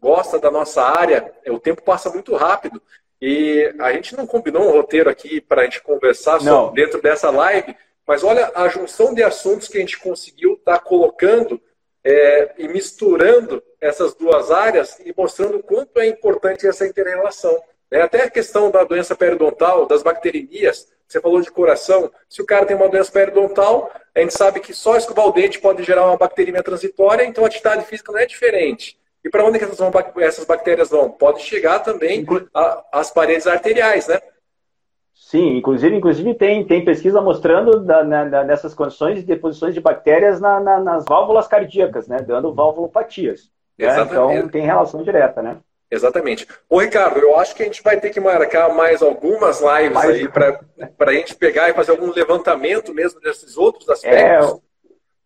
gosta 0.00 0.38
da 0.38 0.50
nossa 0.50 0.82
área, 0.82 1.32
o 1.46 1.58
tempo 1.58 1.82
passa 1.82 2.10
muito 2.10 2.34
rápido. 2.34 2.82
E 3.26 3.74
a 3.78 3.90
gente 3.90 4.14
não 4.14 4.26
combinou 4.26 4.68
um 4.68 4.70
roteiro 4.70 5.08
aqui 5.08 5.40
para 5.40 5.62
a 5.62 5.64
gente 5.64 5.82
conversar 5.82 6.40
dentro 6.74 7.00
dessa 7.00 7.30
live, 7.30 7.74
mas 8.06 8.22
olha 8.22 8.52
a 8.54 8.68
junção 8.68 9.14
de 9.14 9.22
assuntos 9.22 9.66
que 9.66 9.78
a 9.78 9.80
gente 9.80 9.98
conseguiu 9.98 10.52
estar 10.52 10.76
tá 10.76 10.84
colocando 10.84 11.58
é, 12.04 12.52
e 12.58 12.68
misturando 12.68 13.62
essas 13.80 14.14
duas 14.14 14.50
áreas 14.50 15.00
e 15.00 15.14
mostrando 15.16 15.56
o 15.56 15.62
quanto 15.62 15.98
é 16.00 16.06
importante 16.06 16.66
essa 16.66 16.86
interrelação. 16.86 17.58
Né? 17.90 18.02
Até 18.02 18.24
a 18.24 18.30
questão 18.30 18.70
da 18.70 18.84
doença 18.84 19.16
periodontal, 19.16 19.86
das 19.86 20.02
bacteremias, 20.02 20.92
Você 21.08 21.18
falou 21.18 21.40
de 21.40 21.50
coração. 21.50 22.12
Se 22.28 22.42
o 22.42 22.46
cara 22.46 22.66
tem 22.66 22.76
uma 22.76 22.90
doença 22.90 23.10
periodontal, 23.10 23.90
a 24.14 24.20
gente 24.20 24.34
sabe 24.34 24.60
que 24.60 24.74
só 24.74 24.98
escovar 24.98 25.26
o 25.28 25.32
dente 25.32 25.58
pode 25.58 25.82
gerar 25.82 26.04
uma 26.04 26.18
bacteria 26.18 26.62
transitória, 26.62 27.24
então 27.24 27.42
a 27.42 27.46
atividade 27.46 27.86
física 27.86 28.12
não 28.12 28.18
é 28.18 28.26
diferente. 28.26 28.98
E 29.24 29.30
para 29.30 29.44
onde 29.44 29.58
que 29.58 29.64
essas 30.22 30.44
bactérias 30.44 30.90
vão? 30.90 31.10
Pode 31.10 31.40
chegar 31.40 31.78
também 31.78 32.26
às 32.92 33.10
paredes 33.10 33.46
arteriais, 33.46 34.06
né? 34.06 34.20
Sim, 35.14 35.56
inclusive, 35.56 35.96
inclusive 35.96 36.34
tem, 36.34 36.64
tem 36.66 36.84
pesquisa 36.84 37.20
mostrando 37.20 37.80
da, 37.80 38.04
na, 38.04 38.44
nessas 38.44 38.74
condições 38.74 39.16
de 39.16 39.22
deposições 39.22 39.72
de 39.72 39.80
bactérias 39.80 40.40
na, 40.40 40.60
na, 40.60 40.78
nas 40.78 41.04
válvulas 41.06 41.48
cardíacas, 41.48 42.06
né? 42.06 42.18
Dando 42.18 42.52
valvulopatias. 42.52 43.50
Né? 43.78 44.02
Então 44.02 44.48
tem 44.48 44.64
relação 44.64 45.02
direta, 45.02 45.40
né? 45.40 45.56
Exatamente. 45.90 46.46
Ô, 46.68 46.78
Ricardo, 46.78 47.18
eu 47.18 47.38
acho 47.38 47.54
que 47.54 47.62
a 47.62 47.66
gente 47.66 47.82
vai 47.82 47.98
ter 47.98 48.10
que 48.10 48.20
marcar 48.20 48.74
mais 48.74 49.00
algumas 49.02 49.60
lives 49.60 49.92
mais... 49.92 50.10
aí 50.10 50.28
para 50.28 51.10
a 51.10 51.14
gente 51.14 51.36
pegar 51.36 51.70
e 51.70 51.74
fazer 51.74 51.92
algum 51.92 52.12
levantamento 52.12 52.92
mesmo 52.92 53.20
desses 53.20 53.56
outros 53.56 53.88
aspectos. 53.88 54.50
É, 54.50 54.56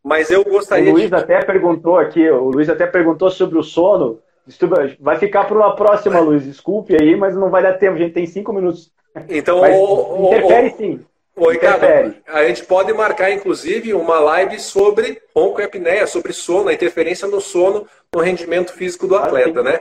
Mas 0.09 0.31
eu 0.31 0.43
gostaria. 0.43 0.91
O 0.91 0.95
Luiz 0.95 1.11
de... 1.11 1.15
até 1.15 1.43
perguntou 1.43 1.99
aqui, 1.99 2.29
o 2.31 2.51
Luiz 2.51 2.69
até 2.71 2.87
perguntou 2.87 3.31
sobre 3.31 3.59
o 3.59 3.63
sono. 3.63 4.21
Vai 4.99 5.19
ficar 5.19 5.45
para 5.45 5.55
uma 5.55 5.77
próxima, 5.77 6.19
Luiz. 6.21 6.45
Desculpe 6.45 6.97
aí, 6.99 7.15
mas 7.15 7.37
não 7.37 7.51
vai 7.51 7.63
dar 7.63 7.75
tempo. 7.75 7.97
A 7.97 7.99
gente 7.99 8.15
tem 8.15 8.25
cinco 8.25 8.51
minutos. 8.51 8.91
Então, 9.29 9.61
mas 9.61 9.77
o, 9.77 10.29
interfere 10.29 10.69
o, 10.69 10.77
sim. 10.77 11.01
Ô, 11.37 11.51
Ricardo, 11.51 11.85
a 12.27 12.45
gente 12.45 12.65
pode 12.65 12.93
marcar, 12.95 13.31
inclusive, 13.31 13.93
uma 13.93 14.19
live 14.19 14.59
sobre 14.59 15.21
roncoapneia, 15.37 16.07
sobre 16.07 16.33
sono, 16.33 16.71
a 16.71 16.75
interferência 16.75 17.29
no 17.29 17.41
sono 17.41 17.87
no 18.13 18.21
rendimento 18.23 18.73
físico 18.73 19.07
do 19.07 19.15
atleta, 19.15 19.61
ah, 19.61 19.63
né? 19.63 19.81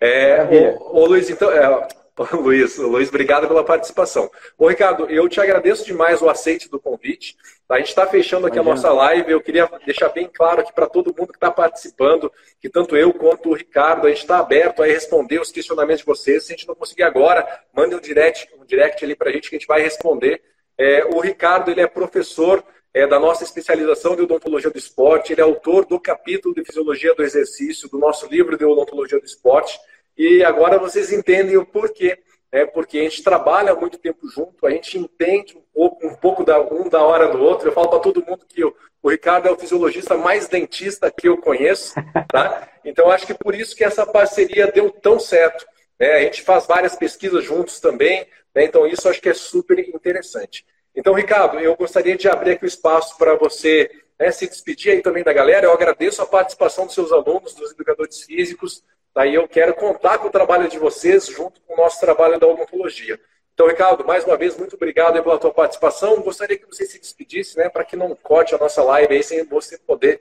É, 0.00 0.76
o, 0.78 1.00
o, 1.00 1.06
Luiz, 1.06 1.28
então, 1.28 1.50
é, 1.50 1.88
Luiz, 2.32 2.78
Luiz, 2.78 3.08
obrigado 3.10 3.46
pela 3.46 3.62
participação. 3.62 4.30
Ô, 4.56 4.68
Ricardo, 4.68 5.04
eu 5.10 5.28
te 5.28 5.38
agradeço 5.38 5.84
demais 5.84 6.22
o 6.22 6.30
aceite 6.30 6.68
do 6.68 6.80
convite. 6.80 7.36
A 7.68 7.78
gente 7.78 7.88
está 7.88 8.06
fechando 8.06 8.46
aqui 8.46 8.56
Imagina. 8.56 8.72
a 8.72 8.74
nossa 8.76 8.92
live. 8.92 9.32
Eu 9.32 9.40
queria 9.40 9.68
deixar 9.84 10.08
bem 10.08 10.30
claro 10.32 10.60
aqui 10.60 10.72
para 10.72 10.86
todo 10.86 11.14
mundo 11.16 11.28
que 11.28 11.36
está 11.36 11.50
participando 11.50 12.32
que 12.60 12.70
tanto 12.70 12.96
eu 12.96 13.12
quanto 13.12 13.50
o 13.50 13.54
Ricardo, 13.54 14.06
a 14.06 14.10
gente 14.10 14.22
está 14.22 14.38
aberto 14.38 14.82
a 14.82 14.86
responder 14.86 15.40
os 15.40 15.52
questionamentos 15.52 16.00
de 16.00 16.06
vocês. 16.06 16.44
Se 16.44 16.52
a 16.52 16.56
gente 16.56 16.66
não 16.66 16.74
conseguir 16.74 17.02
agora, 17.02 17.46
mande 17.74 17.94
um 17.94 18.00
direct, 18.00 18.48
um 18.58 18.64
direct 18.64 19.04
ali 19.04 19.14
para 19.14 19.28
a 19.28 19.32
gente 19.32 19.50
que 19.50 19.56
a 19.56 19.58
gente 19.58 19.68
vai 19.68 19.82
responder. 19.82 20.42
É, 20.78 21.04
o 21.04 21.20
Ricardo, 21.20 21.70
ele 21.70 21.80
é 21.80 21.86
professor 21.86 22.64
é, 22.94 23.06
da 23.06 23.20
nossa 23.20 23.44
especialização 23.44 24.16
de 24.16 24.22
odontologia 24.22 24.70
do 24.70 24.78
esporte, 24.78 25.32
ele 25.32 25.42
é 25.42 25.44
autor 25.44 25.84
do 25.84 26.00
capítulo 26.00 26.54
de 26.54 26.64
fisiologia 26.64 27.14
do 27.14 27.22
exercício, 27.22 27.90
do 27.90 27.98
nosso 27.98 28.26
livro 28.26 28.56
de 28.56 28.64
odontologia 28.64 29.20
do 29.20 29.26
esporte. 29.26 29.78
E 30.16 30.42
agora 30.44 30.78
vocês 30.78 31.12
entendem 31.12 31.56
o 31.56 31.66
porquê. 31.66 32.18
É 32.50 32.64
porque 32.64 32.98
a 32.98 33.02
gente 33.02 33.22
trabalha 33.22 33.74
muito 33.74 33.98
tempo 33.98 34.28
junto, 34.28 34.66
a 34.66 34.70
gente 34.70 34.96
entende 34.96 35.58
um 35.58 35.62
pouco, 35.74 36.06
um 36.06 36.14
pouco 36.14 36.44
da, 36.44 36.60
um 36.60 36.88
da 36.88 37.02
hora 37.02 37.28
do 37.28 37.42
outro. 37.42 37.68
Eu 37.68 37.72
falo 37.72 37.88
para 37.88 37.98
todo 37.98 38.24
mundo 38.24 38.46
que 38.48 38.64
o, 38.64 38.74
Ricardo 39.04 39.48
é 39.48 39.52
o 39.52 39.58
fisiologista 39.58 40.16
mais 40.16 40.48
dentista 40.48 41.10
que 41.10 41.28
eu 41.28 41.36
conheço. 41.36 41.94
Tá? 42.28 42.68
Então 42.84 43.10
acho 43.10 43.26
que 43.26 43.34
por 43.34 43.54
isso 43.54 43.74
que 43.76 43.84
essa 43.84 44.06
parceria 44.06 44.70
deu 44.70 44.90
tão 44.90 45.18
certo. 45.18 45.66
Né? 45.98 46.12
A 46.12 46.20
gente 46.22 46.42
faz 46.42 46.66
várias 46.66 46.96
pesquisas 46.96 47.44
juntos 47.44 47.80
também, 47.80 48.26
né? 48.54 48.64
então 48.64 48.86
isso 48.86 49.08
acho 49.08 49.20
que 49.20 49.28
é 49.28 49.34
super 49.34 49.78
interessante. 49.78 50.64
Então, 50.94 51.12
Ricardo, 51.12 51.58
eu 51.58 51.76
gostaria 51.76 52.16
de 52.16 52.26
abrir 52.26 52.52
aqui 52.52 52.64
o 52.64 52.66
espaço 52.66 53.18
para 53.18 53.34
você 53.34 53.90
né, 54.18 54.30
se 54.30 54.46
despedir 54.46 54.92
aí 54.92 55.02
também 55.02 55.22
da 55.22 55.32
galera. 55.32 55.66
Eu 55.66 55.72
agradeço 55.72 56.22
a 56.22 56.26
participação 56.26 56.86
dos 56.86 56.94
seus 56.94 57.12
alunos, 57.12 57.54
dos 57.54 57.72
educadores 57.72 58.22
físicos. 58.22 58.82
Daí 59.16 59.34
eu 59.34 59.48
quero 59.48 59.72
contar 59.72 60.18
com 60.18 60.28
o 60.28 60.30
trabalho 60.30 60.68
de 60.68 60.78
vocês 60.78 61.26
junto 61.26 61.58
com 61.62 61.72
o 61.72 61.76
nosso 61.78 61.98
trabalho 61.98 62.38
da 62.38 62.46
odontologia. 62.46 63.18
Então, 63.54 63.66
Ricardo, 63.66 64.04
mais 64.04 64.22
uma 64.26 64.36
vez, 64.36 64.58
muito 64.58 64.76
obrigado 64.76 65.22
pela 65.22 65.38
tua 65.38 65.54
participação. 65.54 66.20
Gostaria 66.20 66.58
que 66.58 66.66
você 66.66 66.84
se 66.84 67.00
despedisse, 67.00 67.56
né, 67.56 67.70
para 67.70 67.82
que 67.82 67.96
não 67.96 68.14
corte 68.14 68.54
a 68.54 68.58
nossa 68.58 68.82
live 68.82 69.14
aí, 69.14 69.22
sem 69.22 69.42
você 69.46 69.78
poder 69.78 70.20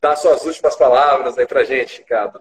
dar 0.00 0.14
suas 0.14 0.46
últimas 0.46 0.76
palavras 0.76 1.36
aí 1.36 1.48
para 1.48 1.64
gente, 1.64 1.98
Ricardo. 1.98 2.40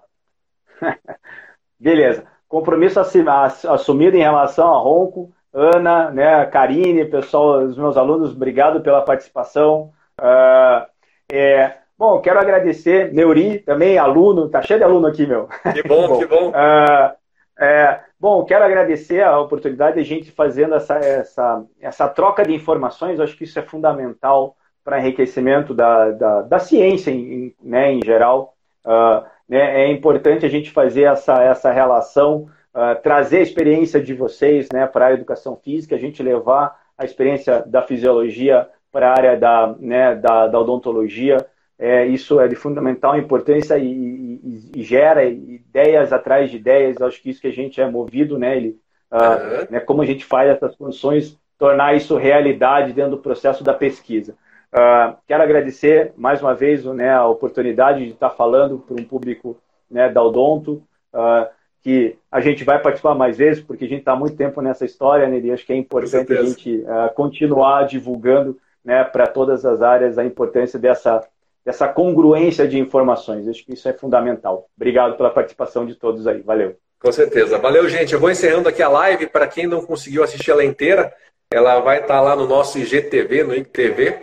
Beleza. 1.79 2.27
Compromisso 2.47 2.99
assumido 2.99 4.15
em 4.15 4.21
relação 4.21 4.71
a 4.71 4.77
Ronco. 4.77 5.34
Ana, 5.51 6.11
né, 6.11 6.45
Karine, 6.45 7.05
pessoal, 7.05 7.63
os 7.63 7.75
meus 7.75 7.97
alunos, 7.97 8.34
obrigado 8.34 8.82
pela 8.82 9.01
participação. 9.01 9.91
Uh, 10.19 10.86
é, 11.34 11.80
Bom, 12.01 12.19
quero 12.19 12.39
agradecer, 12.39 13.13
Neuri, 13.13 13.59
também 13.59 13.99
aluno, 13.99 14.49
tá 14.49 14.59
cheio 14.59 14.79
de 14.79 14.83
aluno 14.83 15.05
aqui, 15.05 15.27
meu. 15.27 15.47
Que 15.71 15.87
bom, 15.87 16.07
bom 16.09 16.17
que 16.17 16.25
bom. 16.25 16.49
Uh, 16.49 17.63
é, 17.63 17.99
bom, 18.19 18.43
quero 18.43 18.65
agradecer 18.65 19.21
a 19.21 19.39
oportunidade 19.39 19.93
de 19.93 19.99
a 19.99 20.03
gente 20.03 20.31
fazendo 20.31 20.73
essa, 20.73 20.95
essa, 20.95 21.63
essa 21.79 22.07
troca 22.07 22.43
de 22.43 22.55
informações, 22.55 23.19
acho 23.19 23.37
que 23.37 23.43
isso 23.43 23.59
é 23.59 23.61
fundamental 23.61 24.55
para 24.83 24.99
enriquecimento 24.99 25.75
da, 25.75 26.09
da, 26.09 26.41
da 26.41 26.57
ciência 26.57 27.11
em, 27.11 27.53
né, 27.61 27.93
em 27.93 27.99
geral. 28.03 28.55
Uh, 28.83 29.23
né, 29.47 29.83
é 29.83 29.91
importante 29.91 30.43
a 30.43 30.49
gente 30.49 30.71
fazer 30.71 31.03
essa, 31.03 31.43
essa 31.43 31.71
relação, 31.71 32.49
uh, 32.73 32.99
trazer 33.03 33.37
a 33.37 33.43
experiência 33.43 34.01
de 34.01 34.15
vocês 34.15 34.67
né, 34.73 34.87
para 34.87 35.05
a 35.05 35.13
educação 35.13 35.55
física, 35.55 35.95
a 35.95 35.99
gente 35.99 36.23
levar 36.23 36.79
a 36.97 37.05
experiência 37.05 37.61
da 37.63 37.83
fisiologia 37.83 38.67
para 38.91 39.09
a 39.09 39.11
área 39.11 39.37
da, 39.37 39.75
né, 39.77 40.15
da, 40.15 40.47
da 40.47 40.59
odontologia. 40.59 41.37
É, 41.82 42.05
isso 42.05 42.39
é 42.39 42.47
de 42.47 42.55
fundamental 42.55 43.17
importância 43.17 43.75
e, 43.75 43.88
e, 43.88 44.71
e, 44.75 44.84
gera 44.84 45.23
ideias 45.25 46.13
atrás 46.13 46.51
de 46.51 46.57
ideias. 46.57 47.01
Acho 47.01 47.19
que 47.19 47.32
isso 47.32 47.41
que 47.41 47.47
a 47.47 47.51
gente 47.51 47.82
é 47.82 47.89
movido, 47.89 48.38
né? 48.38 48.55
Ele, 48.55 48.79
uh, 49.11 49.67
né, 49.67 49.79
como 49.79 50.03
a 50.03 50.05
gente 50.05 50.23
faz 50.23 50.51
essas 50.51 50.75
condições, 50.75 51.39
tornar 51.57 51.95
isso 51.95 52.15
realidade 52.17 52.93
dentro 52.93 53.13
do 53.13 53.17
processo 53.17 53.63
da 53.63 53.73
pesquisa. 53.73 54.36
Uh, 54.71 55.17
quero 55.27 55.41
agradecer 55.41 56.13
mais 56.15 56.39
uma 56.39 56.53
vez 56.53 56.86
né, 56.86 57.11
a 57.11 57.25
oportunidade 57.25 58.05
de 58.05 58.11
estar 58.11 58.29
falando 58.29 58.77
para 58.77 59.01
um 59.01 59.03
público 59.03 59.57
né, 59.89 60.07
da 60.07 60.21
Odonto, 60.21 60.84
uh, 61.11 61.47
que 61.82 62.15
a 62.32 62.39
gente 62.41 62.63
vai 62.63 62.79
participar 62.79 63.15
mais 63.15 63.39
vezes, 63.39 63.63
porque 63.63 63.86
a 63.86 63.88
gente 63.88 64.01
está 64.01 64.15
muito 64.15 64.38
tempo 64.38 64.61
nessa 64.61 64.86
história, 64.86 65.27
né, 65.27 65.39
e 65.39 65.51
acho 65.51 65.65
que 65.65 65.73
é 65.73 65.77
importante 65.77 66.32
a 66.32 66.43
gente 66.43 66.86
continuar 67.15 67.88
divulgando 67.88 68.55
né, 68.86 69.03
para 69.03 69.25
todas 69.25 69.65
as 69.65 69.82
áreas 69.82 70.19
a 70.19 70.23
importância 70.23 70.77
dessa 70.77 71.27
dessa 71.66 71.88
congruência 71.88 72.68
de 72.68 72.80
informações. 72.80 73.47
Acho 73.47 73.66
que 73.66 73.74
isso 73.74 73.88
é 73.88 73.93
fundamental. 73.93 74.68
Obrigado 74.76 75.16
pela 75.16 75.30
participação 75.30 75.86
de 75.86 75.95
todos 75.95 76.28
aí. 76.28 76.41
Valeu. 76.41 76.76
Com 76.99 77.12
certeza. 77.12 77.57
Valeu, 77.57 77.88
gente. 77.89 78.14
Eu 78.14 78.20
vou 78.20 78.30
encerrando 78.30 78.70
aqui 78.70 78.82
a 78.82 78.89
live. 78.89 79.28
Para 79.28 79.47
quem 79.47 79.68
não 79.68 79.82
conseguiu 79.82 80.24
assistir 80.24 80.51
ela 80.51 80.64
inteira, 80.64 81.14
ela 81.51 81.80
vai 81.80 82.01
estar 82.01 82.22
lá 82.22 82.36
no 82.36 82.47
nosso 82.47 82.78
IGTV, 82.78 83.43
no 83.43 83.55
IGTV. 83.55 84.22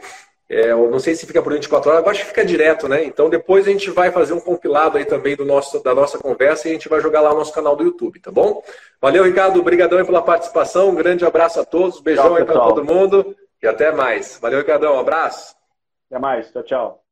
É, 0.50 0.70
eu 0.70 0.90
não 0.90 0.98
sei 0.98 1.14
se 1.14 1.26
fica 1.26 1.42
por 1.42 1.52
24 1.52 1.90
horas, 1.90 2.02
eu 2.02 2.10
acho 2.10 2.20
que 2.22 2.28
fica 2.28 2.44
direto, 2.44 2.88
né? 2.88 3.04
Então 3.04 3.28
depois 3.28 3.68
a 3.68 3.70
gente 3.70 3.90
vai 3.90 4.10
fazer 4.10 4.32
um 4.32 4.40
compilado 4.40 4.96
aí 4.96 5.04
também 5.04 5.36
do 5.36 5.44
nosso, 5.44 5.82
da 5.82 5.94
nossa 5.94 6.16
conversa 6.16 6.66
e 6.66 6.70
a 6.70 6.72
gente 6.72 6.88
vai 6.88 7.02
jogar 7.02 7.20
lá 7.20 7.30
no 7.30 7.36
nosso 7.36 7.52
canal 7.52 7.76
do 7.76 7.84
YouTube, 7.84 8.18
tá 8.18 8.30
bom? 8.30 8.62
Valeu, 8.98 9.24
Ricardo. 9.24 9.60
Obrigadão 9.60 10.02
pela 10.06 10.22
participação. 10.22 10.88
Um 10.88 10.94
grande 10.94 11.24
abraço 11.24 11.60
a 11.60 11.66
todos. 11.66 12.00
Beijão 12.00 12.24
tchau, 12.24 12.36
aí 12.36 12.44
para 12.46 12.60
todo 12.60 12.82
mundo. 12.82 13.36
E 13.62 13.66
até 13.66 13.92
mais. 13.92 14.38
Valeu, 14.40 14.60
Ricardão. 14.60 14.94
Um 14.94 15.00
abraço. 15.00 15.54
Até 16.10 16.18
mais. 16.18 16.50
Tchau, 16.50 16.62
tchau. 16.62 17.07